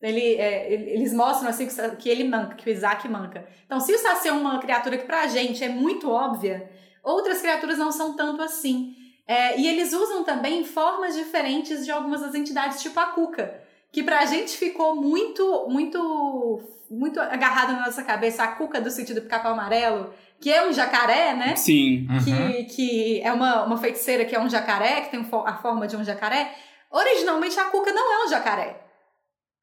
Ele, 0.00 0.36
é, 0.36 0.72
eles 0.72 1.12
mostram 1.12 1.50
assim 1.50 1.68
que 1.98 2.08
ele 2.08 2.24
manca, 2.24 2.54
que 2.54 2.70
o 2.70 2.72
Isaac 2.72 3.06
manca. 3.08 3.46
Então, 3.66 3.80
se 3.80 3.92
o 3.92 3.98
Saci 3.98 4.28
é 4.28 4.32
uma 4.32 4.58
criatura 4.60 4.96
que 4.96 5.04
pra 5.06 5.26
gente 5.26 5.62
é 5.62 5.68
muito 5.68 6.08
óbvia, 6.08 6.70
outras 7.02 7.40
criaturas 7.40 7.76
não 7.76 7.90
são 7.90 8.16
tanto 8.16 8.40
assim. 8.40 8.94
É, 9.26 9.60
e 9.60 9.66
eles 9.66 9.92
usam 9.92 10.24
também 10.24 10.64
formas 10.64 11.14
diferentes 11.14 11.84
de 11.84 11.90
algumas 11.90 12.22
das 12.22 12.34
entidades, 12.34 12.80
tipo 12.80 12.98
a 12.98 13.06
cuca, 13.06 13.62
que 13.92 14.02
pra 14.02 14.24
gente 14.26 14.56
ficou 14.56 14.96
muito, 14.96 15.66
muito, 15.68 16.60
muito 16.90 17.20
agarrado 17.20 17.72
na 17.72 17.86
nossa 17.86 18.02
cabeça, 18.02 18.42
a 18.42 18.48
cuca 18.48 18.80
do 18.80 18.90
sentido 18.90 19.20
do 19.20 19.28
capão 19.28 19.52
amarelo, 19.52 20.12
que 20.40 20.52
é 20.52 20.66
um 20.66 20.72
jacaré, 20.72 21.34
né? 21.34 21.56
Sim. 21.56 22.06
Uhum. 22.10 22.24
Que, 22.24 22.64
que 22.64 23.20
é 23.22 23.32
uma, 23.32 23.64
uma 23.64 23.78
feiticeira 23.78 24.24
que 24.24 24.34
é 24.34 24.40
um 24.40 24.48
jacaré, 24.48 25.00
que 25.02 25.10
tem 25.10 25.26
a 25.44 25.56
forma 25.56 25.86
de 25.86 25.96
um 25.96 26.04
jacaré. 26.04 26.54
Originalmente 26.90 27.58
a 27.58 27.64
cuca 27.66 27.92
não 27.92 28.12
é 28.12 28.26
um 28.26 28.28
jacaré. 28.28 28.88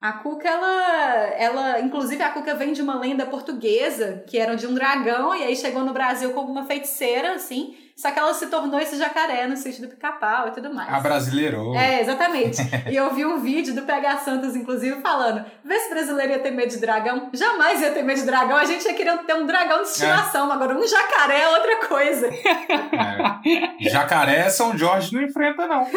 A 0.01 0.13
Cuca, 0.13 0.47
ela, 0.47 1.27
ela, 1.35 1.79
inclusive 1.79 2.21
a 2.21 2.29
Cuca 2.29 2.53
vem 2.53 2.73
de 2.73 2.81
uma 2.81 2.99
lenda 2.99 3.25
portuguesa, 3.25 4.23
que 4.27 4.37
era 4.37 4.55
de 4.55 4.67
um 4.67 4.73
dragão, 4.75 5.33
e 5.33 5.43
aí 5.43 5.55
chegou 5.55 5.83
no 5.83 5.93
Brasil 5.93 6.31
como 6.31 6.51
uma 6.51 6.65
feiticeira, 6.65 7.33
assim, 7.33 7.75
só 7.95 8.11
que 8.11 8.19
ela 8.19 8.33
se 8.33 8.47
tornou 8.47 8.77
esse 8.77 8.97
jacaré 8.97 9.47
no 9.47 9.55
sítio 9.55 9.83
do 9.83 9.87
pica-pau 9.87 10.49
e 10.49 10.51
tudo 10.51 10.73
mais. 10.73 10.93
A 10.93 10.99
brasileirou. 10.99 11.73
É, 11.77 12.01
exatamente. 12.01 12.57
e 12.91 12.95
eu 12.95 13.13
vi 13.13 13.25
um 13.25 13.39
vídeo 13.39 13.73
do 13.73 13.83
PH 13.83 14.17
Santos, 14.17 14.53
inclusive, 14.53 15.01
falando: 15.01 15.45
vê 15.63 15.79
se 15.79 15.89
brasileiro 15.89 16.33
ia 16.33 16.39
ter 16.39 16.51
medo 16.51 16.69
de 16.69 16.77
dragão. 16.77 17.29
Jamais 17.33 17.81
ia 17.81 17.91
ter 17.91 18.03
medo 18.03 18.19
de 18.19 18.25
dragão. 18.25 18.57
A 18.57 18.65
gente 18.65 18.83
ia 18.83 18.93
querer 18.93 19.17
ter 19.19 19.35
um 19.35 19.45
dragão 19.45 19.81
de 19.81 19.87
estimação. 19.87 20.51
É. 20.51 20.53
Agora, 20.53 20.77
um 20.77 20.85
jacaré 20.85 21.43
é 21.43 21.49
outra 21.49 21.87
coisa. 21.87 22.27
É. 22.27 23.89
Jacaré, 23.89 24.49
São 24.49 24.77
Jorge 24.77 25.15
não 25.15 25.21
enfrenta, 25.21 25.65
não. 25.65 25.85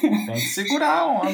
Tem 0.00 0.34
que 0.34 0.40
segurar 0.40 1.00
a 1.00 1.06
onda. 1.06 1.30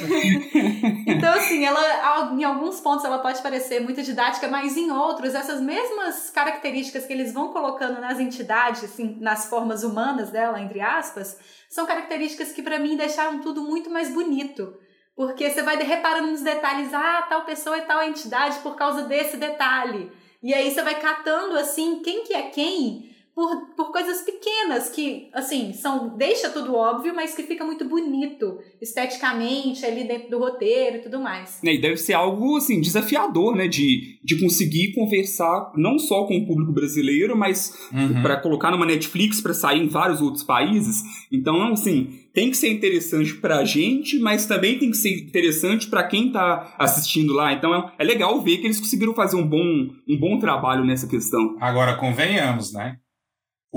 Então, 1.07 1.35
assim, 1.35 1.65
ela, 1.65 2.33
em 2.33 2.45
alguns 2.45 2.81
pontos, 2.81 3.05
ela 3.05 3.19
pode 3.19 3.43
parecer 3.43 3.66
ser 3.67 3.81
muito 3.81 4.03
didática, 4.03 4.49
mas 4.49 4.77
em 4.77 4.91
outros, 4.91 5.35
essas 5.35 5.61
mesmas 5.61 6.31
características 6.31 7.07
que 7.07 7.13
eles 7.13 7.33
vão 7.33 7.53
colocando 7.53 8.01
nas 8.01 8.19
entidades, 8.19 8.85
assim, 8.85 9.19
nas 9.21 9.49
formas 9.49 9.85
humanas 9.85 10.31
dela, 10.31 10.61
entre 10.61 10.81
aspas, 10.81 11.39
são 11.69 11.87
características 11.87 12.53
que 12.53 12.63
para 12.63 12.79
mim 12.79 12.97
deixaram 12.97 13.41
tudo 13.41 13.63
muito 13.63 13.91
mais 13.91 14.13
bonito. 14.13 14.79
Porque 15.15 15.51
você 15.51 15.63
vai 15.63 15.77
reparando 15.77 16.31
nos 16.31 16.43
detalhes, 16.43 16.93
ah, 16.93 17.23
tal 17.29 17.45
pessoa 17.45 17.79
é 17.79 17.81
tal 17.81 18.03
entidade 18.03 18.59
por 18.59 18.77
causa 18.77 19.03
desse 19.03 19.37
detalhe. 19.37 20.13
E 20.43 20.53
aí 20.53 20.71
você 20.71 20.83
vai 20.83 21.01
catando 21.01 21.57
assim, 21.57 22.03
quem 22.03 22.25
que 22.25 22.35
é 22.35 22.43
quem, 22.43 23.16
por, 23.37 23.75
por 23.77 23.93
coisas 23.93 24.23
pequenas 24.23 24.89
que, 24.89 25.29
assim, 25.35 25.75
são 25.75 26.17
deixa 26.17 26.49
tudo 26.49 26.75
óbvio, 26.75 27.15
mas 27.15 27.35
que 27.35 27.43
fica 27.43 27.67
muito 27.67 27.85
bonito 27.85 28.59
esteticamente 28.81 29.85
ali 29.85 30.05
dentro 30.05 30.31
do 30.31 30.39
roteiro 30.39 30.97
e 30.97 31.01
tudo 31.01 31.21
mais. 31.21 31.63
É, 31.63 31.75
e 31.75 31.79
deve 31.79 31.99
ser 31.99 32.15
algo, 32.15 32.57
assim, 32.57 32.81
desafiador, 32.81 33.55
né? 33.55 33.69
De, 33.69 34.19
de 34.25 34.41
conseguir 34.41 34.95
conversar 34.95 35.71
não 35.77 35.99
só 35.99 36.25
com 36.25 36.39
o 36.39 36.47
público 36.47 36.73
brasileiro, 36.73 37.37
mas 37.37 37.77
Uhum. 37.93 38.23
para 38.23 38.41
colocar 38.41 38.71
numa 38.71 38.87
Netflix 38.87 39.41
para 39.43 39.53
sair 39.53 39.83
em 39.83 39.89
vários 39.89 40.23
outros 40.23 40.43
países. 40.43 41.03
Então, 41.31 41.73
assim, 41.73 42.21
tem 42.33 42.51
que 42.51 42.57
ser 42.57 42.71
interessante 42.71 43.35
pra 43.35 43.65
gente, 43.65 44.19
mas 44.19 44.47
também 44.47 44.79
tem 44.79 44.91
que 44.91 44.97
ser 44.97 45.11
interessante 45.15 45.89
pra 45.89 46.05
quem 46.05 46.33
tá 46.33 46.75
assistindo 46.79 47.35
lá. 47.35 47.53
Então, 47.53 47.75
é, 47.75 47.93
é 47.99 48.05
legal 48.05 48.41
ver 48.41 48.57
que 48.59 48.67
eles 48.67 48.81
conseguiram 48.81 49.15
fazer 49.15 49.37
um 49.37 49.47
bom, 49.47 49.89
um 50.09 50.19
bom 50.19 50.39
trabalho 50.39 50.87
nessa 50.87 51.07
questão. 51.07 51.57
Agora, 51.61 51.97
convenhamos, 51.97 52.73
né? 52.73 52.97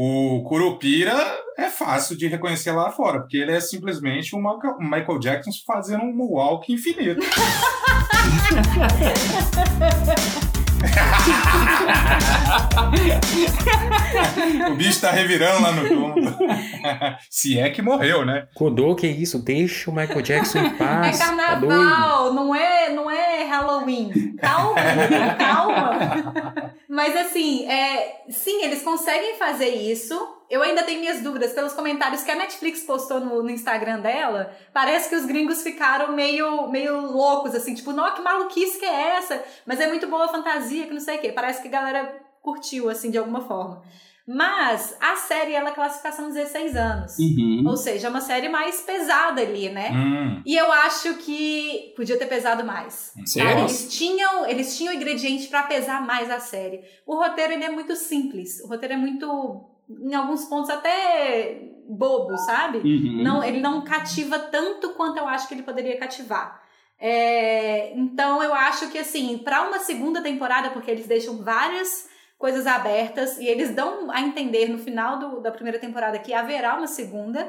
O 0.01 0.41
Curupira 0.47 1.13
é 1.57 1.69
fácil 1.69 2.15
de 2.17 2.25
reconhecer 2.25 2.71
lá 2.71 2.89
fora, 2.89 3.19
porque 3.19 3.35
ele 3.35 3.51
é 3.51 3.59
simplesmente 3.59 4.33
um 4.33 4.39
Michael- 4.79 5.19
Jackson 5.19 5.51
fazendo 5.67 6.05
um 6.05 6.21
walk 6.21 6.71
infinito. 6.71 7.19
o 14.71 14.75
bicho 14.75 15.01
tá 15.01 15.11
revirando 15.11 15.61
lá 15.61 15.71
no 15.71 15.87
túmulo. 15.87 16.35
Se 17.29 17.59
é 17.59 17.69
que 17.69 17.81
morreu, 17.81 18.25
né? 18.25 18.47
Godô, 18.55 18.95
que 18.95 19.07
isso? 19.07 19.39
Deixa 19.43 19.89
o 19.89 19.95
Michael 19.95 20.21
Jackson 20.21 20.59
em 20.59 20.65
É 20.67 20.69
paz. 20.71 21.19
tá 21.19 21.55
doido? 21.55 21.67
carnaval, 21.77 22.33
não 22.33 22.55
é, 22.55 22.89
não 22.89 23.09
é 23.11 23.28
Halloween. 23.49 24.35
Calma, 24.37 24.75
calma. 25.37 26.75
Mas 26.87 27.15
assim, 27.15 27.67
é, 27.69 28.23
sim, 28.29 28.63
eles 28.63 28.81
conseguem 28.81 29.35
fazer 29.35 29.69
isso. 29.69 30.15
Eu 30.49 30.63
ainda 30.63 30.83
tenho 30.83 30.99
minhas 30.99 31.21
dúvidas 31.21 31.53
pelos 31.53 31.73
comentários 31.73 32.23
que 32.23 32.31
a 32.31 32.35
Netflix 32.35 32.81
postou 32.81 33.19
no, 33.19 33.43
no 33.43 33.49
Instagram 33.49 33.99
dela. 33.99 34.51
Parece 34.73 35.09
que 35.09 35.15
os 35.15 35.25
gringos 35.25 35.61
ficaram 35.61 36.13
meio, 36.13 36.67
meio 36.69 36.99
loucos, 37.01 37.53
assim, 37.53 37.75
tipo, 37.75 37.91
não, 37.91 38.13
que 38.13 38.21
maluquice 38.21 38.79
que 38.79 38.85
é 38.85 39.17
essa? 39.17 39.43
Mas 39.65 39.79
é 39.79 39.87
muito 39.87 40.07
boa 40.07 40.25
a 40.25 40.29
fantasia, 40.29 40.87
que 40.87 40.93
não 40.93 41.01
sei 41.01 41.17
o 41.17 41.21
quê. 41.21 41.31
Parece 41.31 41.61
que 41.61 41.67
a 41.67 41.71
galera 41.71 42.19
curtiu, 42.41 42.89
assim, 42.89 43.11
de 43.11 43.17
alguma 43.17 43.41
forma. 43.41 43.83
Mas 44.31 44.95
a 45.01 45.15
série, 45.15 45.53
ela 45.53 45.69
é 45.69 45.71
classificação 45.73 46.27
16 46.29 46.75
anos. 46.75 47.17
Uhum. 47.17 47.63
Ou 47.65 47.75
seja, 47.75 48.05
é 48.05 48.09
uma 48.11 48.21
série 48.21 48.47
mais 48.47 48.79
pesada 48.81 49.41
ali, 49.41 49.69
né? 49.69 49.89
Hum, 49.91 50.43
E 50.45 50.55
eu 50.55 50.71
acho 50.71 51.15
que 51.15 51.93
podia 51.95 52.15
ter 52.15 52.27
pesado 52.27 52.63
mais. 52.63 53.11
Sabe? 53.25 53.61
Eles 53.61 53.91
tinham, 53.91 54.45
eles 54.47 54.77
tinham 54.77 54.93
ingrediente 54.93 55.47
pra 55.47 55.63
pesar 55.63 56.05
mais 56.05 56.29
a 56.29 56.39
série. 56.39 56.81
O 57.07 57.15
roteiro 57.15 57.53
ele 57.53 57.63
é 57.63 57.71
muito 57.71 57.95
simples. 57.95 58.59
O 58.63 58.67
roteiro 58.67 58.93
é 58.93 58.97
muito, 58.97 59.65
em 59.89 60.13
alguns 60.13 60.45
pontos 60.45 60.69
até 60.69 61.63
bobo, 61.89 62.37
sabe? 62.37 62.77
Uhum. 62.77 63.23
Não, 63.23 63.43
ele 63.43 63.59
não 63.59 63.83
cativa 63.83 64.37
tanto 64.37 64.89
quanto 64.89 65.17
eu 65.17 65.27
acho 65.27 65.47
que 65.47 65.55
ele 65.55 65.63
poderia 65.63 65.97
cativar. 65.97 66.61
É, 66.99 67.97
então 67.97 68.43
eu 68.43 68.53
acho 68.53 68.89
que 68.91 68.99
assim, 68.99 69.39
para 69.39 69.67
uma 69.67 69.79
segunda 69.79 70.21
temporada, 70.21 70.69
porque 70.69 70.91
eles 70.91 71.07
deixam 71.07 71.41
várias 71.41 72.07
coisas 72.39 72.65
abertas 72.65 73.37
e 73.37 73.45
eles 73.45 73.69
dão 73.75 74.09
a 74.09 74.21
entender 74.21 74.69
no 74.69 74.79
final 74.79 75.19
do- 75.19 75.41
da 75.41 75.51
primeira 75.51 75.77
temporada 75.77 76.17
que 76.17 76.33
haverá 76.33 76.75
uma 76.75 76.87
segunda. 76.87 77.45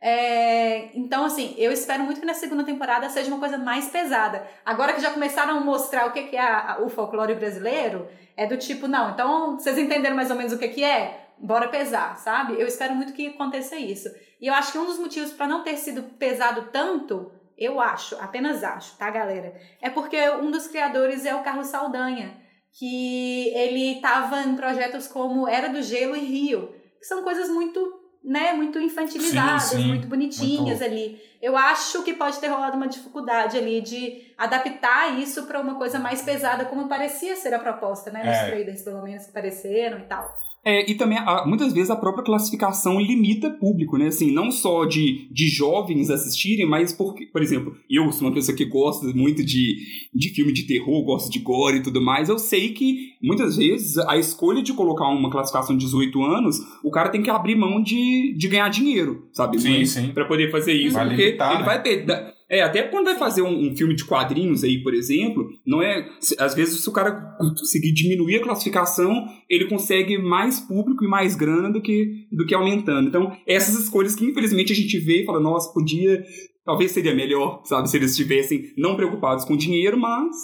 É, 0.00 0.90
então, 0.94 1.24
assim, 1.24 1.54
eu 1.56 1.72
espero 1.72 2.04
muito 2.04 2.20
que 2.20 2.26
na 2.26 2.34
segunda 2.34 2.62
temporada 2.62 3.08
seja 3.08 3.28
uma 3.30 3.38
coisa 3.40 3.56
mais 3.56 3.88
pesada. 3.88 4.46
Agora 4.64 4.92
que 4.92 5.00
já 5.00 5.10
começaram 5.10 5.56
a 5.56 5.60
mostrar 5.60 6.06
o 6.06 6.12
que 6.12 6.24
que 6.24 6.36
é 6.36 6.42
a- 6.42 6.78
o 6.82 6.90
folclore 6.90 7.34
brasileiro, 7.34 8.06
é 8.36 8.46
do 8.46 8.58
tipo, 8.58 8.86
não, 8.86 9.10
então 9.12 9.58
vocês 9.58 9.78
entenderam 9.78 10.14
mais 10.14 10.30
ou 10.30 10.36
menos 10.36 10.52
o 10.52 10.58
que, 10.58 10.68
que 10.68 10.84
é? 10.84 11.26
Bora 11.38 11.68
pesar, 11.68 12.16
sabe? 12.18 12.52
Eu 12.60 12.66
espero 12.66 12.94
muito 12.94 13.14
que 13.14 13.28
aconteça 13.28 13.76
isso. 13.76 14.08
E 14.40 14.46
eu 14.46 14.52
acho 14.54 14.72
que 14.72 14.78
um 14.78 14.84
dos 14.84 14.98
motivos 14.98 15.32
para 15.32 15.48
não 15.48 15.64
ter 15.64 15.76
sido 15.78 16.02
pesado 16.18 16.68
tanto, 16.70 17.32
eu 17.56 17.80
acho, 17.80 18.14
apenas 18.20 18.62
acho, 18.62 18.96
tá, 18.98 19.10
galera? 19.10 19.54
É 19.80 19.88
porque 19.88 20.20
um 20.32 20.50
dos 20.50 20.66
criadores 20.66 21.24
é 21.24 21.34
o 21.34 21.42
Carlos 21.42 21.68
Saldanha, 21.68 22.43
que 22.78 23.48
ele 23.54 24.00
tava 24.00 24.42
em 24.42 24.56
projetos 24.56 25.06
como 25.06 25.48
Era 25.48 25.68
do 25.68 25.80
Gelo 25.82 26.16
e 26.16 26.20
Rio, 26.20 26.70
que 26.98 27.06
são 27.06 27.22
coisas 27.22 27.48
muito, 27.48 28.00
né, 28.22 28.52
muito 28.52 28.78
infantilizadas, 28.80 29.64
Sim, 29.64 29.76
sim. 29.76 29.88
muito 29.88 30.08
bonitinhas 30.08 30.80
Muito. 30.80 30.84
ali. 30.84 31.20
Eu 31.44 31.58
acho 31.58 32.02
que 32.02 32.14
pode 32.14 32.40
ter 32.40 32.48
rolado 32.48 32.74
uma 32.74 32.88
dificuldade 32.88 33.58
ali 33.58 33.82
de 33.82 34.32
adaptar 34.38 35.20
isso 35.20 35.42
para 35.46 35.60
uma 35.60 35.74
coisa 35.74 35.98
mais 35.98 36.22
pesada, 36.22 36.64
como 36.64 36.88
parecia 36.88 37.36
ser 37.36 37.52
a 37.52 37.58
proposta, 37.58 38.10
né, 38.10 38.20
nos 38.24 38.34
É. 38.34 38.46
trailers 38.46 38.80
pelo 38.82 39.02
menos 39.02 39.24
que 39.24 39.30
apareceram 39.30 39.98
e 39.98 40.04
tal. 40.04 40.24
É, 40.66 40.90
e 40.90 40.94
também, 40.94 41.18
muitas 41.44 41.74
vezes, 41.74 41.90
a 41.90 41.96
própria 41.96 42.24
classificação 42.24 42.98
limita 42.98 43.50
público, 43.50 43.98
né? 43.98 44.06
Assim, 44.06 44.32
não 44.32 44.50
só 44.50 44.86
de, 44.86 45.28
de 45.30 45.46
jovens 45.48 46.08
assistirem, 46.08 46.66
mas 46.66 46.90
porque, 46.90 47.26
por 47.26 47.42
exemplo, 47.42 47.76
eu 47.90 48.10
sou 48.10 48.26
uma 48.28 48.32
pessoa 48.34 48.56
que 48.56 48.64
gosta 48.64 49.06
muito 49.08 49.44
de, 49.44 49.76
de 50.14 50.30
filme 50.30 50.54
de 50.54 50.62
terror, 50.66 51.04
gosto 51.04 51.30
de 51.30 51.40
gore 51.40 51.76
e 51.76 51.82
tudo 51.82 52.00
mais. 52.00 52.30
Eu 52.30 52.38
sei 52.38 52.72
que, 52.72 53.10
muitas 53.22 53.58
vezes, 53.58 53.98
a 53.98 54.16
escolha 54.16 54.62
de 54.62 54.72
colocar 54.72 55.06
uma 55.08 55.30
classificação 55.30 55.76
de 55.76 55.84
18 55.84 56.22
anos, 56.24 56.56
o 56.82 56.90
cara 56.90 57.10
tem 57.10 57.22
que 57.22 57.28
abrir 57.28 57.56
mão 57.56 57.82
de, 57.82 58.34
de 58.34 58.48
ganhar 58.48 58.70
dinheiro, 58.70 59.28
sabe? 59.34 59.58
Sim, 59.60 59.84
sim. 59.84 60.12
Pra 60.14 60.24
poder 60.24 60.50
fazer 60.50 60.72
isso, 60.72 60.94
Vai 60.94 61.08
porque 61.08 61.32
ele 61.40 61.58
né? 61.60 61.64
vai 61.64 61.82
perder. 61.82 62.34
É, 62.48 62.62
até 62.62 62.82
quando 62.82 63.06
vai 63.06 63.16
fazer 63.16 63.42
um, 63.42 63.68
um 63.70 63.74
filme 63.76 63.94
de 63.96 64.04
quadrinhos 64.04 64.62
aí, 64.62 64.82
por 64.82 64.94
exemplo, 64.94 65.48
não 65.66 65.82
é. 65.82 66.08
se- 66.20 66.36
Às 66.38 66.54
vezes, 66.54 66.82
se 66.82 66.88
o 66.88 66.92
cara 66.92 67.36
conseguir 67.58 67.92
diminuir 67.92 68.36
a 68.36 68.42
classificação, 68.42 69.26
ele 69.48 69.66
consegue 69.66 70.18
mais 70.18 70.60
público 70.60 71.04
e 71.04 71.08
mais 71.08 71.34
grana 71.34 71.70
do 71.72 71.80
que, 71.80 72.26
do 72.30 72.46
que 72.46 72.54
aumentando. 72.54 73.08
Então, 73.08 73.36
essas 73.46 73.74
escolhas 73.82 74.14
que 74.14 74.24
infelizmente 74.24 74.72
a 74.72 74.76
gente 74.76 74.98
vê 74.98 75.22
e 75.22 75.26
fala, 75.26 75.40
nossa, 75.40 75.72
podia. 75.72 76.22
Talvez 76.64 76.92
seria 76.92 77.14
melhor, 77.14 77.60
sabe, 77.64 77.90
se 77.90 77.96
eles 77.96 78.12
estivessem 78.12 78.72
não 78.78 78.96
preocupados 78.96 79.44
com 79.44 79.54
dinheiro, 79.56 79.98
mas. 79.98 80.34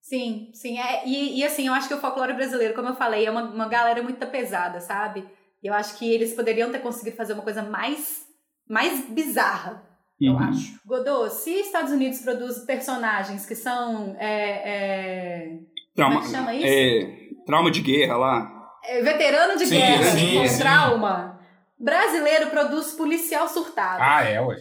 Sim, 0.00 0.48
sim. 0.54 0.78
É, 0.78 1.06
e, 1.06 1.38
e 1.38 1.44
assim, 1.44 1.66
eu 1.66 1.72
acho 1.74 1.86
que 1.88 1.94
o 1.94 2.00
folclore 2.00 2.32
brasileiro, 2.32 2.74
como 2.74 2.88
eu 2.88 2.96
falei, 2.96 3.26
é 3.26 3.30
uma, 3.30 3.42
uma 3.44 3.68
galera 3.68 4.02
muito 4.02 4.24
pesada, 4.26 4.80
sabe? 4.80 5.24
Eu 5.62 5.74
acho 5.74 5.98
que 5.98 6.10
eles 6.10 6.32
poderiam 6.34 6.70
ter 6.72 6.78
conseguido 6.78 7.16
fazer 7.16 7.34
uma 7.34 7.42
coisa 7.42 7.62
mais, 7.62 8.22
mais 8.68 9.08
bizarra, 9.10 9.86
eu 10.20 10.32
Uhum. 10.32 10.38
acho. 10.48 10.80
Godot, 10.84 11.30
se 11.32 11.50
Estados 11.60 11.92
Unidos 11.92 12.20
produz 12.20 12.58
personagens 12.60 13.44
que 13.46 13.54
são. 13.54 14.16
É, 14.18 14.70
é, 14.72 15.58
Trauma, 15.94 16.16
Como 16.16 16.24
é 16.24 16.28
que 16.30 16.36
chama 16.36 16.54
isso? 16.54 16.66
é, 16.66 17.44
trauma 17.46 17.70
de 17.70 17.80
guerra 17.80 18.16
lá. 18.16 18.70
é, 18.84 19.02
veterano 19.02 19.56
de 19.58 19.66
Sim, 19.66 19.76
guerra, 19.76 20.04
sim, 20.04 20.34
com 20.38 20.46
sim. 20.48 20.58
trauma, 20.58 21.40
brasileiro 21.78 22.48
produz 22.50 22.92
policial 22.92 23.48
surtado. 23.48 24.00
Ah, 24.00 24.22
é, 24.24 24.40
ué. 24.40 24.56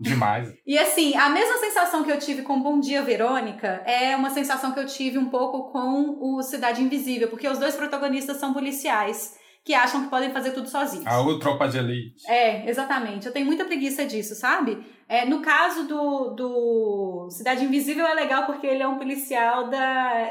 Demais. 0.00 0.52
E 0.66 0.76
assim, 0.78 1.14
a 1.16 1.28
mesma 1.28 1.58
sensação 1.58 2.02
que 2.02 2.10
eu 2.10 2.18
tive 2.18 2.42
com 2.42 2.60
Bom 2.60 2.80
Dia 2.80 3.02
Verônica 3.02 3.82
é 3.86 4.16
uma 4.16 4.30
sensação 4.30 4.72
que 4.72 4.80
eu 4.80 4.86
tive 4.86 5.18
um 5.18 5.28
pouco 5.30 5.70
com 5.70 6.18
o 6.20 6.42
Cidade 6.42 6.82
Invisível, 6.82 7.28
porque 7.28 7.46
os 7.48 7.58
dois 7.58 7.76
protagonistas 7.76 8.38
são 8.38 8.52
policiais 8.52 9.36
que 9.64 9.74
acham 9.74 10.02
que 10.02 10.10
podem 10.10 10.32
fazer 10.32 10.50
tudo 10.50 10.68
sozinhos. 10.68 11.06
A 11.06 11.20
outra 11.20 11.48
tropa 11.48 11.68
de 11.68 11.78
elite. 11.78 12.28
É, 12.28 12.68
exatamente. 12.68 13.26
Eu 13.26 13.32
tenho 13.32 13.46
muita 13.46 13.64
preguiça 13.64 14.04
disso, 14.04 14.34
sabe? 14.34 14.84
É, 15.08 15.24
no 15.24 15.40
caso 15.40 15.86
do, 15.86 16.30
do 16.30 17.28
Cidade 17.30 17.64
Invisível 17.64 18.06
é 18.06 18.14
legal 18.14 18.44
porque 18.46 18.66
ele 18.66 18.82
é 18.82 18.88
um 18.88 18.98
policial 18.98 19.68
da, 19.68 20.30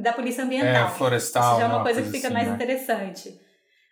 da 0.00 0.12
Polícia 0.12 0.44
Ambiental. 0.44 0.86
É, 0.86 0.90
florestal. 0.90 1.42
Isso 1.52 1.58
já 1.60 1.64
é 1.64 1.68
uma 1.68 1.76
uma 1.76 1.84
coisa 1.84 2.00
que 2.02 2.10
fica 2.10 2.28
assim, 2.28 2.34
mais 2.34 2.48
né? 2.48 2.54
interessante. 2.54 3.38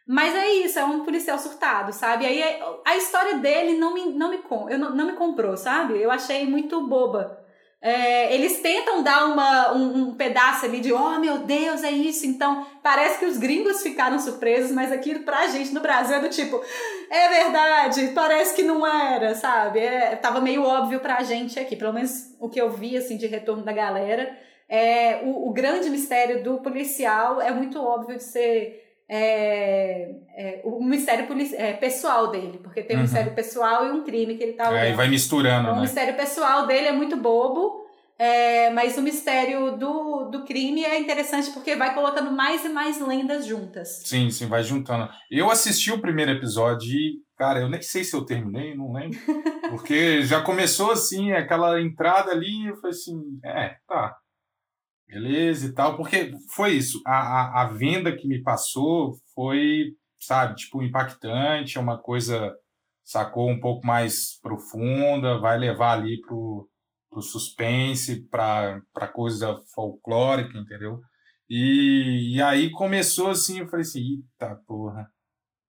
Mas 0.07 0.34
é 0.34 0.49
isso, 0.55 0.78
é 0.78 0.84
um 0.86 1.05
policial 1.05 1.39
surtado, 1.39 1.93
sabe? 1.93 2.24
Aí 2.24 2.41
é- 2.41 2.62
a 2.86 2.97
história 2.97 3.36
dele 3.39 3.76
não 3.78 3.93
me, 3.93 4.07
não 4.07 4.30
me, 4.30 4.39
com- 4.39 4.70
eu 4.70 4.78
não, 4.78 4.95
não 4.97 5.07
me 5.07 5.12
comprou, 5.12 5.55
sabe? 5.55 6.01
Eu 6.01 6.11
achei 6.11 6.47
muito 6.47 6.89
boba. 6.89 7.38
É, 7.81 8.35
eles 8.35 8.61
tentam 8.61 9.05
dar 9.05 9.26
uma, 9.26 9.72
um, 9.72 10.09
um 10.09 10.14
pedaço 10.14 10.64
ali 10.66 10.81
de, 10.81 10.93
oh 10.93 11.18
meu 11.20 11.39
Deus, 11.39 11.85
é 11.85 11.91
isso. 11.91 12.26
Então, 12.26 12.66
parece 12.83 13.20
que 13.20 13.24
os 13.24 13.39
gringos 13.39 13.83
ficaram 13.83 14.18
surpresos, 14.18 14.72
mas 14.72 14.91
aquilo 14.91 15.20
pra 15.20 15.47
gente 15.47 15.72
no 15.72 15.81
Brasil 15.81 16.16
é 16.16 16.20
do 16.20 16.29
tipo, 16.29 16.61
é 17.09 17.29
verdade, 17.29 18.09
parece 18.14 18.55
que 18.57 18.62
não 18.64 18.85
era, 18.85 19.35
sabe? 19.37 19.79
É, 19.79 20.16
tava 20.16 20.41
meio 20.41 20.64
óbvio 20.64 20.99
pra 20.99 21.22
gente 21.22 21.59
aqui, 21.59 21.76
pelo 21.76 21.93
menos 21.93 22.35
o 22.41 22.49
que 22.49 22.61
eu 22.61 22.70
vi, 22.70 22.97
assim, 22.97 23.16
de 23.16 23.29
retorno 23.29 23.62
da 23.62 23.72
galera. 23.72 24.37
É, 24.68 25.20
o, 25.22 25.49
o 25.49 25.53
grande 25.53 25.89
mistério 25.89 26.43
do 26.43 26.59
policial 26.59 27.41
é 27.41 27.53
muito 27.53 27.81
óbvio 27.81 28.16
de 28.16 28.24
ser 28.24 28.85
é, 29.09 29.88
é, 30.49 30.61
o 30.64 30.82
mistério 30.82 31.26
é, 31.57 31.72
pessoal 31.74 32.30
dele, 32.30 32.59
porque 32.62 32.82
tem 32.82 32.96
um 32.96 33.01
Uhum. 33.01 33.05
mistério 33.05 33.34
pessoal 33.34 33.86
e 33.86 33.90
um 33.90 34.05
crime 34.05 34.36
que 34.36 34.42
ele 34.42 34.53
tá 34.55 34.64
É, 34.64 34.68
e 34.68 34.72
olhando. 34.84 34.96
vai 34.96 35.09
misturando, 35.09 35.61
Então, 35.62 35.72
o 35.72 35.76
né? 35.76 35.82
mistério 35.82 36.16
pessoal 36.16 36.66
dele 36.66 36.86
é 36.88 36.92
muito 36.92 37.16
bobo, 37.16 37.86
é, 38.18 38.70
mas 38.70 38.96
o 38.99 39.03
mistério 39.03 39.76
do, 39.78 40.24
do 40.30 40.44
crime 40.44 40.84
é 40.84 40.99
interessante 40.99 41.51
porque 41.53 41.76
vai 41.76 41.94
colocando 41.94 42.32
mais 42.32 42.64
e 42.64 42.68
mais 42.68 43.01
lendas 43.01 43.46
juntas. 43.46 44.03
Sim, 44.05 44.28
sim, 44.30 44.46
vai 44.49 44.62
juntando. 44.64 45.09
Eu 45.30 45.51
assisti 45.51 45.92
o 45.92 46.01
primeiro 46.01 46.32
episódio 46.32 46.90
e, 46.90 47.18
cara, 47.36 47.61
eu 47.61 47.68
nem 47.68 47.80
sei 47.80 48.03
se 48.03 48.16
eu 48.16 48.24
terminei, 48.24 48.74
não 48.76 48.92
lembro. 48.92 49.18
Porque 49.70 50.22
já 50.22 50.40
começou 50.42 50.90
assim, 50.90 51.30
aquela 51.32 51.80
entrada 51.80 52.32
ali, 52.32 52.66
eu 52.66 52.76
falei 52.76 52.90
assim, 52.90 53.20
é, 53.44 53.76
tá. 53.86 54.16
Beleza 55.07 55.66
e 55.68 55.72
tal. 55.74 55.96
Porque 55.96 56.32
foi 56.55 56.72
isso. 56.72 57.01
A, 57.07 57.12
a, 57.18 57.62
a 57.62 57.64
venda 57.68 58.14
que 58.14 58.26
me 58.26 58.42
passou 58.42 59.14
foi 59.34 59.92
sabe, 60.19 60.57
tipo, 60.57 60.83
impactante, 60.83 61.79
é 61.79 61.81
uma 61.81 61.99
coisa, 61.99 62.55
sacou, 63.05 63.49
um 63.49 63.61
pouco 63.61 63.87
mais 63.87 64.39
profunda, 64.41 65.39
vai 65.39 65.59
levar 65.59 65.93
ali 65.93 66.21
pro, 66.21 66.69
pro 67.11 67.23
suspense, 67.23 68.29
pra, 68.29 68.81
pra 68.93 69.09
coisa 69.09 69.61
folclórica, 69.75 70.59
entendeu? 70.59 71.01
E, 71.49 72.35
e 72.37 72.43
aí 72.43 72.71
começou 72.71 73.31
assim, 73.31 73.61
eu 73.61 73.69
falei 73.69 73.83
assim, 73.83 74.01
eita 74.01 74.57
porra, 74.66 75.09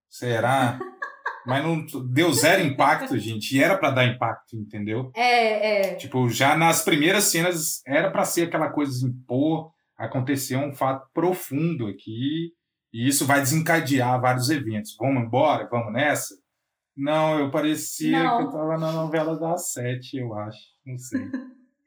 será? 0.08 0.78
Mas 1.46 1.64
não 1.64 1.86
deu 2.12 2.30
zero 2.34 2.62
impacto, 2.62 3.18
gente. 3.18 3.56
E 3.56 3.62
era 3.62 3.78
para 3.78 3.90
dar 3.90 4.06
impacto, 4.06 4.56
entendeu? 4.56 5.10
É, 5.16 5.92
é. 5.92 5.94
Tipo, 5.94 6.28
já 6.28 6.54
nas 6.54 6.82
primeiras 6.84 7.24
cenas 7.24 7.80
era 7.86 8.10
para 8.10 8.26
ser 8.26 8.48
aquela 8.48 8.68
coisa 8.70 8.92
assim, 8.92 9.10
pô, 9.26 9.72
aconteceu 9.96 10.58
um 10.60 10.74
fato 10.74 11.08
profundo 11.14 11.86
aqui 11.86 12.52
e 12.92 13.08
isso 13.08 13.26
vai 13.26 13.40
desencadear 13.40 14.20
vários 14.20 14.50
eventos. 14.50 14.96
Vamos 14.98 15.22
embora? 15.22 15.68
Vamos 15.70 15.92
nessa? 15.92 16.34
Não, 16.96 17.38
eu 17.38 17.50
parecia 17.50 18.22
Não. 18.22 18.38
que 18.38 18.44
eu 18.44 18.50
tava 18.50 18.76
na 18.76 18.92
novela 18.92 19.38
das 19.38 19.72
sete, 19.72 20.18
eu 20.18 20.34
acho. 20.34 20.58
Não 20.84 20.98
sei. 20.98 21.30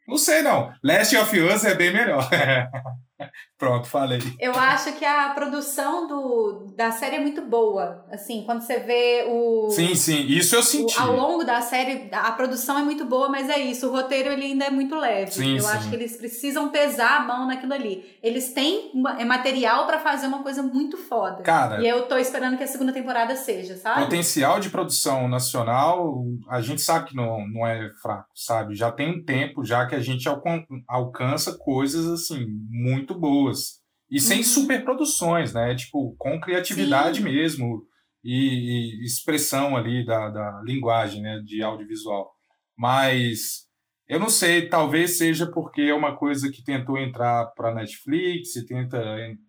não 0.07 0.17
sei, 0.17 0.41
não. 0.41 0.73
Last 0.83 1.15
of 1.15 1.39
Us 1.39 1.65
é 1.65 1.75
bem 1.75 1.93
melhor. 1.93 2.27
Pronto, 3.57 3.87
falei. 3.87 4.19
Eu 4.39 4.53
acho 4.53 4.91
que 4.93 5.05
a 5.05 5.29
produção 5.29 6.07
do, 6.07 6.73
da 6.75 6.91
série 6.91 7.15
é 7.17 7.19
muito 7.19 7.41
boa. 7.41 8.05
Assim, 8.11 8.43
quando 8.45 8.61
você 8.61 8.79
vê 8.79 9.25
o. 9.29 9.69
Sim, 9.69 9.95
sim, 9.95 10.25
isso 10.27 10.55
eu 10.55 10.59
o- 10.59 10.63
senti. 10.63 10.99
ao 10.99 11.15
longo 11.15 11.43
da 11.43 11.61
série, 11.61 12.09
a 12.11 12.31
produção 12.33 12.77
é 12.77 12.83
muito 12.83 13.05
boa, 13.05 13.29
mas 13.29 13.49
é 13.49 13.59
isso. 13.59 13.87
O 13.87 13.91
roteiro 13.91 14.29
ele 14.29 14.43
ainda 14.45 14.65
é 14.65 14.69
muito 14.69 14.95
leve. 14.95 15.31
Sim, 15.31 15.55
Eu 15.57 15.63
sim. 15.63 15.69
acho 15.69 15.89
que 15.89 15.95
eles 15.95 16.17
precisam 16.17 16.69
pesar 16.69 17.21
a 17.21 17.23
mão 17.23 17.47
naquilo 17.47 17.73
ali. 17.73 18.03
Eles 18.21 18.53
têm 18.53 18.91
é 19.17 19.23
material 19.25 19.85
pra 19.85 19.99
fazer 19.99 20.27
uma 20.27 20.43
coisa 20.43 20.61
muito 20.63 20.97
foda. 20.97 21.41
Cara, 21.43 21.81
E 21.81 21.87
eu 21.87 22.07
tô 22.07 22.17
esperando 22.17 22.57
que 22.57 22.63
a 22.63 22.67
segunda 22.67 22.91
temporada 22.91 23.35
seja, 23.35 23.77
sabe? 23.77 24.03
potencial 24.03 24.59
de 24.59 24.69
produção 24.69 25.27
nacional, 25.27 26.23
a 26.49 26.59
gente 26.61 26.81
sabe 26.81 27.09
que 27.09 27.15
não, 27.15 27.47
não 27.47 27.65
é 27.65 27.89
fraco, 28.01 28.27
sabe? 28.35 28.75
Já 28.75 28.91
tem 28.91 29.09
um 29.19 29.23
tempo 29.23 29.63
já 29.63 29.85
que 29.85 29.95
a 29.95 29.99
gente 29.99 30.27
alcan- 30.27 30.65
alcança 30.87 31.57
coisas 31.57 32.05
assim 32.07 32.45
muito 32.69 33.12
boas 33.19 33.81
e 34.09 34.19
sem 34.19 34.39
Uhum. 34.39 34.43
superproduções, 34.43 35.53
né? 35.53 35.75
Tipo 35.75 36.15
com 36.17 36.39
criatividade 36.39 37.17
Sim. 37.17 37.23
mesmo 37.25 37.83
e, 38.23 39.01
e 39.01 39.05
expressão 39.05 39.75
ali 39.75 40.05
da, 40.05 40.29
da 40.29 40.61
linguagem, 40.63 41.21
né? 41.21 41.39
De 41.45 41.61
audiovisual. 41.63 42.31
Mas 42.77 43.63
eu 44.07 44.19
não 44.19 44.29
sei, 44.29 44.67
talvez 44.67 45.17
seja 45.17 45.45
porque 45.49 45.81
é 45.83 45.93
uma 45.93 46.15
coisa 46.15 46.51
que 46.51 46.63
tentou 46.63 46.97
entrar 46.97 47.45
para 47.55 47.73
Netflix 47.73 48.55
e 48.55 48.65
tenta 48.65 49.01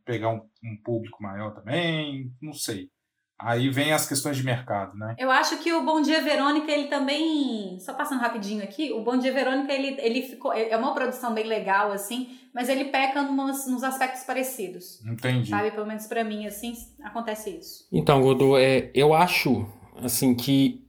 pegar 0.05 0.29
um, 0.31 0.41
um 0.62 0.77
público 0.85 1.23
maior 1.23 1.53
também, 1.53 2.31
não 2.41 2.53
sei. 2.53 2.89
Aí 3.37 3.69
vem 3.69 3.93
as 3.93 4.07
questões 4.09 4.37
de 4.37 4.45
mercado, 4.45 4.97
né? 4.97 5.17
Eu 5.19 5.29
acho 5.29 5.59
que 5.59 5.73
o 5.73 5.85
Bom 5.85 6.01
Dia 6.01 6.23
Verônica, 6.23 6.71
ele 6.71 6.87
também. 6.87 7.79
Só 7.81 7.93
passando 7.93 8.21
rapidinho 8.21 8.62
aqui, 8.62 8.93
o 8.93 9.03
Bom 9.03 9.19
Dia 9.19 9.33
Verônica, 9.33 9.73
ele, 9.73 9.97
ele 10.01 10.23
ficou. 10.23 10.53
É 10.53 10.77
uma 10.77 10.95
produção 10.95 11.35
bem 11.35 11.45
legal, 11.45 11.91
assim, 11.91 12.39
mas 12.55 12.68
ele 12.68 12.86
peca 12.86 13.22
numas, 13.22 13.66
nos 13.66 13.82
aspectos 13.82 14.22
parecidos. 14.22 15.00
Entendi. 15.05 15.50
Sabe? 15.50 15.72
Pelo 15.72 15.86
menos 15.86 16.07
pra 16.07 16.22
mim, 16.22 16.46
assim, 16.46 16.72
acontece 17.02 17.50
isso. 17.50 17.86
Então, 17.92 18.22
Godô, 18.22 18.57
é, 18.57 18.90
eu 18.94 19.12
acho 19.12 19.66
assim 20.02 20.34
que 20.34 20.82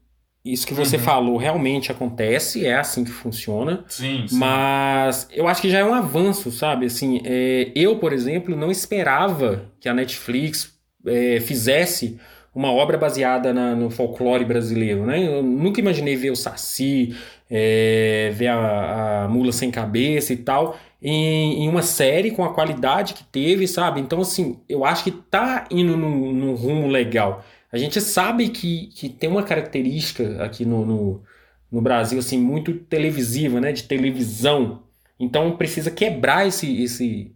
isso 0.44 0.68
que 0.68 0.76
você 0.76 0.98
Uhum. 0.98 1.02
falou 1.02 1.38
realmente 1.38 1.92
acontece, 1.92 2.66
é 2.68 2.76
assim 2.76 3.04
que 3.04 3.10
funciona. 3.10 3.84
Sim, 3.88 4.28
sim. 4.28 4.38
Mas 4.38 5.28
eu 5.32 5.48
acho 5.48 5.60
que 5.60 5.70
já 5.72 5.80
é 5.80 5.84
um 5.84 5.94
avanço, 5.96 6.52
sabe? 6.52 6.86
Assim, 6.86 7.20
é, 7.26 7.72
eu, 7.76 7.98
por 7.98 8.14
exemplo, 8.14 8.56
não 8.56 8.70
esperava 8.70 9.72
que 9.80 9.90
a 9.90 9.94
Netflix 9.94 10.72
é, 11.08 11.40
fizesse 11.40 12.20
uma 12.56 12.72
obra 12.72 12.98
baseada 12.98 13.54
na- 13.54 13.76
no 13.76 13.90
folclore 13.92 14.46
brasileiro, 14.46 15.06
né? 15.06 15.26
Eu 15.28 15.44
nunca 15.44 15.80
imaginei 15.82 16.16
ver 16.16 16.32
o 16.32 16.36
Saci, 16.36 17.16
é, 17.50 18.32
ver 18.34 18.48
a, 18.48 19.26
a 19.26 19.28
Mula 19.28 19.52
Sem 19.52 19.70
Cabeça 19.72 20.34
e 20.34 20.38
tal, 20.38 20.78
em, 21.02 21.66
em 21.66 21.70
uma 21.70 21.82
série 21.84 22.32
com 22.32 22.44
a 22.44 22.54
qualidade 22.54 23.14
que 23.14 23.24
teve, 23.26 23.68
sabe? 23.68 24.00
Então, 24.02 24.22
assim, 24.22 24.60
eu 24.70 24.86
acho 24.86 25.04
que 25.04 25.12
tá 25.12 25.66
indo 25.70 25.96
num, 25.98 26.32
num 26.34 26.56
rumo 26.56 26.88
legal. 26.88 27.44
A 27.72 27.78
gente 27.78 28.00
sabe 28.02 28.50
que, 28.50 28.88
que 28.88 29.10
tem 29.10 29.30
uma 29.30 29.44
característica 29.44 30.44
aqui 30.44 30.66
no, 30.66 30.86
no, 30.86 31.24
no 31.72 31.82
Brasil, 31.82 32.20
assim, 32.20 32.38
muito 32.38 32.74
televisiva, 32.74 33.60
né? 33.60 33.72
De 33.72 33.84
televisão. 33.84 34.84
Então 35.20 35.56
precisa 35.58 35.92
quebrar 35.92 36.48
esse, 36.48 36.82
esse 36.84 37.32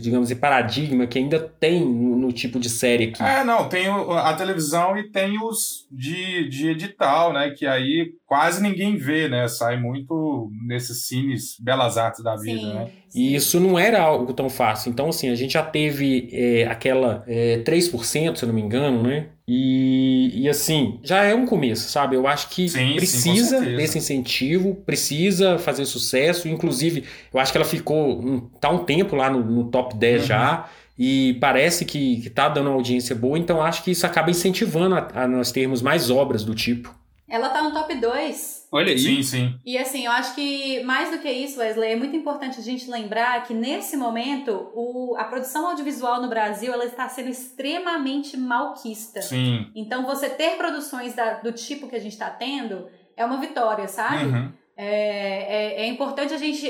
digamos, 0.00 0.30
esse 0.30 0.38
paradigma 0.40 1.06
que 1.06 1.18
ainda 1.18 1.38
tem 1.38 1.80
no, 1.80 2.16
no 2.16 2.32
tipo 2.32 2.58
de 2.60 2.68
série 2.68 3.04
aqui. 3.04 3.22
É, 3.22 3.42
não, 3.44 3.68
tem 3.68 3.88
o- 3.88 4.12
a 4.12 4.32
televisão 4.34 4.96
e 4.96 5.10
tem 5.10 5.42
os 5.42 5.86
de, 5.90 6.48
de 6.48 6.68
edital, 6.68 7.32
né? 7.32 7.50
Que 7.56 7.66
aí 7.66 8.12
quase 8.26 8.62
ninguém 8.62 8.96
vê, 8.96 9.28
né? 9.28 9.48
Sai 9.48 9.78
muito 9.80 10.50
nesses 10.66 11.06
cines 11.06 11.56
belas 11.60 11.96
artes 11.98 12.22
da 12.22 12.36
vida, 12.36 12.60
Sim. 12.60 12.74
né? 12.74 12.90
E 13.14 13.34
isso 13.34 13.60
não 13.60 13.78
era 13.78 14.00
algo 14.00 14.32
tão 14.32 14.48
fácil. 14.48 14.90
Então, 14.90 15.08
assim, 15.10 15.28
a 15.28 15.34
gente 15.34 15.52
já 15.52 15.62
teve 15.62 16.30
é, 16.32 16.64
aquela 16.66 17.22
é, 17.26 17.58
3%, 17.58 18.36
se 18.36 18.44
eu 18.44 18.46
não 18.48 18.54
me 18.54 18.62
engano, 18.62 19.02
né? 19.02 19.26
E, 19.46 20.11
e 20.42 20.48
assim, 20.48 20.98
já 21.02 21.24
é 21.24 21.34
um 21.34 21.46
começo, 21.46 21.88
sabe? 21.90 22.16
Eu 22.16 22.26
acho 22.26 22.48
que 22.50 22.68
Sim, 22.68 22.90
sim, 22.90 22.96
precisa 22.96 23.58
certeza. 23.58 23.76
desse 23.76 23.98
incentivo, 23.98 24.74
precisa 24.86 25.58
fazer 25.58 25.84
sucesso. 25.84 26.48
Inclusive, 26.48 27.04
eu 27.32 27.40
acho 27.40 27.50
que 27.52 27.58
ela 27.58 27.64
ficou 27.64 28.20
um, 28.20 28.40
tá 28.60 28.68
um 28.70 28.78
tempo 28.84 29.16
lá 29.16 29.30
no, 29.30 29.44
no 29.44 29.64
top 29.64 29.94
10 29.96 30.20
Uhum. 30.22 30.26
já. 30.26 30.68
E 30.98 31.34
parece 31.40 31.84
que, 31.84 32.20
que 32.20 32.30
tá 32.30 32.48
dando 32.48 32.66
uma 32.68 32.76
audiência 32.76 33.14
boa, 33.16 33.38
então 33.38 33.62
acho 33.62 33.82
que 33.82 33.90
isso 33.90 34.04
acaba 34.06 34.30
incentivando 34.30 34.94
a, 34.94 35.08
a 35.14 35.26
nós 35.26 35.50
termos 35.50 35.80
mais 35.82 36.10
obras 36.10 36.44
do 36.44 36.54
tipo. 36.54 36.94
Ela 37.28 37.48
tá 37.48 37.62
no 37.62 37.72
top 37.72 37.94
2. 37.94 38.61
Olha 38.72 38.90
aí. 38.92 38.98
Sim, 38.98 39.22
sim. 39.22 39.60
E 39.66 39.76
assim, 39.76 40.06
eu 40.06 40.12
acho 40.12 40.34
que 40.34 40.82
mais 40.82 41.10
do 41.10 41.18
que 41.18 41.30
isso, 41.30 41.60
Wesley, 41.60 41.92
é 41.92 41.96
muito 41.96 42.16
importante 42.16 42.58
a 42.58 42.62
gente 42.62 42.90
lembrar 42.90 43.42
que 43.44 43.52
nesse 43.52 43.96
momento 43.98 44.70
o, 44.74 45.14
a 45.18 45.24
produção 45.24 45.66
audiovisual 45.68 46.22
no 46.22 46.28
Brasil 46.28 46.72
ela 46.72 46.86
está 46.86 47.06
sendo 47.08 47.28
extremamente 47.28 48.36
malquista. 48.36 49.20
Sim. 49.20 49.70
Então 49.76 50.06
você 50.06 50.30
ter 50.30 50.56
produções 50.56 51.14
da- 51.14 51.34
do 51.34 51.52
tipo 51.52 51.86
que 51.88 51.96
a 51.96 52.00
gente 52.00 52.12
está 52.12 52.30
tendo 52.30 52.88
é 53.16 53.24
uma 53.24 53.38
vitória, 53.38 53.86
sabe? 53.88 54.24
Uhum. 54.24 54.52
É, 54.74 54.86
é, 54.86 55.82
é 55.82 55.86
importante 55.86 56.32
a 56.32 56.38
gente 56.38 56.66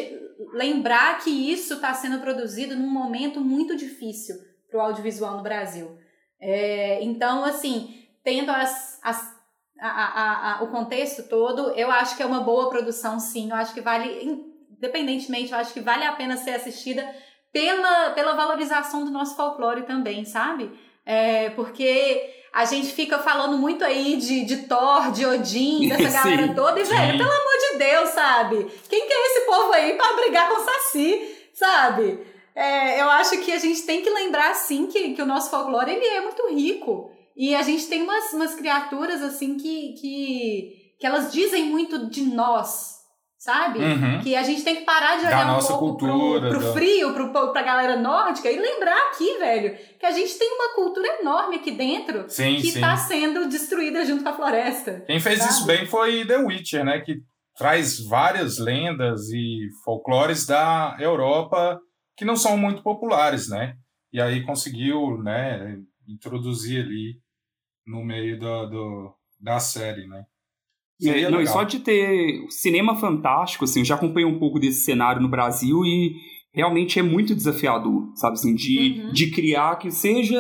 lembrar 0.54 1.18
que 1.22 1.30
isso 1.30 1.74
está 1.74 1.94
sendo 1.94 2.18
produzido 2.18 2.74
num 2.74 2.90
momento 2.90 3.40
muito 3.40 3.76
difícil 3.76 4.34
para 4.68 4.78
o 4.78 4.82
audiovisual 4.82 5.36
no 5.36 5.42
Brasil. 5.42 5.96
É, 6.40 7.02
então, 7.04 7.44
assim, 7.44 7.94
tendo 8.24 8.50
as, 8.50 8.98
as- 9.04 9.31
a- 9.88 10.12
a- 10.22 10.58
a- 10.58 10.62
o 10.62 10.68
contexto 10.68 11.22
todo, 11.28 11.70
eu 11.72 11.90
acho 11.90 12.16
que 12.16 12.22
é 12.22 12.26
uma 12.26 12.40
boa 12.40 12.68
produção, 12.70 13.18
sim. 13.18 13.50
Eu 13.50 13.56
acho 13.56 13.74
que 13.74 13.80
vale, 13.80 14.08
independentemente, 14.70 15.52
eu 15.52 15.58
acho 15.58 15.72
que 15.72 15.80
vale 15.80 16.04
a 16.04 16.12
pena 16.12 16.36
ser 16.36 16.52
assistida 16.52 17.06
pela, 17.52 18.10
pela 18.10 18.34
valorização 18.34 19.04
do 19.04 19.10
nosso 19.10 19.36
folclore 19.36 19.82
também, 19.82 20.24
sabe? 20.24 20.70
É, 21.04 21.50
porque 21.50 22.30
a 22.52 22.64
gente 22.64 22.88
fica 22.92 23.18
falando 23.18 23.58
muito 23.58 23.84
aí 23.84 24.16
de, 24.16 24.44
de 24.44 24.56
Thor, 24.68 25.10
de 25.10 25.26
Odin, 25.26 25.88
dessa 25.90 26.08
Sim, 26.08 26.12
galera 26.12 26.54
toda, 26.54 26.80
e, 26.80 26.84
velho, 26.84 27.18
pelo 27.18 27.30
amor 27.30 27.58
de 27.72 27.78
Deus, 27.78 28.08
sabe? 28.10 28.70
Quem 28.88 29.06
que 29.06 29.12
é 29.12 29.26
esse 29.26 29.40
povo 29.46 29.72
aí 29.72 29.94
pra 29.94 30.12
brigar 30.14 30.48
com 30.48 30.60
o 30.60 30.64
Saci, 30.64 31.36
sabe? 31.52 32.26
É, 32.54 33.00
eu 33.00 33.08
acho 33.10 33.38
que 33.38 33.52
a 33.52 33.58
gente 33.58 33.82
tem 33.82 34.02
que 34.02 34.10
lembrar, 34.10 34.54
sim, 34.54 34.86
que, 34.86 35.14
que 35.14 35.22
o 35.22 35.26
nosso 35.26 35.50
folclore, 35.50 35.90
ele 35.90 36.06
é 36.06 36.20
muito 36.20 36.46
rico. 36.54 37.11
E 37.36 37.54
a 37.54 37.62
gente 37.62 37.86
tem 37.88 38.02
umas, 38.02 38.32
umas 38.32 38.54
criaturas, 38.54 39.22
assim, 39.22 39.56
que, 39.56 39.94
que, 39.94 40.72
que 40.98 41.06
elas 41.06 41.32
dizem 41.32 41.64
muito 41.66 42.10
de 42.10 42.22
nós, 42.22 42.96
sabe? 43.38 43.78
Uhum. 43.80 44.20
Que 44.22 44.36
a 44.36 44.42
gente 44.42 44.62
tem 44.62 44.76
que 44.76 44.82
parar 44.84 45.16
de 45.16 45.22
Da 45.22 45.28
olhar 45.28 45.44
um 45.44 45.52
nossa 45.54 45.68
pouco 45.76 45.98
cultura, 45.98 46.50
pro, 46.50 46.58
pro 46.58 46.66
da- 46.68 46.72
frio, 46.74 47.12
pro, 47.14 47.32
pra 47.52 47.62
galera 47.62 47.96
nórdica 47.96 48.50
e 48.50 48.58
lembrar 48.58 49.08
aqui, 49.08 49.38
velho, 49.38 49.76
que 49.98 50.06
a 50.06 50.10
gente 50.12 50.36
tem 50.38 50.48
uma 50.54 50.74
cultura 50.74 51.06
enorme 51.20 51.56
aqui 51.56 51.70
dentro 51.70 52.24
Sim, 52.28 52.56
que 52.56 52.70
sim. 52.70 52.80
tá 52.80 52.96
sendo 52.96 53.48
destruída 53.48 54.04
junto 54.04 54.22
com 54.22 54.28
a 54.28 54.34
floresta. 54.36 55.02
Quem 55.06 55.18
fez 55.18 55.38
Sabe? 55.38 55.50
isso 55.50 55.66
bem 55.66 55.86
foi 55.86 56.24
The 56.26 56.36
Witcher, 56.38 56.84
né? 56.84 57.00
Que 57.00 57.16
traz 57.56 57.98
várias 58.06 58.58
lendas 58.58 59.28
e 59.30 59.68
folclores 59.84 60.46
da 60.46 60.96
Europa 61.00 61.78
que 62.16 62.24
não 62.24 62.36
são 62.36 62.56
muito 62.56 62.82
populares, 62.82 63.48
né? 63.48 63.74
E 64.12 64.20
aí 64.20 64.44
conseguiu, 64.44 65.18
né, 65.22 65.78
introduzir 66.06 66.84
ali 66.84 67.14
no 67.86 68.04
meio 68.04 68.38
do, 68.38 68.66
do- 68.66 69.12
da 69.40 69.58
série, 69.58 70.06
né? 70.06 70.24
Seria 71.00 71.26
É, 71.26 71.30
não, 71.30 71.40
e 71.40 71.46
só 71.46 71.64
de 71.64 71.80
ter 71.80 72.44
cinema 72.48 72.94
fantástico, 72.96 73.64
assim, 73.64 73.80
eu 73.80 73.84
já 73.84 73.96
acompanhei 73.96 74.28
um 74.28 74.38
pouco 74.38 74.60
desse 74.60 74.84
cenário 74.84 75.20
no 75.20 75.28
Brasil 75.28 75.84
e 75.84 76.12
realmente 76.54 76.98
é 76.98 77.02
muito 77.02 77.34
desafiador, 77.34 78.12
sabe 78.14 78.34
assim, 78.34 78.54
de, 78.54 79.00
Uhum. 79.00 79.12
de 79.12 79.30
criar 79.30 79.76
que 79.76 79.90
seja 79.90 80.38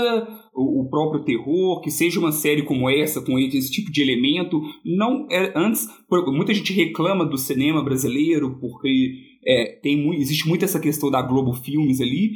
o, 0.54 0.82
o 0.82 0.90
próprio 0.90 1.24
terror, 1.24 1.80
que 1.80 1.90
seja 1.90 2.20
uma 2.20 2.30
série 2.30 2.62
como 2.62 2.88
essa, 2.88 3.20
com 3.22 3.38
esse 3.38 3.70
tipo 3.72 3.90
de 3.90 4.02
elemento. 4.02 4.60
Não 4.84 5.26
é, 5.30 5.52
antes, 5.56 5.88
muita 6.28 6.52
gente 6.54 6.72
reclama 6.72 7.24
do 7.24 7.38
cinema 7.38 7.82
brasileiro 7.82 8.58
porque 8.60 9.14
é, 9.44 9.80
tem 9.82 10.14
existe 10.14 10.46
muito 10.46 10.64
essa 10.64 10.78
questão 10.78 11.10
da 11.10 11.22
Globo 11.22 11.54
Filmes 11.54 12.00
ali, 12.00 12.30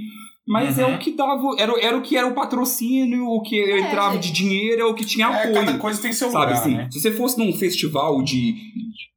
Mas 0.47 0.79
é 0.79 0.87
Uhum. 0.87 0.95
o 0.95 0.99
que 0.99 1.11
dava. 1.13 1.43
Era, 1.59 1.73
era 1.85 1.97
o 1.99 2.03
que 2.03 2.17
era 2.17 2.27
o 2.27 2.35
patrocínio, 2.35 3.27
o 3.27 3.43
que 3.43 3.57
entrava 3.81 4.15
gente. 4.15 4.29
de 4.29 4.33
dinheiro, 4.33 4.83
é 4.83 4.85
o 4.85 4.95
que 4.95 5.05
tinha 5.05 5.27
É, 5.27 5.41
apoio. 5.41 5.55
cada 5.55 5.79
coisa 5.79 6.01
tem 6.01 6.13
seu 6.13 6.31
Sabe 6.31 6.47
lugar, 6.53 6.61
assim, 6.61 6.75
né? 6.77 6.89
se 6.91 7.01
você 7.01 7.11
fosse 7.11 7.37
num 7.39 7.53
festival 7.53 8.23
de, 8.23 8.55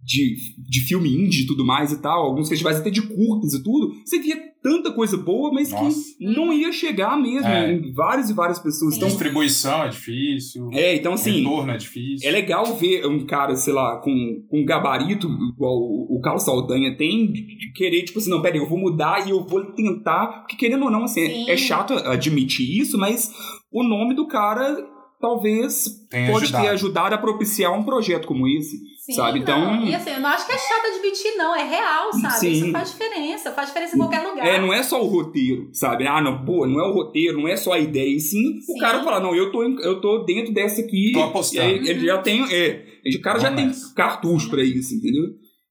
de, 0.03 0.35
de 0.57 0.79
filme 0.81 1.09
indie 1.09 1.43
e 1.43 1.45
tudo 1.45 1.63
mais 1.65 1.91
e 1.91 2.01
tal, 2.01 2.23
alguns 2.25 2.49
festivais 2.49 2.77
até 2.77 2.89
de 2.89 3.01
curtas 3.03 3.53
e 3.53 3.63
tudo, 3.63 3.93
você 4.03 4.19
via 4.19 4.41
tanta 4.61 4.91
coisa 4.91 5.15
boa, 5.17 5.51
mas 5.53 5.71
Nossa. 5.71 5.97
que 6.17 6.25
não 6.25 6.51
ia 6.51 6.71
chegar 6.71 7.17
mesmo 7.17 7.47
É. 7.47 7.71
em 7.73 7.93
várias 7.93 8.29
e 8.29 8.33
várias 8.33 8.59
pessoas. 8.59 8.95
Então, 8.97 9.07
Distribuição 9.07 9.83
é 9.83 9.89
difícil, 9.89 10.69
é, 10.73 10.95
então 10.95 11.13
assim, 11.13 11.39
retorno 11.43 11.71
é 11.71 11.77
difícil. 11.77 12.27
é 12.27 12.31
legal 12.31 12.65
ver 12.75 13.05
um 13.05 13.25
cara, 13.25 13.55
sei 13.55 13.73
lá, 13.73 13.97
com, 13.97 14.43
com 14.49 14.59
um 14.61 14.65
gabarito, 14.65 15.27
igual 15.53 15.77
o, 15.77 16.17
o 16.17 16.21
Carlos 16.21 16.43
Saldanha 16.43 16.95
tem, 16.97 17.31
de 17.31 17.71
querer, 17.73 18.03
tipo 18.03 18.19
assim, 18.19 18.29
não, 18.29 18.41
peraí, 18.41 18.59
eu 18.59 18.67
vou 18.67 18.77
mudar 18.77 19.25
e 19.25 19.29
eu 19.29 19.45
vou 19.45 19.63
tentar, 19.73 20.27
porque 20.41 20.55
querendo 20.55 20.83
ou 20.85 20.91
não, 20.91 21.03
assim, 21.03 21.25
Sim. 21.27 21.49
é 21.49 21.55
chato 21.57 21.93
admitir 21.93 22.79
isso, 22.79 22.97
mas 22.97 23.31
o 23.71 23.83
nome 23.83 24.13
do 24.15 24.27
cara 24.27 24.77
talvez 25.21 25.85
Tem 26.09 26.27
pode 26.31 26.45
ajudado. 26.45 26.63
ter 26.63 26.69
ajudado 26.71 27.15
a 27.15 27.17
propiciar 27.17 27.77
um 27.77 27.83
projeto 27.83 28.25
como 28.27 28.47
esse, 28.47 28.77
Sim, 29.09 29.15
sabe? 29.15 29.39
não. 29.39 29.73
Então, 29.73 29.85
E 29.85 29.95
assim, 29.95 30.11
eu 30.11 30.19
não 30.19 30.29
acho 30.29 30.45
que 30.45 30.51
é 30.51 30.57
chato 30.57 30.85
admitir, 30.93 31.35
não. 31.35 31.55
É 31.55 31.63
real, 31.63 32.13
sabe? 32.13 32.33
Sim. 32.35 32.51
Isso 32.51 32.71
faz 32.71 32.91
diferença. 32.91 33.51
Faz 33.51 33.67
diferença 33.69 33.95
em 33.95 33.99
qualquer 33.99 34.21
lugar. 34.27 34.45
é, 34.47 34.59
não 34.59 34.73
é 34.73 34.83
só 34.83 35.01
o 35.01 35.07
roteiro, 35.07 35.69
sabe? 35.73 36.05
Ah, 36.07 36.21
não, 36.21 36.45
pô, 36.45 36.67
não 36.67 36.79
é 36.79 36.87
o 36.87 36.93
roteiro, 36.93 37.39
não 37.39 37.47
é 37.47 37.57
só 37.57 37.73
a 37.73 37.79
ideia, 37.79 38.15
e 38.15 38.19
sim, 38.19 38.59
Sim. 38.61 38.77
o 38.77 38.79
cara 38.79 39.03
fala, 39.03 39.19
não, 39.19 39.35
eu 39.35 39.51
tô, 39.51 39.63
eu 39.63 39.99
tô 39.99 40.19
dentro 40.19 40.53
dessa 40.53 40.81
aqui. 40.81 41.11
Tô 41.13 41.23
apostando. 41.23 41.67
E 41.67 41.79
aí, 41.79 41.87
ele 41.89 42.05
já 42.05 42.17
tem, 42.19 42.43
é, 42.53 42.85
o 43.17 43.21
cara 43.21 43.39
já 43.39 43.53
tem 43.53 43.71
cartucho 43.95 44.49
pra 44.49 44.63
isso, 44.63 44.93
entendeu? 44.93 45.23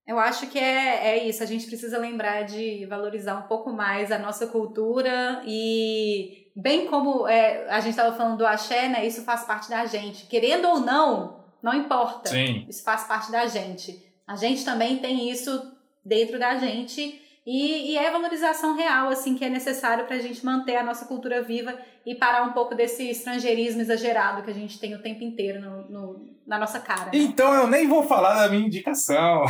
Eu 0.07 0.19
acho 0.19 0.47
que 0.47 0.59
é, 0.59 1.19
é 1.19 1.29
isso. 1.29 1.43
A 1.43 1.47
gente 1.47 1.67
precisa 1.67 1.99
lembrar 1.99 2.43
de 2.45 2.87
valorizar 2.87 3.37
um 3.39 3.47
pouco 3.47 3.71
mais 3.71 4.11
a 4.11 4.19
nossa 4.19 4.47
cultura 4.47 5.43
e, 5.47 6.47
bem 6.57 6.87
como 6.87 7.29
é, 7.29 7.69
a 7.69 7.79
gente 7.81 7.91
estava 7.91 8.17
falando 8.17 8.39
do 8.39 8.47
axé, 8.47 8.89
né? 8.89 9.07
Isso 9.07 9.23
faz 9.23 9.45
parte 9.45 9.69
da 9.69 9.85
gente. 9.85 10.27
Querendo 10.27 10.67
ou 10.67 10.81
não, 10.81 11.38
não 11.63 11.75
importa. 11.75 12.29
Sim. 12.31 12.65
Isso 12.69 12.83
faz 12.83 13.05
parte 13.05 13.31
da 13.33 13.47
gente. 13.47 14.05
A 14.27 14.37
gente 14.37 14.65
também 14.65 14.99
tem 14.99 15.31
isso 15.31 15.73
dentro 16.05 16.39
da 16.39 16.57
gente. 16.57 17.23
E, 17.47 17.93
e 17.93 17.97
é 17.97 18.11
valorização 18.11 18.77
real, 18.77 19.09
assim, 19.09 19.35
que 19.35 19.43
é 19.45 19.49
necessário 19.49 20.05
para 20.05 20.17
a 20.17 20.21
gente 20.21 20.45
manter 20.45 20.77
a 20.77 20.83
nossa 20.85 21.07
cultura 21.07 21.41
viva 21.43 21.75
e 22.05 22.15
parar 22.15 22.43
um 22.43 22.53
pouco 22.53 22.75
desse 22.75 23.09
estrangeirismo 23.09 23.81
exagerado 23.81 24.43
que 24.43 24.51
a 24.51 24.55
gente 24.55 24.79
tem 24.79 24.95
o 24.95 25.01
tempo 25.01 25.25
inteiro 25.25 25.59
no, 25.61 25.89
no- 25.91 26.29
na 26.47 26.59
nossa 26.59 26.79
cara. 26.79 27.07
né? 27.07 27.11
Então 27.15 27.55
eu 27.55 27.67
nem 27.67 27.87
vou 27.89 28.03
falar 28.03 28.35
da 28.35 28.49
minha 28.51 28.67
indicação. 28.67 29.45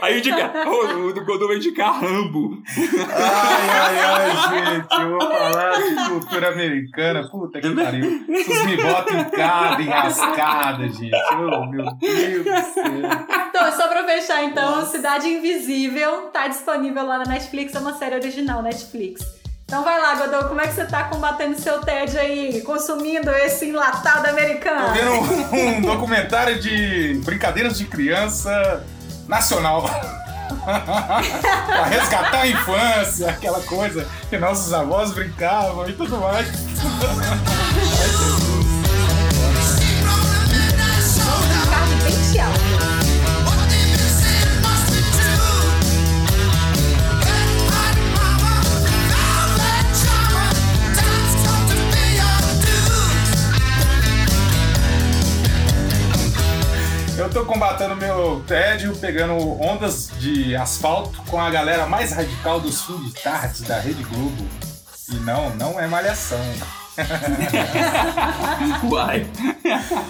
Aí 0.00 0.18
indica, 0.18 0.52
o, 0.68 1.08
o 1.08 1.24
Godot 1.24 1.46
vai 1.46 1.56
indicar 1.56 2.00
Rambo. 2.00 2.62
Ai, 2.76 3.68
ai, 3.68 3.98
ai, 4.00 4.30
gente, 4.48 5.00
eu 5.00 5.10
vou 5.10 5.20
falar 5.20 5.72
de 5.72 5.94
cultura 6.08 6.48
americana. 6.52 7.28
Puta 7.28 7.60
que 7.60 7.70
pariu. 7.74 8.24
Vocês 8.26 8.66
me 8.66 8.76
botam 8.76 9.18
em 9.18 9.24
cada 9.24 9.82
enrascada, 9.82 10.88
gente. 10.88 11.10
Oh, 11.32 11.66
meu 11.66 11.84
Deus 11.96 12.44
do 12.44 12.62
céu. 12.72 12.84
Então, 13.48 13.72
só 13.72 13.88
pra 13.88 14.04
fechar, 14.04 14.44
então, 14.44 14.84
Cidade 14.86 15.28
Invisível 15.28 16.28
tá 16.32 16.46
disponível 16.48 17.04
lá 17.06 17.18
na 17.18 17.24
Netflix, 17.24 17.74
é 17.74 17.78
uma 17.78 17.94
série 17.94 18.14
original 18.14 18.62
Netflix. 18.62 19.45
Então 19.68 19.82
vai 19.82 20.00
lá, 20.00 20.14
Godot, 20.14 20.48
como 20.48 20.60
é 20.60 20.68
que 20.68 20.74
você 20.74 20.84
tá 20.84 21.02
combatendo 21.08 21.60
seu 21.60 21.80
tédio 21.80 22.20
aí, 22.20 22.62
consumindo 22.62 23.28
esse 23.32 23.68
enlatado 23.68 24.22
Tô 24.22 24.30
americano? 24.30 24.94
vendo 24.94 25.10
um, 25.10 25.78
um 25.78 25.80
documentário 25.80 26.60
de 26.60 27.20
brincadeiras 27.24 27.76
de 27.76 27.84
criança 27.84 28.86
nacional. 29.26 29.82
pra 30.64 31.84
resgatar 31.86 32.42
a 32.42 32.46
infância, 32.46 33.28
aquela 33.28 33.60
coisa 33.62 34.06
que 34.30 34.38
nossos 34.38 34.72
avós 34.72 35.10
brincavam 35.12 35.88
e 35.88 35.94
tudo 35.94 36.16
mais. 36.18 36.46
tô 57.36 57.44
combatendo 57.44 57.94
meu 57.96 58.42
tédio, 58.48 58.96
pegando 58.96 59.34
ondas 59.60 60.08
de 60.18 60.56
asfalto 60.56 61.22
com 61.24 61.38
a 61.38 61.50
galera 61.50 61.84
mais 61.84 62.10
radical 62.10 62.58
dos 62.58 62.80
fins 62.86 63.12
de 63.12 63.22
tarde 63.22 63.62
da 63.64 63.78
Rede 63.78 64.02
Globo. 64.04 64.48
E 65.12 65.16
não, 65.16 65.54
não 65.54 65.78
é 65.78 65.86
malhação. 65.86 66.40
Uai. 68.90 69.26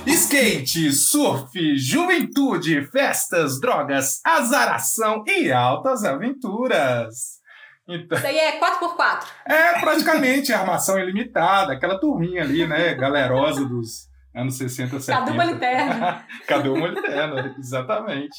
Skate, 0.07 0.93
surf, 0.93 1.77
juventude, 1.77 2.87
festas, 2.93 3.61
drogas, 3.61 4.21
azaração 4.25 5.25
e 5.27 5.51
altas 5.51 6.05
aventuras. 6.05 7.41
Então, 7.89 8.19
Isso 8.19 8.27
aí 8.29 8.39
é 8.39 8.61
4x4. 8.61 9.25
é 9.47 9.81
praticamente 9.81 10.53
armação 10.53 10.97
ilimitada, 10.97 11.73
aquela 11.73 11.99
turminha 11.99 12.43
ali, 12.43 12.65
né, 12.69 12.95
galerosa 12.95 13.65
dos 13.65 14.07
anos 14.37 14.59
60, 14.59 15.01
70. 15.01 15.19
Cadu 15.19 15.35
Moliterno. 15.35 16.25
Cadê 16.47 16.69
o 16.69 16.77
Moliterno? 16.77 17.55
Exatamente. 17.59 18.37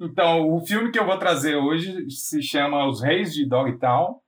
Então, 0.00 0.48
o 0.48 0.64
filme 0.64 0.90
que 0.90 0.98
eu 0.98 1.04
vou 1.04 1.18
trazer 1.18 1.56
hoje 1.56 2.08
se 2.08 2.40
chama 2.42 2.88
Os 2.88 3.02
Reis 3.02 3.34
de 3.34 3.46
Dogtown, 3.46 4.20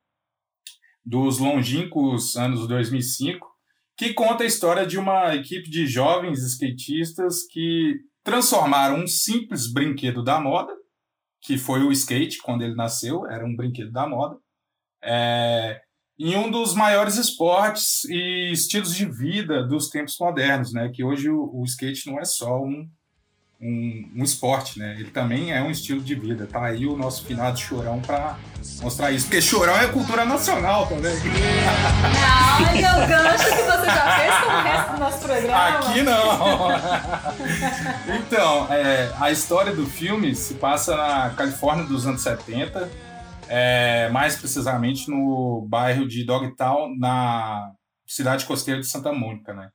dos 1.05 1.39
longínquos 1.39 2.37
anos 2.37 2.67
2005, 2.67 3.47
que 3.97 4.13
conta 4.13 4.43
a 4.43 4.47
história 4.47 4.85
de 4.85 4.99
uma 4.99 5.35
equipe 5.35 5.71
de 5.71 5.87
jovens 5.87 6.41
skatistas 6.43 7.47
que 7.51 7.95
transformaram 8.25 8.97
um 8.97 9.07
simples 9.07 9.73
brinquedo 9.73 10.23
da 10.23 10.41
moda, 10.41 10.73
que 11.41 11.57
foi 11.57 11.83
o 11.83 11.93
skate 11.93 12.39
quando 12.39 12.63
ele 12.63 12.75
nasceu, 12.75 13.27
era 13.27 13.47
um 13.47 13.55
brinquedo 13.55 13.93
da 13.93 14.09
moda, 14.09 14.37
é, 15.03 15.81
em 16.19 16.37
um 16.37 16.51
dos 16.51 16.75
maiores 16.75 17.17
esportes 17.17 18.05
e 18.05 18.51
estilos 18.53 18.95
de 18.95 19.05
vida 19.05 19.63
dos 19.63 19.91
tempos 19.91 20.17
modernos, 20.19 20.73
né? 20.73 20.91
Que 20.93 21.05
hoje 21.05 21.29
o, 21.29 21.51
o 21.53 21.65
skate 21.65 22.11
não 22.11 22.19
é 22.19 22.25
só 22.25 22.59
um, 22.59 22.89
um, 23.61 24.13
um 24.17 24.25
esporte, 24.25 24.79
né? 24.79 24.97
Ele 24.99 25.11
também 25.11 25.53
é 25.53 25.63
um 25.63 25.71
estilo 25.71 26.01
de 26.01 26.15
vida. 26.15 26.47
Tá 26.47 26.65
aí 26.65 26.87
o 26.87 26.97
nosso 26.97 27.25
finado 27.25 27.59
Chorão 27.59 28.01
para 28.01 28.39
mostrar 28.81 29.13
isso. 29.13 29.27
Porque 29.27 29.43
Chorão 29.43 29.77
é 29.79 29.89
cultura 29.89 30.25
nacional 30.25 30.87
também. 30.87 31.13
Olha 32.67 33.05
o 33.05 33.09
gancho 33.09 33.45
que 33.45 33.63
você 33.63 33.87
já 33.87 34.17
fez 34.17 34.35
com 34.39 34.51
o 34.51 34.63
resto 34.63 34.93
do 34.93 34.99
nosso 34.99 35.19
programa. 35.19 35.69
Aqui 35.69 36.03
não! 36.03 36.69
então, 38.17 38.73
é, 38.73 39.13
a 39.21 39.31
história 39.31 39.75
do 39.75 39.87
filme 39.87 40.35
se 40.35 40.55
passa 40.55 40.97
na 40.97 41.31
Califórnia 41.31 41.85
dos 41.85 42.07
anos 42.07 42.23
70, 42.23 42.91
é, 43.49 44.09
mais 44.11 44.37
precisamente 44.37 45.11
no 45.11 45.67
bairro 45.69 46.07
de 46.07 46.25
Dogtown, 46.25 46.97
na 46.99 47.73
cidade 48.07 48.45
costeira 48.45 48.81
de 48.81 48.87
Santa 48.87 49.13
Mônica, 49.13 49.53
né? 49.53 49.71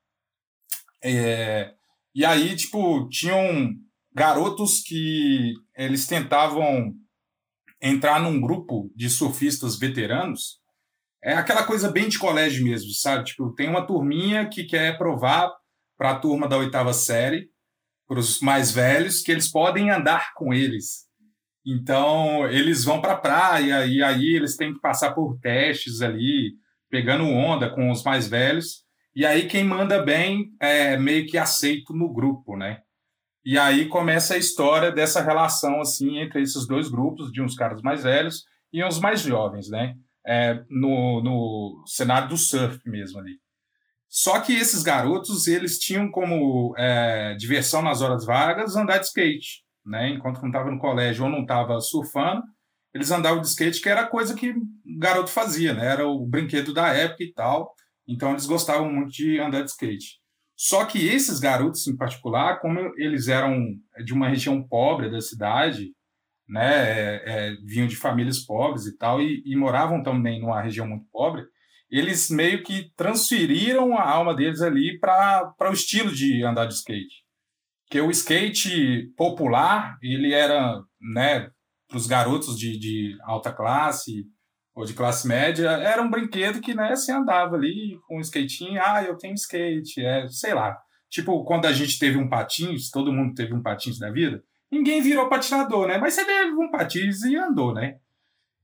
É, 1.03 1.73
e 2.13 2.25
aí, 2.25 2.55
tipo, 2.55 3.07
tinham 3.09 3.73
garotos 4.13 4.81
que 4.81 5.53
eles 5.75 6.05
tentavam 6.05 6.93
entrar 7.81 8.21
num 8.21 8.39
grupo 8.39 8.91
de 8.95 9.09
surfistas 9.09 9.77
veteranos. 9.77 10.59
É 11.23 11.33
aquela 11.33 11.63
coisa 11.63 11.89
bem 11.89 12.09
de 12.09 12.19
colégio 12.19 12.63
mesmo, 12.63 12.91
sabe? 12.91 13.25
Tipo, 13.25 13.53
tem 13.53 13.69
uma 13.69 13.85
turminha 13.85 14.47
que 14.47 14.65
quer 14.65 14.97
provar 14.97 15.51
para 15.97 16.11
a 16.11 16.19
turma 16.19 16.47
da 16.47 16.57
oitava 16.57 16.93
série, 16.93 17.49
para 18.07 18.19
os 18.19 18.39
mais 18.41 18.71
velhos, 18.71 19.21
que 19.21 19.31
eles 19.31 19.49
podem 19.49 19.89
andar 19.89 20.33
com 20.33 20.53
eles. 20.53 21.07
Então, 21.65 22.47
eles 22.49 22.83
vão 22.83 23.01
para 23.01 23.13
a 23.13 23.17
praia 23.17 23.85
e 23.85 24.03
aí 24.03 24.35
eles 24.35 24.55
têm 24.55 24.73
que 24.73 24.79
passar 24.79 25.13
por 25.13 25.37
testes 25.39 26.01
ali, 26.01 26.53
pegando 26.89 27.23
onda 27.25 27.69
com 27.69 27.91
os 27.91 28.03
mais 28.03 28.27
velhos. 28.27 28.83
E 29.15 29.25
aí 29.25 29.47
quem 29.47 29.63
manda 29.63 30.01
bem 30.01 30.51
é 30.59 30.97
meio 30.97 31.27
que 31.27 31.37
aceito 31.37 31.93
no 31.93 32.11
grupo, 32.11 32.57
né? 32.57 32.79
E 33.43 33.57
aí 33.57 33.87
começa 33.87 34.35
a 34.35 34.37
história 34.37 34.91
dessa 34.91 35.21
relação 35.21 35.81
assim 35.81 36.19
entre 36.19 36.41
esses 36.41 36.67
dois 36.67 36.89
grupos, 36.89 37.31
de 37.31 37.41
uns 37.41 37.55
caras 37.55 37.81
mais 37.81 38.03
velhos 38.03 38.45
e 38.71 38.83
uns 38.83 38.99
mais 38.99 39.21
jovens, 39.21 39.69
né? 39.69 39.95
É, 40.25 40.63
no, 40.69 41.21
no 41.21 41.83
cenário 41.87 42.29
do 42.29 42.37
surf 42.37 42.79
mesmo 42.87 43.19
ali. 43.19 43.39
Só 44.07 44.39
que 44.41 44.53
esses 44.53 44.83
garotos, 44.83 45.47
eles 45.47 45.79
tinham 45.79 46.11
como 46.11 46.75
é, 46.77 47.33
diversão 47.35 47.81
nas 47.81 48.01
horas 48.01 48.25
vagas 48.25 48.75
andar 48.75 48.99
de 48.99 49.05
skate, 49.05 49.63
né? 49.85 50.09
Enquanto 50.09 50.41
não 50.41 50.49
estava 50.49 50.71
no 50.71 50.79
colégio 50.79 51.25
ou 51.25 51.29
não 51.29 51.41
estava 51.41 51.79
surfando, 51.79 52.43
eles 52.93 53.11
andavam 53.11 53.41
de 53.41 53.47
skate, 53.47 53.81
que 53.81 53.89
era 53.89 54.07
coisa 54.07 54.35
que 54.35 54.53
garoto 54.99 55.29
fazia, 55.29 55.73
né? 55.73 55.85
Era 55.85 56.07
o 56.07 56.25
brinquedo 56.25 56.73
da 56.73 56.89
época 56.89 57.23
e 57.23 57.33
tal. 57.33 57.73
Então 58.07 58.31
eles 58.31 58.45
gostavam 58.45 58.91
muito 58.91 59.11
de 59.11 59.39
andar 59.39 59.61
de 59.61 59.69
skate. 59.69 60.19
Só 60.57 60.85
que 60.85 61.07
esses 61.07 61.39
garotos 61.39 61.87
em 61.87 61.97
particular, 61.97 62.59
como 62.59 62.79
eles 62.97 63.27
eram 63.27 63.57
de 64.05 64.13
uma 64.13 64.27
região 64.27 64.61
pobre 64.61 65.09
da 65.09 65.19
cidade, 65.19 65.91
né, 66.47 66.73
é, 66.73 67.23
é, 67.25 67.55
vinham 67.65 67.87
de 67.87 67.95
famílias 67.95 68.39
pobres 68.39 68.85
e 68.85 68.97
tal, 68.97 69.21
e, 69.21 69.41
e, 69.45 69.55
moravam 69.55 70.03
também 70.03 70.41
numa 70.41 70.61
região 70.61 70.85
muito 70.85 71.05
pobre, 71.11 71.45
eles 71.89 72.29
meio 72.29 72.61
que 72.61 72.91
transferiram 72.95 73.97
a 73.97 74.07
alma 74.07 74.35
deles 74.35 74.61
ali 74.61 74.99
para 74.99 75.55
o 75.61 75.73
estilo 75.73 76.11
de 76.11 76.43
andar 76.43 76.65
de 76.65 76.73
skate. 76.73 77.20
Que 77.91 77.99
o 77.99 78.09
skate 78.09 79.11
popular, 79.17 79.97
ele 80.01 80.33
era, 80.33 80.81
né, 81.13 81.51
para 81.89 81.97
os 81.97 82.07
garotos 82.07 82.57
de, 82.57 82.79
de 82.79 83.17
alta 83.23 83.51
classe 83.51 84.25
ou 84.73 84.85
de 84.85 84.93
classe 84.93 85.27
média, 85.27 85.69
era 85.71 86.01
um 86.01 86.09
brinquedo 86.09 86.61
que, 86.61 86.73
né, 86.73 86.95
se 86.95 87.11
andava 87.11 87.57
ali 87.57 87.99
com 88.07 88.17
um 88.17 88.21
skatinho, 88.21 88.81
ah, 88.81 89.03
eu 89.03 89.17
tenho 89.17 89.33
skate, 89.33 90.03
é, 90.05 90.25
sei 90.29 90.53
lá. 90.53 90.77
Tipo, 91.09 91.43
quando 91.43 91.65
a 91.65 91.73
gente 91.73 91.99
teve 91.99 92.17
um 92.17 92.29
patins, 92.29 92.89
todo 92.89 93.11
mundo 93.11 93.35
teve 93.35 93.53
um 93.53 93.61
patins 93.61 93.99
na 93.99 94.09
vida, 94.09 94.41
ninguém 94.71 95.01
virou 95.01 95.27
patinador, 95.27 95.87
né? 95.87 95.97
Mas 95.97 96.13
você 96.13 96.23
teve 96.23 96.53
um 96.53 96.71
patins 96.71 97.21
e 97.23 97.35
andou, 97.35 97.73
né? 97.73 97.97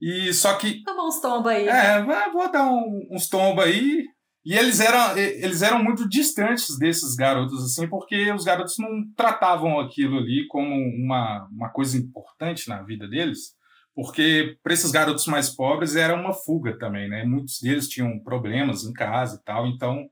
E 0.02 0.34
só 0.34 0.54
que. 0.56 0.82
Toma 0.84 1.06
uns 1.06 1.20
tombos 1.20 1.52
aí. 1.52 1.68
É, 1.68 2.02
vou 2.32 2.50
dar 2.50 2.72
um, 2.72 3.08
uns 3.12 3.28
tombos 3.28 3.66
aí. 3.66 4.06
E 4.48 4.54
eles 4.54 4.80
eram, 4.80 5.18
eles 5.18 5.62
eram 5.62 5.84
muito 5.84 6.08
distantes 6.08 6.80
desses 6.80 7.18
garotos, 7.18 7.62
assim, 7.66 7.86
porque 7.86 8.32
os 8.32 8.46
garotos 8.46 8.78
não 8.78 9.04
tratavam 9.14 9.78
aquilo 9.78 10.20
ali 10.20 10.48
como 10.48 10.74
uma, 10.74 11.46
uma 11.52 11.70
coisa 11.70 11.98
importante 11.98 12.70
na 12.70 12.82
vida 12.82 13.10
deles, 13.10 13.58
porque 13.94 14.58
para 14.64 14.72
esses 14.72 14.90
garotos 14.90 15.28
mais 15.28 15.50
pobres 15.50 15.98
era 15.98 16.16
uma 16.16 16.32
fuga 16.32 16.80
também, 16.80 17.10
né? 17.10 17.26
Muitos 17.26 17.60
deles 17.60 17.90
tinham 17.90 18.18
problemas 18.24 18.86
em 18.86 18.94
casa 18.94 19.36
e 19.36 19.44
tal, 19.44 19.68
então 19.68 20.08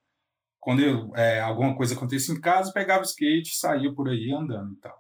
quando 0.60 0.82
eu, 0.82 1.16
é, 1.16 1.40
alguma 1.40 1.74
coisa 1.74 1.96
acontecia 1.96 2.36
em 2.36 2.42
casa, 2.42 2.74
pegava 2.74 3.04
o 3.04 3.06
skate, 3.06 3.56
saía 3.56 3.94
por 3.94 4.10
aí 4.10 4.34
andando 4.34 4.74
e 4.74 4.80
tal. 4.82 4.98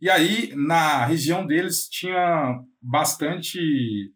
E 0.00 0.08
aí, 0.08 0.52
na 0.54 1.04
região 1.04 1.44
deles, 1.44 1.88
tinha 1.88 2.60
bastante 2.80 3.58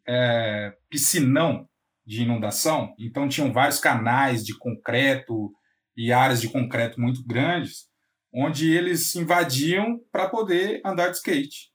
é, 0.07 0.73
piscinão 0.89 1.69
de 2.05 2.23
inundação, 2.23 2.95
então 2.99 3.29
tinham 3.29 3.53
vários 3.53 3.79
canais 3.79 4.45
de 4.45 4.57
concreto 4.59 5.53
e 5.97 6.13
áreas 6.13 6.41
de 6.41 6.49
concreto 6.49 7.01
muito 7.01 7.25
grandes, 7.25 7.87
onde 8.35 8.73
eles 8.73 9.15
invadiam 9.15 10.01
para 10.11 10.29
poder 10.29 10.81
andar 10.85 11.09
de 11.09 11.17
skate. 11.17 11.71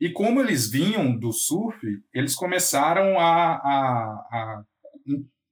E 0.00 0.10
como 0.10 0.40
eles 0.40 0.70
vinham 0.70 1.16
do 1.16 1.32
surf, 1.32 1.78
eles 2.12 2.34
começaram 2.34 3.18
a, 3.18 3.54
a, 3.54 4.26
a 4.32 4.62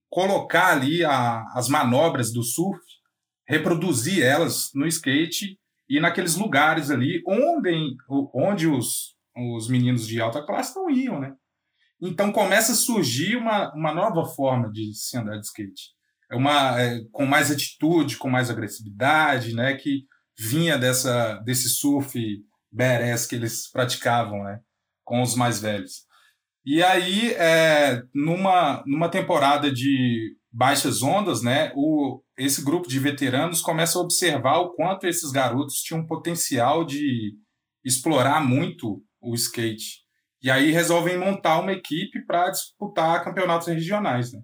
colocar 0.09 0.73
ali 0.73 1.05
a, 1.05 1.45
as 1.55 1.69
manobras 1.69 2.33
do 2.33 2.43
surf, 2.43 2.83
reproduzir 3.49 4.23
elas 4.25 4.71
no 4.75 4.87
skate 4.87 5.59
e 5.89 6.01
naqueles 6.01 6.37
lugares 6.37 6.91
ali 6.91 7.23
onde, 7.27 7.97
onde 8.35 8.67
os, 8.67 9.17
os 9.37 9.69
meninos 9.69 10.07
de 10.07 10.21
alta 10.21 10.45
classe 10.45 10.77
não 10.77 10.91
iam, 10.91 11.21
né? 11.21 11.35
Então 12.01 12.33
começa 12.33 12.73
a 12.73 12.77
surgir 12.77 13.37
uma, 13.37 13.73
uma 13.75 13.95
nova 13.95 14.25
forma 14.25 14.71
de 14.71 14.95
se 14.95 15.17
andar 15.17 15.39
de 15.39 15.47
skate. 15.47 15.91
É 16.31 16.37
uma, 16.37 16.81
é, 16.81 17.01
com 17.13 17.27
mais 17.27 17.51
atitude, 17.51 18.17
com 18.17 18.31
mais 18.31 18.51
agressividade, 18.51 19.55
né? 19.55 19.75
Que 19.75 20.05
vinha 20.39 20.79
dessa, 20.79 21.35
desse 21.45 21.69
surf 21.69 22.19
badass 22.73 23.27
que 23.27 23.35
eles 23.35 23.71
praticavam, 23.71 24.45
né? 24.45 24.61
Com 25.05 25.23
os 25.23 25.35
mais 25.35 25.61
velhos. 25.61 26.09
E 26.65 26.83
aí, 26.83 27.33
é, 27.33 28.03
numa, 28.15 28.83
numa 28.87 29.09
temporada 29.09 29.73
de 29.73 30.37
baixas 30.53 31.03
ondas, 31.03 31.43
né, 31.43 31.73
o, 31.75 32.23
esse 32.37 32.63
grupo 32.63 32.89
de 32.89 32.99
veteranos 32.99 33.61
começa 33.61 33.99
a 33.99 34.03
observar 34.03 34.59
o 34.59 34.71
quanto 34.75 35.07
esses 35.07 35.31
garotos 35.31 35.77
tinham 35.77 36.07
potencial 36.07 36.85
de 36.85 37.35
explorar 37.85 38.45
muito 38.45 39.03
o 39.21 39.35
skate. 39.35 40.05
E 40.43 40.51
aí 40.51 40.71
resolvem 40.71 41.19
montar 41.19 41.61
uma 41.61 41.73
equipe 41.73 42.25
para 42.25 42.51
disputar 42.51 43.23
campeonatos 43.23 43.69
regionais. 43.69 44.33
Né? 44.33 44.43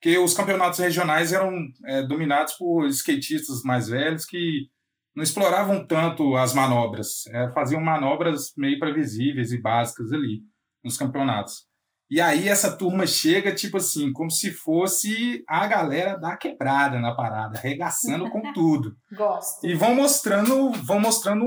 Porque 0.00 0.16
os 0.18 0.34
campeonatos 0.34 0.78
regionais 0.78 1.32
eram 1.32 1.52
é, 1.86 2.02
dominados 2.02 2.54
por 2.54 2.86
skatistas 2.86 3.62
mais 3.62 3.88
velhos 3.88 4.24
que 4.24 4.68
não 5.14 5.22
exploravam 5.22 5.86
tanto 5.86 6.36
as 6.36 6.54
manobras, 6.54 7.26
é, 7.26 7.50
faziam 7.50 7.80
manobras 7.80 8.52
meio 8.56 8.78
previsíveis 8.78 9.52
e 9.52 9.60
básicas 9.60 10.10
ali 10.12 10.42
nos 10.82 10.96
campeonatos. 10.96 11.66
E 12.12 12.20
aí 12.20 12.46
essa 12.46 12.76
turma 12.76 13.06
chega, 13.06 13.54
tipo 13.54 13.78
assim, 13.78 14.12
como 14.12 14.30
se 14.30 14.52
fosse 14.52 15.42
a 15.48 15.66
galera 15.66 16.14
da 16.18 16.36
quebrada 16.36 17.00
na 17.00 17.14
parada, 17.14 17.58
arregaçando 17.58 18.28
com 18.28 18.42
tudo. 18.52 18.94
Gosto. 19.16 19.66
E 19.66 19.72
vão 19.72 19.94
mostrando, 19.94 20.72
vão 20.72 21.00
mostrando 21.00 21.42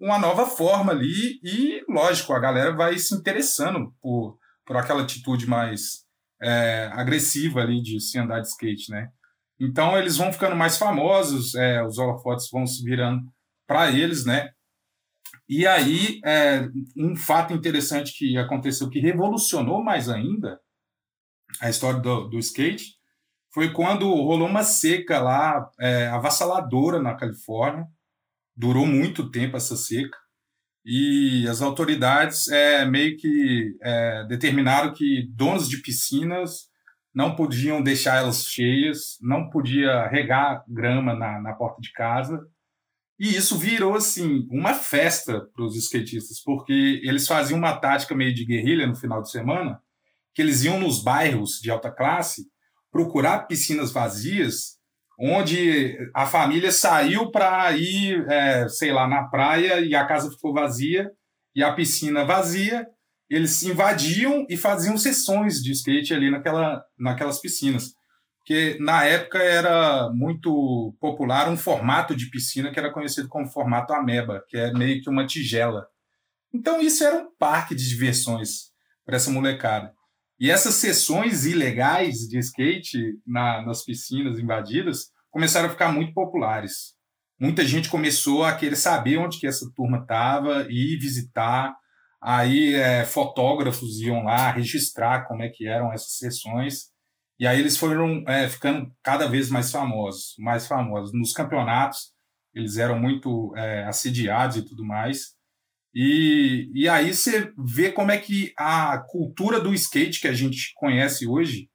uma 0.00 0.18
nova 0.18 0.44
forma 0.44 0.90
ali, 0.90 1.38
e 1.40 1.84
lógico, 1.88 2.32
a 2.32 2.40
galera 2.40 2.74
vai 2.74 2.98
se 2.98 3.14
interessando 3.14 3.94
por, 4.02 4.36
por 4.66 4.76
aquela 4.76 5.02
atitude 5.02 5.46
mais 5.46 6.00
é, 6.42 6.90
agressiva 6.94 7.60
ali 7.60 7.80
de 7.80 8.00
se 8.00 8.18
andar 8.18 8.40
de 8.40 8.48
skate, 8.48 8.90
né? 8.90 9.10
Então 9.60 9.96
eles 9.96 10.16
vão 10.16 10.32
ficando 10.32 10.56
mais 10.56 10.76
famosos, 10.76 11.54
é, 11.54 11.80
os 11.86 11.96
holofotes 11.96 12.48
vão 12.50 12.66
se 12.66 12.82
virando 12.82 13.22
para 13.68 13.92
eles, 13.92 14.24
né? 14.24 14.50
E 15.48 15.66
aí, 15.66 16.20
é, 16.24 16.68
um 16.96 17.16
fato 17.16 17.54
interessante 17.54 18.12
que 18.16 18.36
aconteceu, 18.36 18.90
que 18.90 19.00
revolucionou 19.00 19.82
mais 19.82 20.08
ainda 20.08 20.60
a 21.60 21.70
história 21.70 22.00
do, 22.00 22.28
do 22.28 22.38
skate, 22.38 22.98
foi 23.52 23.72
quando 23.72 24.06
rolou 24.08 24.46
uma 24.46 24.62
seca 24.62 25.20
lá, 25.20 25.70
é, 25.80 26.06
avassaladora 26.08 27.00
na 27.00 27.14
Califórnia. 27.14 27.86
Durou 28.54 28.86
muito 28.86 29.30
tempo 29.30 29.56
essa 29.56 29.76
seca. 29.76 30.16
E 30.84 31.46
as 31.48 31.62
autoridades 31.62 32.48
é, 32.48 32.84
meio 32.84 33.16
que 33.16 33.76
é, 33.82 34.24
determinaram 34.26 34.92
que 34.92 35.26
donos 35.30 35.68
de 35.68 35.78
piscinas 35.78 36.68
não 37.14 37.34
podiam 37.34 37.82
deixar 37.82 38.16
elas 38.16 38.46
cheias, 38.46 39.18
não 39.20 39.48
podia 39.48 40.06
regar 40.08 40.62
grama 40.68 41.14
na, 41.14 41.40
na 41.40 41.52
porta 41.54 41.80
de 41.80 41.90
casa 41.92 42.46
e 43.18 43.34
isso 43.34 43.58
virou, 43.58 43.96
assim, 43.96 44.46
uma 44.48 44.74
festa 44.74 45.40
para 45.52 45.64
os 45.64 45.76
skatistas, 45.76 46.40
porque 46.40 47.00
eles 47.02 47.26
faziam 47.26 47.58
uma 47.58 47.76
tática 47.76 48.14
meio 48.14 48.32
de 48.32 48.44
guerrilha 48.44 48.86
no 48.86 48.94
final 48.94 49.20
de 49.20 49.30
semana, 49.30 49.80
que 50.32 50.40
eles 50.40 50.62
iam 50.62 50.78
nos 50.78 51.02
bairros 51.02 51.58
de 51.60 51.70
alta 51.70 51.90
classe 51.90 52.46
procurar 52.92 53.46
piscinas 53.46 53.90
vazias, 53.90 54.78
onde 55.18 55.98
a 56.14 56.26
família 56.26 56.70
saiu 56.70 57.30
para 57.30 57.72
ir, 57.72 58.24
é, 58.30 58.68
sei 58.68 58.92
lá, 58.92 59.08
na 59.08 59.24
praia 59.24 59.80
e 59.80 59.96
a 59.96 60.06
casa 60.06 60.30
ficou 60.30 60.54
vazia 60.54 61.10
e 61.56 61.62
a 61.62 61.72
piscina 61.72 62.24
vazia, 62.24 62.86
eles 63.28 63.62
invadiam 63.64 64.46
e 64.48 64.56
faziam 64.56 64.96
sessões 64.96 65.60
de 65.60 65.72
skate 65.72 66.14
ali 66.14 66.30
naquela, 66.30 66.82
naquelas 66.96 67.40
piscinas 67.40 67.97
que 68.48 68.78
na 68.80 69.04
época 69.04 69.36
era 69.42 70.08
muito 70.08 70.96
popular 70.98 71.50
um 71.50 71.56
formato 71.56 72.16
de 72.16 72.30
piscina 72.30 72.72
que 72.72 72.78
era 72.78 72.90
conhecido 72.90 73.28
como 73.28 73.46
formato 73.46 73.92
ameba, 73.92 74.42
que 74.48 74.56
é 74.56 74.72
meio 74.72 75.02
que 75.02 75.10
uma 75.10 75.26
tigela. 75.26 75.86
Então 76.50 76.80
isso 76.80 77.04
era 77.04 77.14
um 77.14 77.28
parque 77.38 77.74
de 77.74 77.86
diversões 77.86 78.70
para 79.04 79.16
essa 79.16 79.30
molecada. 79.30 79.92
E 80.40 80.50
essas 80.50 80.76
sessões 80.76 81.44
ilegais 81.44 82.20
de 82.20 82.38
skate 82.38 83.20
na, 83.26 83.60
nas 83.66 83.84
piscinas 83.84 84.38
invadidas 84.38 85.10
começaram 85.30 85.66
a 85.66 85.70
ficar 85.70 85.92
muito 85.92 86.14
populares. 86.14 86.94
Muita 87.38 87.66
gente 87.66 87.90
começou 87.90 88.44
a 88.44 88.54
querer 88.54 88.76
saber 88.76 89.18
onde 89.18 89.38
que 89.38 89.46
essa 89.46 89.70
turma 89.76 89.98
estava 89.98 90.66
e 90.70 90.96
visitar. 90.96 91.76
Aí 92.18 92.72
é, 92.72 93.04
fotógrafos 93.04 94.00
iam 94.00 94.24
lá 94.24 94.50
registrar 94.52 95.26
como 95.28 95.42
é 95.42 95.50
que 95.50 95.68
eram 95.68 95.92
essas 95.92 96.16
sessões 96.16 96.96
e 97.38 97.46
aí 97.46 97.60
eles 97.60 97.76
foram 97.76 98.24
é, 98.26 98.48
ficando 98.48 98.92
cada 99.02 99.28
vez 99.28 99.48
mais 99.48 99.70
famosos, 99.70 100.34
mais 100.38 100.66
famosos. 100.66 101.12
Nos 101.12 101.32
campeonatos, 101.32 102.12
eles 102.52 102.76
eram 102.76 102.98
muito 102.98 103.54
é, 103.56 103.84
assediados 103.84 104.56
e 104.56 104.62
tudo 104.62 104.84
mais. 104.84 105.36
E, 105.94 106.70
e 106.74 106.88
aí 106.88 107.14
você 107.14 107.52
vê 107.56 107.92
como 107.92 108.10
é 108.10 108.18
que 108.18 108.52
a 108.58 108.98
cultura 108.98 109.60
do 109.60 109.72
skate 109.72 110.20
que 110.20 110.28
a 110.28 110.32
gente 110.32 110.72
conhece 110.74 111.26
hoje 111.26 111.70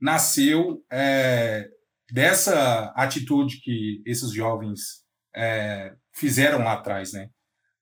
nasceu 0.00 0.82
é, 0.90 1.68
dessa 2.12 2.92
atitude 2.96 3.60
que 3.60 4.00
esses 4.06 4.32
jovens 4.32 5.04
é, 5.34 5.94
fizeram 6.14 6.58
lá 6.58 6.74
atrás, 6.74 7.12
né? 7.12 7.28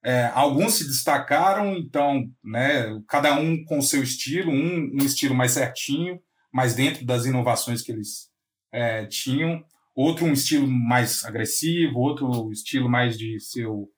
É, 0.05 0.27
alguns 0.35 0.75
se 0.75 0.87
destacaram, 0.87 1.77
então, 1.77 2.25
né, 2.45 2.97
cada 3.09 3.35
um 3.35 3.65
com 3.65 3.83
seu 3.83 4.05
estilo, 4.05 4.53
um, 4.53 4.91
um 4.95 5.05
estilo 5.05 5.35
mais 5.35 5.53
certinho, 5.53 6.21
mais 6.53 6.75
dentro 6.75 7.05
das 7.05 7.27
inovações 7.27 7.83
que 7.83 7.93
eles 7.93 8.31
é, 8.73 9.07
tinham. 9.07 9.65
Outro 9.95 10.27
um 10.27 10.33
estilo 10.33 10.67
mais 10.67 11.25
agressivo, 11.25 11.99
outro 11.99 12.51
estilo 12.51 12.89
mais 12.89 13.17
de 13.17 13.41
ser 13.41 13.67
o, 13.67 13.89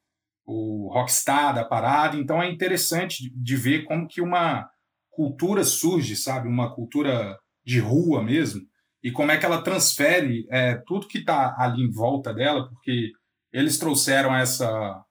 o 0.46 0.90
rockstar 0.92 1.55
da 1.55 1.64
parada. 1.64 2.16
Então 2.16 2.42
é 2.42 2.51
interessante 2.51 3.30
de 3.34 3.57
ver 3.57 3.84
como 3.84 4.07
que 4.07 4.20
uma 4.20 4.68
cultura 5.11 5.64
surge, 5.64 6.14
sabe? 6.14 6.49
Uma 6.49 6.74
cultura 6.74 7.36
de 7.64 7.80
rua 7.80 8.22
mesmo. 8.22 8.62
E 9.03 9.11
como 9.11 9.30
é 9.30 9.36
que 9.36 9.44
ela 9.44 9.62
transfere 9.62 10.46
é, 10.51 10.76
tudo 10.86 11.09
que 11.09 11.18
está 11.18 11.55
ali 11.59 11.82
em 11.82 11.90
volta 11.90 12.32
dela, 12.32 12.68
porque 12.68 13.12
eles 13.53 13.78
trouxeram 13.78 14.34
essa 14.34 15.05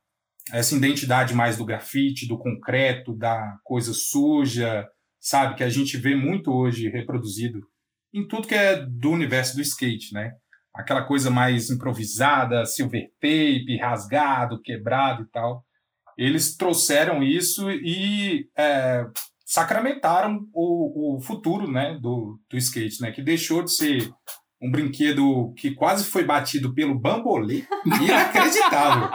essa 0.52 0.76
identidade 0.76 1.34
mais 1.34 1.58
do 1.58 1.66
grafite, 1.66 2.28
do 2.28 2.38
concreto, 2.38 3.14
da 3.14 3.58
coisa 3.64 3.94
suja, 3.94 4.88
sabe? 5.28 5.56
Que 5.56 5.64
a 5.64 5.70
gente 5.70 5.98
vê 5.98 6.16
muito 6.16 6.54
hoje 6.54 6.88
reproduzido 6.88 7.60
em 8.14 8.26
tudo 8.26 8.48
que 8.48 8.56
é 8.56 8.78
do 8.78 9.12
universo 9.12 9.58
do 9.58 9.62
skate, 9.62 10.14
né? 10.14 10.32
Aquela 10.74 11.04
coisa 11.04 11.30
mais 11.30 11.70
improvisada, 11.70 12.66
silver 12.66 13.10
tape, 13.20 13.78
rasgado, 13.78 14.62
quebrado 14.62 15.24
e 15.24 15.26
tal. 15.28 15.66
Eles 16.18 16.56
trouxeram 16.56 17.22
isso 17.22 17.70
e 17.70 18.48
é, 18.58 19.06
sacramentaram 19.46 20.48
o, 20.54 21.18
o 21.18 21.22
futuro 21.22 21.70
né, 21.70 22.00
do, 22.02 22.40
do 22.50 22.58
skate, 22.58 23.02
né? 23.02 23.12
Que 23.12 23.22
deixou 23.22 23.64
de 23.64 23.74
ser 23.74 24.10
um 24.62 24.72
brinquedo 24.72 25.54
que 25.58 25.76
quase 25.76 26.06
foi 26.06 26.24
batido 26.24 26.74
pelo 26.74 26.98
bambolê. 26.98 27.66
Inacreditável. 27.86 29.10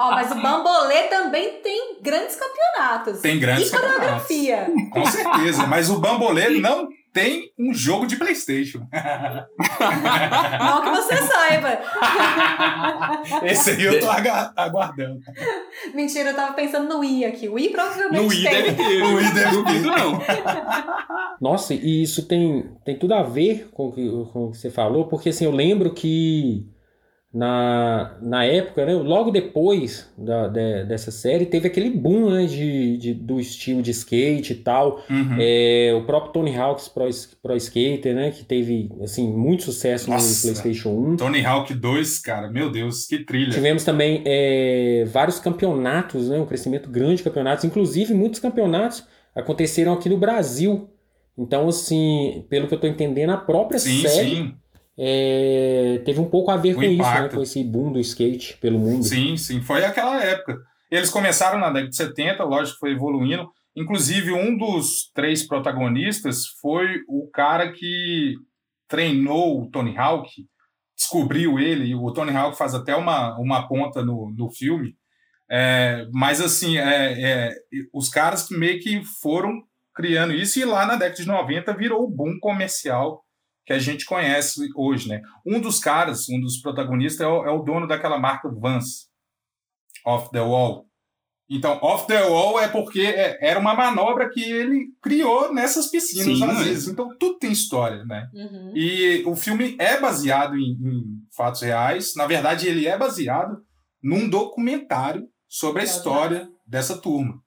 Ó, 0.00 0.10
mas 0.10 0.30
o 0.32 0.34
bambolê 0.34 1.04
também 1.04 1.60
tem 1.62 1.98
grandes 2.02 2.36
campeonatos. 2.36 3.20
Tem 3.20 3.38
grandes 3.38 3.68
e 3.68 3.76
coreografia. 3.76 4.66
Com 4.90 5.06
certeza, 5.06 5.66
mas 5.66 5.88
o 5.88 5.98
bambolê 5.98 6.60
não 6.60 6.88
tem 7.12 7.50
um 7.58 7.72
jogo 7.72 8.06
de 8.06 8.16
PlayStation. 8.16 8.80
Não 10.58 10.82
que 10.82 10.90
você 10.90 11.16
saiba. 11.16 11.80
Esse 13.42 13.70
aí 13.70 13.84
eu 13.84 14.00
tô 14.00 14.06
aguardando. 14.54 15.20
Mentira, 15.94 16.30
eu 16.30 16.36
tava 16.36 16.52
pensando 16.52 16.86
no 16.86 16.98
Wii 16.98 17.24
aqui. 17.24 17.48
O 17.48 17.54
Wii 17.54 17.70
provavelmente 17.70 18.22
no 18.22 18.28
Wii 18.28 18.42
tem. 18.42 18.52
deve 18.52 18.72
ter. 18.74 18.98
No 18.98 19.16
Wii 19.16 19.32
deve 19.32 19.64
ter. 19.64 19.80
não. 19.80 20.20
Nossa, 21.40 21.72
e 21.72 22.02
isso 22.02 22.26
tem, 22.26 22.70
tem 22.84 22.98
tudo 22.98 23.14
a 23.14 23.22
ver 23.22 23.70
com 23.72 23.88
o, 23.88 23.92
que, 23.92 24.08
com 24.32 24.44
o 24.46 24.50
que 24.50 24.58
você 24.58 24.70
falou, 24.70 25.06
porque 25.06 25.30
assim, 25.30 25.46
eu 25.46 25.52
lembro 25.52 25.94
que 25.94 26.66
na, 27.36 28.16
na 28.22 28.46
época, 28.46 28.86
né, 28.86 28.94
logo 28.94 29.30
depois 29.30 30.10
da, 30.16 30.48
de, 30.48 30.84
dessa 30.84 31.10
série, 31.10 31.44
teve 31.44 31.66
aquele 31.66 31.90
boom 31.90 32.30
né, 32.30 32.46
de, 32.46 32.96
de, 32.96 33.12
do 33.12 33.38
estilo 33.38 33.82
de 33.82 33.90
skate 33.90 34.54
e 34.54 34.56
tal. 34.56 35.04
Uhum. 35.10 35.36
É, 35.38 35.92
o 35.94 36.06
próprio 36.06 36.32
Tony 36.32 36.56
Hawk's 36.56 36.88
Pro, 36.88 37.06
Pro 37.42 37.54
Skater, 37.56 38.14
né, 38.14 38.30
que 38.30 38.42
teve 38.42 38.90
assim, 39.02 39.30
muito 39.30 39.64
sucesso 39.64 40.08
Nossa. 40.08 40.46
no 40.48 40.54
PlayStation 40.54 40.88
1. 40.88 41.16
Tony 41.16 41.44
Hawk 41.44 41.74
2, 41.74 42.18
cara, 42.20 42.50
meu 42.50 42.70
Deus, 42.70 43.06
que 43.06 43.18
trilha. 43.18 43.52
Tivemos 43.52 43.84
também 43.84 44.22
é, 44.24 45.04
vários 45.12 45.38
campeonatos, 45.38 46.30
né, 46.30 46.40
um 46.40 46.46
crescimento 46.46 46.88
grande 46.88 47.16
de 47.16 47.24
campeonatos, 47.24 47.66
inclusive 47.66 48.14
muitos 48.14 48.40
campeonatos 48.40 49.04
aconteceram 49.34 49.92
aqui 49.92 50.08
no 50.08 50.16
Brasil. 50.16 50.88
Então, 51.36 51.68
assim, 51.68 52.46
pelo 52.48 52.66
que 52.66 52.72
eu 52.72 52.76
estou 52.76 52.88
entendendo, 52.88 53.28
a 53.28 53.36
própria 53.36 53.78
sim, 53.78 54.00
série 54.00 54.36
sim. 54.36 54.54
É, 54.98 56.00
teve 56.04 56.20
um 56.20 56.28
pouco 56.28 56.50
a 56.50 56.56
ver 56.56 56.72
O 56.72 56.76
com 56.76 56.82
isso, 56.82 57.02
né? 57.02 57.08
impacto. 57.08 57.36
Com 57.36 57.42
esse 57.42 57.62
boom 57.62 57.92
do 57.92 58.00
skate 58.00 58.56
pelo 58.58 58.78
mundo. 58.78 59.04
Sim, 59.04 59.36
sim, 59.36 59.60
foi 59.60 59.84
aquela 59.84 60.22
época. 60.22 60.58
Eles 60.90 61.10
começaram 61.10 61.58
na 61.58 61.68
década 61.68 61.88
de 61.90 61.96
70, 61.96 62.44
lógico, 62.44 62.78
foi 62.78 62.92
evoluindo. 62.92 63.50
Inclusive, 63.74 64.32
um 64.32 64.56
dos 64.56 65.10
três 65.12 65.46
protagonistas 65.46 66.46
foi 66.62 67.00
o 67.08 67.28
cara 67.30 67.72
que 67.72 68.34
treinou 68.88 69.60
o 69.60 69.70
Tony 69.70 69.96
Hawk, 69.98 70.30
descobriu 70.96 71.58
ele. 71.58 71.94
O 71.94 72.10
Tony 72.12 72.34
Hawk 72.34 72.56
faz 72.56 72.74
até 72.74 72.96
uma, 72.96 73.38
uma 73.38 73.68
ponta 73.68 74.02
no, 74.02 74.32
no 74.34 74.50
filme. 74.50 74.96
É, 75.50 76.06
mas, 76.10 76.40
assim, 76.40 76.78
é, 76.78 77.20
é, 77.20 77.54
os 77.92 78.08
caras 78.08 78.48
meio 78.48 78.80
que 78.80 79.04
foram 79.20 79.62
criando 79.94 80.32
isso, 80.32 80.58
e 80.58 80.64
lá 80.64 80.86
na 80.86 80.96
década 80.96 81.22
de 81.22 81.26
90 81.26 81.74
virou 81.74 82.02
o 82.02 82.10
boom 82.10 82.38
comercial 82.40 83.25
que 83.66 83.72
a 83.72 83.78
gente 83.80 84.04
conhece 84.04 84.68
hoje, 84.76 85.08
né? 85.08 85.20
Um 85.44 85.60
dos 85.60 85.80
caras, 85.80 86.28
um 86.28 86.40
dos 86.40 86.58
protagonistas 86.58 87.20
é 87.20 87.26
o, 87.26 87.44
é 87.44 87.50
o 87.50 87.62
dono 87.62 87.86
daquela 87.88 88.16
marca 88.16 88.48
Vans, 88.48 89.08
Off 90.06 90.30
the 90.30 90.40
Wall. 90.40 90.86
Então, 91.50 91.78
Off 91.82 92.06
the 92.06 92.22
Wall 92.22 92.60
é 92.60 92.68
porque 92.68 93.00
é- 93.00 93.38
era 93.40 93.58
uma 93.58 93.74
manobra 93.74 94.30
que 94.30 94.42
ele 94.42 94.86
criou 95.02 95.52
nessas 95.52 95.90
piscinas 95.90 96.38
Sim, 96.38 96.46
vazias. 96.46 96.88
Então, 96.88 97.08
tudo 97.18 97.38
tem 97.38 97.50
história, 97.50 98.04
né? 98.04 98.28
Uhum. 98.32 98.72
E 98.74 99.24
o 99.26 99.34
filme 99.34 99.76
é 99.78 99.98
baseado 100.00 100.56
em, 100.56 100.72
em 100.72 101.02
fatos 101.36 101.62
reais. 101.62 102.14
Na 102.16 102.26
verdade, 102.26 102.68
ele 102.68 102.86
é 102.86 102.96
baseado 102.96 103.58
num 104.02 104.28
documentário 104.28 105.28
sobre 105.48 105.82
a 105.82 105.84
história 105.84 106.48
dessa 106.66 107.00
turma. 107.00 107.40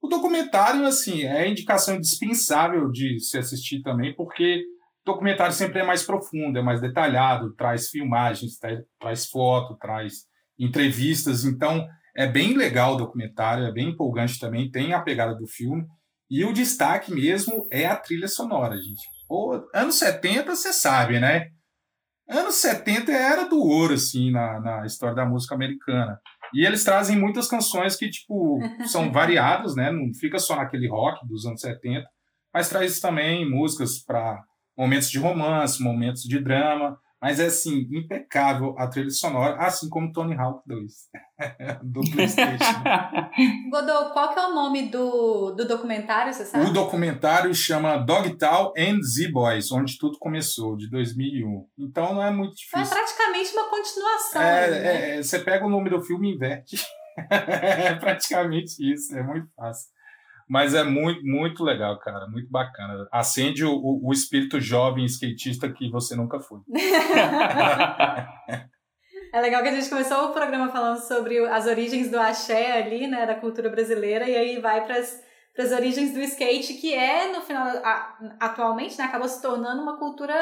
O 0.00 0.08
documentário, 0.08 0.84
assim, 0.84 1.22
é 1.22 1.48
indicação 1.48 1.96
indispensável 1.96 2.90
de 2.90 3.18
se 3.20 3.38
assistir 3.38 3.80
também, 3.82 4.14
porque 4.14 4.62
documentário 5.04 5.52
sempre 5.52 5.80
é 5.80 5.84
mais 5.84 6.02
profundo, 6.02 6.58
é 6.58 6.62
mais 6.62 6.80
detalhado, 6.80 7.54
traz 7.54 7.88
filmagens, 7.90 8.58
tra- 8.58 8.82
traz 9.00 9.26
foto, 9.26 9.76
traz 9.76 10.24
entrevistas. 10.58 11.44
Então, 11.44 11.86
é 12.16 12.26
bem 12.26 12.56
legal 12.56 12.94
o 12.94 12.98
documentário, 12.98 13.64
é 13.64 13.72
bem 13.72 13.90
empolgante 13.90 14.38
também, 14.38 14.70
tem 14.70 14.92
a 14.92 15.02
pegada 15.02 15.34
do 15.34 15.46
filme. 15.46 15.84
E 16.30 16.44
o 16.44 16.52
destaque 16.52 17.12
mesmo 17.12 17.66
é 17.70 17.86
a 17.86 17.96
trilha 17.96 18.28
sonora, 18.28 18.76
gente. 18.76 19.02
Pô, 19.28 19.68
anos 19.74 19.96
70, 19.96 20.54
você 20.54 20.72
sabe, 20.72 21.20
né? 21.20 21.48
Anos 22.28 22.54
70 22.56 23.12
era 23.12 23.44
do 23.48 23.60
ouro, 23.60 23.94
assim, 23.94 24.30
na, 24.30 24.58
na 24.60 24.86
história 24.86 25.14
da 25.14 25.26
música 25.26 25.54
americana. 25.54 26.18
E 26.54 26.64
eles 26.64 26.82
trazem 26.82 27.18
muitas 27.18 27.48
canções 27.48 27.96
que, 27.96 28.08
tipo, 28.08 28.58
são 28.86 29.12
variadas, 29.12 29.74
né? 29.76 29.90
Não 29.92 30.12
fica 30.14 30.38
só 30.38 30.56
naquele 30.56 30.88
rock 30.88 31.26
dos 31.26 31.44
anos 31.44 31.60
70, 31.60 32.06
mas 32.52 32.68
traz 32.68 32.98
também 33.00 33.48
músicas 33.48 33.98
para 34.02 34.42
momentos 34.76 35.10
de 35.10 35.18
romance, 35.18 35.82
momentos 35.82 36.22
de 36.22 36.38
drama. 36.40 36.98
Mas 37.24 37.40
é, 37.40 37.46
assim, 37.46 37.88
impecável 37.90 38.74
a 38.76 38.86
trilha 38.86 39.08
sonora, 39.08 39.56
assim 39.56 39.88
como 39.88 40.12
Tony 40.12 40.34
Hawk 40.36 40.60
2, 40.66 40.92
do 41.82 42.02
PlayStation. 42.12 42.82
Godot, 43.72 44.12
qual 44.12 44.34
que 44.34 44.38
é 44.38 44.46
o 44.46 44.54
nome 44.54 44.90
do, 44.90 45.52
do 45.52 45.66
documentário, 45.66 46.34
você 46.34 46.44
sabe? 46.44 46.66
O 46.66 46.70
documentário 46.70 47.54
chama 47.54 47.96
Dogtown 47.96 48.74
and 48.76 49.00
Z-Boys, 49.02 49.72
onde 49.72 49.96
tudo 49.96 50.18
começou, 50.18 50.76
de 50.76 50.90
2001. 50.90 51.66
Então 51.78 52.12
não 52.12 52.22
é 52.22 52.30
muito 52.30 52.52
É 52.52 52.56
difícil. 52.56 52.94
praticamente 52.94 53.52
uma 53.54 53.70
continuação. 53.70 54.42
É, 54.42 54.70
né? 54.70 54.76
é, 54.76 55.16
é, 55.16 55.22
você 55.22 55.38
pega 55.38 55.64
o 55.64 55.70
nome 55.70 55.88
do 55.88 56.02
filme 56.02 56.30
e 56.30 56.34
inverte. 56.34 56.76
é 57.30 57.94
praticamente 57.94 58.74
isso, 58.80 59.16
é 59.16 59.22
muito 59.22 59.48
fácil. 59.56 59.93
Mas 60.48 60.74
é 60.74 60.84
muito, 60.84 61.24
muito 61.24 61.64
legal, 61.64 61.98
cara, 61.98 62.26
muito 62.26 62.50
bacana. 62.50 63.08
Acende 63.10 63.64
o, 63.64 64.00
o, 64.02 64.12
espírito 64.12 64.60
jovem 64.60 65.06
skatista 65.06 65.72
que 65.72 65.90
você 65.90 66.14
nunca 66.14 66.38
foi. 66.40 66.60
É 69.32 69.40
legal 69.40 69.64
que 69.64 69.68
a 69.68 69.74
gente 69.74 69.88
começou 69.88 70.26
o 70.26 70.32
programa 70.32 70.68
falando 70.68 70.98
sobre 70.98 71.44
as 71.48 71.66
origens 71.66 72.08
do 72.08 72.20
axé 72.20 72.80
ali, 72.80 73.08
né, 73.08 73.26
da 73.26 73.34
cultura 73.34 73.68
brasileira, 73.68 74.28
e 74.28 74.36
aí 74.36 74.60
vai 74.60 74.86
para 74.86 74.96
as 74.96 75.72
origens 75.72 76.14
do 76.14 76.20
skate, 76.20 76.74
que 76.74 76.94
é, 76.94 77.32
no 77.32 77.42
final, 77.42 77.66
a- 77.84 78.16
atualmente, 78.38 78.96
né, 78.96 79.06
acabou 79.06 79.26
se 79.26 79.42
tornando 79.42 79.82
uma 79.82 79.98
cultura 79.98 80.34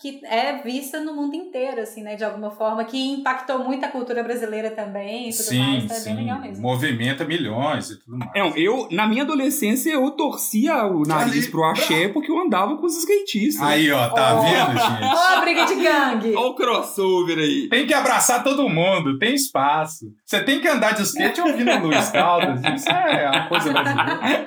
que 0.00 0.20
é 0.24 0.62
vista 0.62 1.00
no 1.00 1.12
mundo 1.12 1.34
inteiro, 1.34 1.80
assim, 1.80 2.02
né, 2.04 2.14
de 2.14 2.22
alguma 2.22 2.52
forma, 2.52 2.84
que 2.84 2.96
impactou 2.96 3.58
muito 3.64 3.84
a 3.84 3.88
cultura 3.88 4.22
brasileira 4.22 4.70
também 4.70 5.28
e 5.28 5.32
tudo 5.32 5.42
sim, 5.42 5.58
mais, 5.58 5.90
é 5.90 5.94
sim. 5.94 6.14
bem 6.14 6.24
legal 6.24 6.40
mesmo. 6.40 6.62
Movimenta 6.62 7.24
milhões 7.24 7.90
e 7.90 7.98
tudo 7.98 8.16
mais. 8.16 8.30
Não, 8.34 8.56
eu, 8.56 8.86
na 8.92 9.08
minha 9.08 9.24
adolescência, 9.24 9.90
eu 9.90 10.08
torcia 10.12 10.84
o 10.86 11.02
nariz 11.02 11.44
Ali- 11.44 11.50
pro 11.50 11.64
axé 11.64 12.08
porque 12.08 12.30
eu 12.30 12.38
andava 12.38 12.76
com 12.76 12.86
os 12.86 12.96
skatistas. 12.96 13.60
Aí, 13.66 13.90
ó, 13.90 14.08
tá 14.10 14.36
Ó. 14.36 14.42
vendo, 14.42 14.78
gente? 14.78 15.02
Ó, 15.02 15.36
a 15.36 15.40
briga 15.40 15.64
de 15.66 15.74
gangue! 15.74 16.34
Olha 16.36 16.46
o 16.46 16.54
crossover 16.54 17.38
aí. 17.38 17.68
Tem 17.68 17.84
que 17.84 17.92
abraçar 17.92 18.44
todo 18.44 18.68
mundo, 18.68 19.18
tem 19.18 19.34
espaço. 19.34 20.06
Você 20.24 20.40
tem 20.44 20.60
que 20.60 20.68
andar 20.68 20.94
de 20.94 21.02
skate 21.02 21.40
ouvindo 21.40 21.76
Luiz 21.78 22.08
Caldas. 22.10 22.60
Isso 22.72 22.88
é 22.88 23.26
a 23.26 23.48
coisa 23.48 23.72
brasileira. 23.72 24.46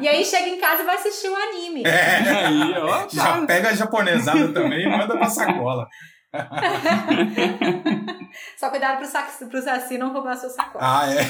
E 0.00 0.08
aí 0.08 0.22
chega 0.24 0.48
em 0.48 0.58
casa 0.58 0.82
e 0.82 0.84
vai 0.84 0.96
assistir 0.96 1.28
o 1.28 1.36
anime. 1.36 1.84
É. 1.86 2.46
Aí, 2.46 2.74
ó. 2.78 3.08
Já 3.08 3.46
pega 3.46 3.70
a 3.70 3.74
japonesada 3.74 4.41
também 4.48 4.88
manda 4.88 5.16
pra 5.16 5.28
sacola. 5.28 5.86
Só 8.56 8.70
cuidado 8.70 8.96
pro, 8.98 9.06
sac, 9.06 9.44
pro 9.46 9.62
Saci 9.62 9.98
não 9.98 10.12
roubar 10.12 10.32
a 10.32 10.36
sua 10.36 10.48
sacola. 10.48 10.82
Ah, 10.82 11.06
é. 11.10 11.18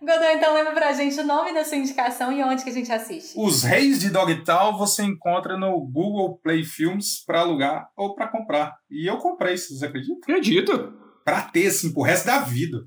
Godot, 0.00 0.36
então 0.36 0.54
lembra 0.54 0.72
pra 0.72 0.94
gente 0.94 1.20
o 1.20 1.26
nome 1.26 1.52
da 1.52 1.62
sua 1.64 1.76
indicação 1.76 2.32
e 2.32 2.42
onde 2.42 2.64
que 2.64 2.70
a 2.70 2.72
gente 2.72 2.90
assiste. 2.90 3.34
Os 3.36 3.62
Reis 3.62 4.00
de 4.00 4.08
Dogtown 4.08 4.78
você 4.78 5.02
encontra 5.02 5.58
no 5.58 5.78
Google 5.80 6.38
Play 6.38 6.64
Films 6.64 7.22
pra 7.26 7.40
alugar 7.40 7.90
ou 7.94 8.14
pra 8.14 8.28
comprar. 8.28 8.74
E 8.90 9.06
eu 9.06 9.18
comprei, 9.18 9.58
vocês 9.58 9.82
acreditam? 9.82 10.16
Acredito. 10.22 10.94
Pra 11.24 11.42
ter, 11.42 11.66
assim, 11.66 11.92
pro 11.92 12.00
resto 12.02 12.24
da 12.26 12.38
vida. 12.38 12.78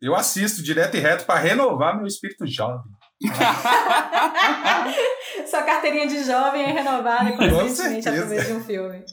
Eu 0.00 0.16
assisto 0.16 0.62
direto 0.62 0.96
e 0.96 1.00
reto 1.00 1.26
pra 1.26 1.38
renovar 1.38 1.96
meu 1.96 2.06
espírito 2.06 2.46
jovem. 2.46 2.90
Sua 5.46 5.62
carteirinha 5.62 6.06
de 6.06 6.24
jovem 6.24 6.62
é 6.62 6.72
renovada 6.72 7.32
constantemente 7.32 8.08
através 8.08 8.46
de 8.46 8.52
um 8.52 8.62
filme. 8.62 9.04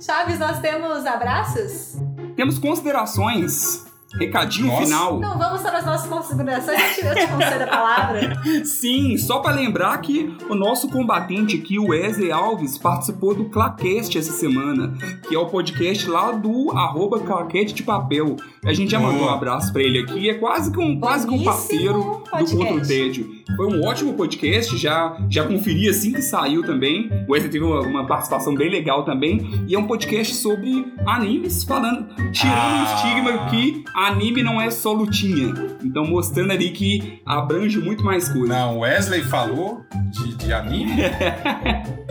Chaves, 0.00 0.38
nós 0.38 0.60
temos 0.60 1.04
abraços? 1.06 1.96
Temos 2.36 2.58
considerações. 2.58 3.87
Recadinho 4.14 4.68
Nossa. 4.68 4.84
final. 4.84 5.20
Não, 5.20 5.38
vamos 5.38 5.60
para 5.60 5.78
as 5.78 5.86
nossas 5.86 6.08
considerações. 6.08 6.78
Eu 6.98 7.14
te, 7.14 7.26
concedo 7.26 7.64
a 7.64 7.66
palavra. 7.66 8.42
Sim, 8.64 9.18
só 9.18 9.40
pra 9.40 9.52
lembrar 9.52 9.98
que 9.98 10.34
o 10.48 10.54
nosso 10.54 10.88
combatente 10.88 11.56
aqui, 11.56 11.78
o 11.78 11.88
Wesley 11.88 12.32
Alves, 12.32 12.78
participou 12.78 13.34
do 13.34 13.46
Claquest 13.46 14.16
essa 14.16 14.32
semana, 14.32 14.94
que 15.28 15.34
é 15.34 15.38
o 15.38 15.46
podcast 15.46 16.08
lá 16.08 16.32
do 16.32 16.70
arroba 16.72 17.20
Claquete 17.20 17.74
de 17.74 17.82
Papel. 17.82 18.36
A 18.64 18.72
gente 18.72 18.90
já 18.90 18.98
mandou 18.98 19.20
um 19.20 19.24
Boa. 19.24 19.34
abraço 19.34 19.72
pra 19.72 19.82
ele 19.82 20.00
aqui, 20.00 20.30
é 20.30 20.34
quase 20.34 20.70
que 20.72 20.78
um, 20.78 20.98
quase 20.98 21.26
que 21.26 21.34
um 21.34 21.44
parceiro 21.44 22.02
do 22.02 22.30
podcast. 22.30 22.56
Contra 22.56 22.74
o 22.74 22.86
Tédio. 22.86 23.37
Foi 23.56 23.66
um 23.66 23.84
ótimo 23.84 24.14
podcast, 24.14 24.76
já, 24.76 25.16
já 25.28 25.44
conferi 25.44 25.88
assim 25.88 26.12
que 26.12 26.22
saiu 26.22 26.62
também. 26.62 27.10
O 27.26 27.32
Wesley 27.32 27.50
teve 27.50 27.64
uma, 27.64 27.80
uma 27.80 28.06
participação 28.06 28.54
bem 28.54 28.70
legal 28.70 29.04
também. 29.04 29.64
E 29.66 29.74
é 29.74 29.78
um 29.78 29.86
podcast 29.86 30.34
sobre 30.34 30.92
animes, 31.06 31.64
falando, 31.64 32.06
tirando 32.30 32.54
o 32.54 32.58
Ah. 32.58 32.94
estigma 32.94 33.46
que 33.50 33.84
anime 33.96 34.42
não 34.42 34.60
é 34.60 34.70
só 34.70 34.92
lutinha. 34.92 35.52
Então 35.84 36.06
mostrando 36.06 36.52
ali 36.52 36.70
que 36.70 37.20
abrange 37.26 37.78
muito 37.78 38.04
mais 38.04 38.28
coisas. 38.28 38.48
Não, 38.48 38.78
Wesley 38.80 39.22
falou 39.22 39.82
de, 40.10 40.36
de 40.36 40.52
anime? 40.52 40.92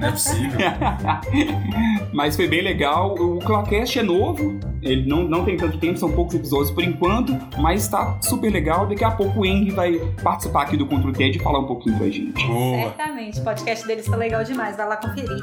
Não 0.00 0.08
é 0.08 0.10
possível. 0.10 0.58
Mas 2.12 2.36
foi 2.36 2.48
bem 2.48 2.62
legal. 2.62 3.14
O 3.14 3.38
Clacast 3.38 3.98
é 3.98 4.02
novo, 4.02 4.58
ele 4.82 5.06
não, 5.06 5.22
não 5.24 5.44
tem 5.44 5.56
tanto 5.56 5.78
tempo, 5.78 5.98
são 5.98 6.10
poucos 6.10 6.34
episódios 6.34 6.70
por 6.70 6.82
enquanto, 6.82 7.36
mas 7.58 7.86
tá 7.88 8.18
super 8.20 8.50
legal. 8.52 8.86
Daqui 8.86 9.04
a 9.04 9.10
pouco 9.12 9.40
o 9.40 9.46
Eng 9.46 9.70
vai 9.70 10.00
participar 10.22 10.62
aqui 10.62 10.76
do 10.76 10.86
Contra 10.86 11.08
o 11.08 11.12
TED 11.12 11.38
e 11.38 11.42
falar 11.42 11.60
um 11.60 11.66
pouquinho 11.66 11.96
pra 11.96 12.08
gente. 12.08 12.46
Boa. 12.46 12.82
Certamente. 12.84 13.40
O 13.40 13.44
podcast 13.44 13.86
deles 13.86 14.06
tá 14.06 14.16
legal 14.16 14.44
demais. 14.44 14.76
Vai 14.76 14.88
lá 14.88 14.96
conferir. 14.96 15.40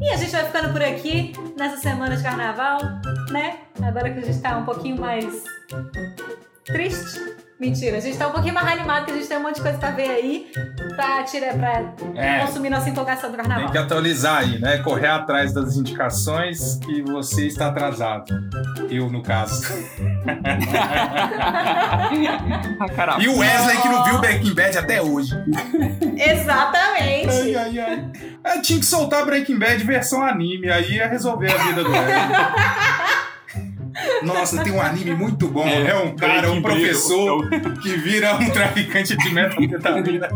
E 0.00 0.08
a 0.08 0.16
gente 0.16 0.30
vai 0.30 0.44
ficando 0.44 0.72
por 0.72 0.82
aqui 0.82 1.32
nessa 1.56 1.76
semana 1.78 2.16
de 2.16 2.22
carnaval, 2.22 2.80
né? 3.30 3.58
Agora 3.82 4.10
que 4.10 4.20
a 4.20 4.22
gente 4.22 4.40
tá 4.40 4.56
um 4.58 4.64
pouquinho 4.64 5.00
mais 5.00 5.44
triste. 6.64 7.18
Mentira, 7.60 7.98
a 7.98 8.00
gente 8.00 8.16
tá 8.16 8.26
um 8.28 8.32
pouquinho 8.32 8.54
mais 8.54 8.66
animado, 8.68 9.04
que 9.04 9.10
a 9.10 9.14
gente 9.14 9.28
tem 9.28 9.36
um 9.36 9.42
monte 9.42 9.56
de 9.56 9.60
coisa 9.60 9.76
pra 9.76 9.90
ver 9.90 10.08
aí, 10.08 10.50
pra, 10.96 11.22
tirar, 11.24 11.52
pra 11.54 11.92
É. 12.14 12.40
consumir 12.46 12.70
nossa 12.70 12.88
empolgação 12.88 13.30
do 13.30 13.36
carnaval. 13.36 13.64
Tem 13.64 13.72
que 13.72 13.78
atualizar 13.78 14.38
aí, 14.38 14.58
né? 14.58 14.78
Correr 14.78 15.08
atrás 15.08 15.52
das 15.52 15.76
indicações 15.76 16.76
que 16.76 17.02
você 17.02 17.46
está 17.46 17.66
atrasado. 17.68 18.24
Eu, 18.88 19.10
no 19.10 19.22
caso. 19.22 19.62
Ah. 20.26 22.08
E 23.20 23.28
o 23.28 23.38
Wesley 23.38 23.76
que 23.82 23.88
não 23.88 24.04
viu 24.04 24.18
Breaking 24.20 24.54
Bad 24.54 24.78
até 24.78 25.02
hoje. 25.02 25.34
Exatamente. 26.16 27.28
Ai, 27.28 27.54
ai, 27.56 27.78
ai. 27.78 28.04
É, 28.44 28.60
tinha 28.60 28.78
que 28.78 28.84
soltar 28.84 29.24
Breaking 29.26 29.58
Bad 29.58 29.82
versão 29.84 30.22
anime, 30.22 30.70
aí 30.70 30.94
ia 30.94 31.06
resolver 31.08 31.52
a 31.52 31.56
vida 31.58 31.84
do 31.84 31.90
Wesley. 31.90 32.14
Nossa, 34.22 34.62
tem 34.62 34.72
um 34.72 34.80
anime 34.80 35.14
muito 35.14 35.48
bom. 35.48 35.66
É, 35.66 35.94
um 35.96 36.14
cara, 36.14 36.50
um 36.50 36.60
Breaking 36.60 36.82
Bad, 36.82 36.92
professor 36.92 37.50
que 37.82 37.96
vira 37.96 38.34
um 38.36 38.50
traficante 38.50 39.16
de 39.16 39.30
metanfetamina. 39.30 40.28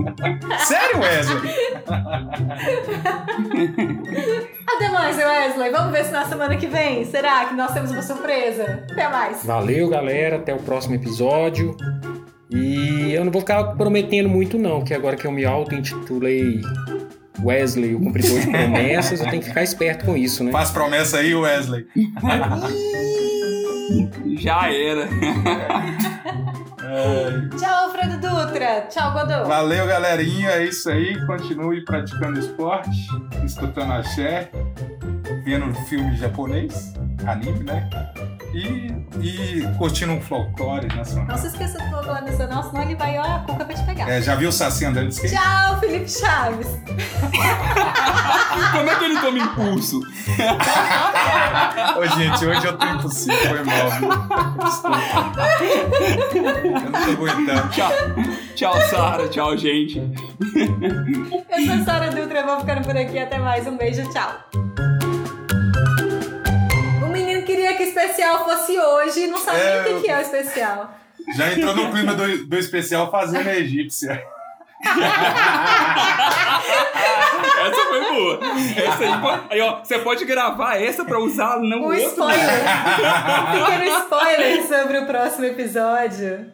Sério, 0.58 1.00
Wesley? 1.00 1.54
Até 4.66 4.88
mais, 4.88 5.16
Wesley. 5.16 5.70
Vamos 5.70 5.92
ver 5.92 6.04
se 6.04 6.12
na 6.12 6.24
semana 6.26 6.56
que 6.56 6.66
vem, 6.66 7.04
será 7.04 7.44
que 7.46 7.54
nós 7.54 7.72
temos 7.72 7.90
uma 7.90 8.02
surpresa? 8.02 8.84
Até 8.90 9.08
mais. 9.08 9.44
Valeu, 9.44 9.88
galera. 9.88 10.36
Até 10.36 10.54
o 10.54 10.58
próximo 10.58 10.94
episódio. 10.94 11.76
E 12.50 13.12
eu 13.12 13.24
não 13.24 13.32
vou 13.32 13.40
ficar 13.40 13.64
prometendo 13.74 14.28
muito, 14.28 14.58
não, 14.58 14.84
que 14.84 14.94
agora 14.94 15.16
que 15.16 15.26
eu 15.26 15.32
me 15.32 15.44
auto-intitulei 15.44 16.60
Wesley, 17.42 17.94
o 17.94 18.00
cumpridor 18.00 18.40
de 18.40 18.46
promessas, 18.52 19.20
eu 19.20 19.28
tenho 19.28 19.42
que 19.42 19.48
ficar 19.48 19.62
esperto 19.62 20.04
com 20.04 20.16
isso, 20.16 20.44
né? 20.44 20.52
Faz 20.52 20.70
promessa 20.70 21.18
aí, 21.18 21.34
Wesley. 21.34 21.86
Já 24.38 24.72
era. 24.72 25.08
Tchau, 27.58 27.84
Alfredo 27.84 28.18
Dutra. 28.18 28.86
Tchau, 28.88 29.12
Godô. 29.12 29.44
Valeu, 29.46 29.86
galerinha. 29.86 30.50
É 30.50 30.64
isso 30.64 30.90
aí. 30.90 31.24
Continue 31.26 31.84
praticando 31.84 32.38
esporte, 32.38 32.90
escutando 33.44 33.92
axé, 33.92 34.50
vendo 35.44 35.74
filme 35.86 36.16
japonês, 36.16 36.94
anime, 37.26 37.64
né? 37.64 37.88
E, 38.54 38.94
e 39.20 39.68
curtindo 39.78 40.12
um 40.12 40.20
folclore 40.20 40.86
nacional. 40.94 41.26
Não 41.26 41.36
se 41.36 41.48
esqueça 41.48 41.76
do 41.76 41.90
folclore 41.90 42.24
nacional, 42.24 42.62
senão 42.62 42.82
ele 42.82 42.94
vai, 42.94 43.18
ó, 43.18 43.22
a 43.22 43.38
cuca 43.40 43.64
vai 43.64 43.74
te 43.74 43.82
pegar. 43.82 44.08
É, 44.08 44.22
já 44.22 44.36
viu 44.36 44.48
o 44.48 44.52
Saci 44.52 44.84
andando 44.84 45.08
de 45.08 45.14
skate? 45.14 45.34
Tchau, 45.34 45.80
Felipe 45.80 46.08
Chaves. 46.08 46.68
Como 48.72 48.90
é 48.90 48.94
que 48.94 49.04
ele 49.04 49.20
toma 49.20 49.38
impulso? 49.38 50.00
Ô, 51.98 52.06
gente, 52.06 52.46
hoje 52.46 52.64
eu 52.64 52.78
tô 52.78 52.86
impossível, 52.86 53.38
foi 53.38 53.64
mal. 53.64 53.90
Desculpa. 54.64 55.00
Eu 56.34 56.80
não 56.80 56.92
tô 56.92 57.10
aguentando. 57.10 57.68
Tchau, 57.70 57.90
tchau, 58.54 58.80
Sara. 58.82 59.28
Tchau, 59.28 59.56
gente. 59.56 59.98
Eu 59.98 61.66
sou 61.66 61.74
a 61.74 61.84
Sara 61.84 62.10
Dutra, 62.10 62.46
vou 62.46 62.60
ficando 62.60 62.82
por 62.82 62.96
aqui. 62.96 63.18
Até 63.18 63.38
mais. 63.38 63.66
Um 63.66 63.76
beijo, 63.76 64.08
tchau. 64.12 64.93
O 67.74 67.76
queria 67.76 67.92
que 67.92 67.98
o 67.98 68.02
especial 68.02 68.44
fosse 68.44 68.78
hoje, 68.78 69.26
não 69.26 69.38
sabe 69.38 69.58
É, 69.60 69.80
o 69.80 69.84
que 69.84 70.00
que 70.02 70.10
é 70.10 70.18
o 70.18 70.20
especial. 70.20 70.90
Já 71.36 71.52
entrou 71.52 71.74
no 71.74 71.90
clima 71.90 72.14
do, 72.14 72.46
do 72.46 72.56
especial 72.58 73.10
fazendo 73.10 73.48
a 73.48 73.54
egípcia. 73.54 74.22
Essa 77.66 77.84
foi 77.88 78.00
boa. 78.14 78.40
Essa 78.76 79.04
aí, 79.04 79.40
aí, 79.50 79.60
ó, 79.60 79.78
você 79.82 79.98
pode 79.98 80.24
gravar 80.24 80.76
essa 80.80 81.04
pra 81.04 81.18
usar 81.18 81.58
no 81.58 81.76
Um 81.78 81.84
outro. 81.84 82.00
spoiler. 82.02 82.38
um 83.48 83.64
pequeno 83.64 83.98
spoiler 84.02 84.66
sobre 84.66 84.98
o 84.98 85.06
próximo 85.06 85.44
episódio. 85.46 86.52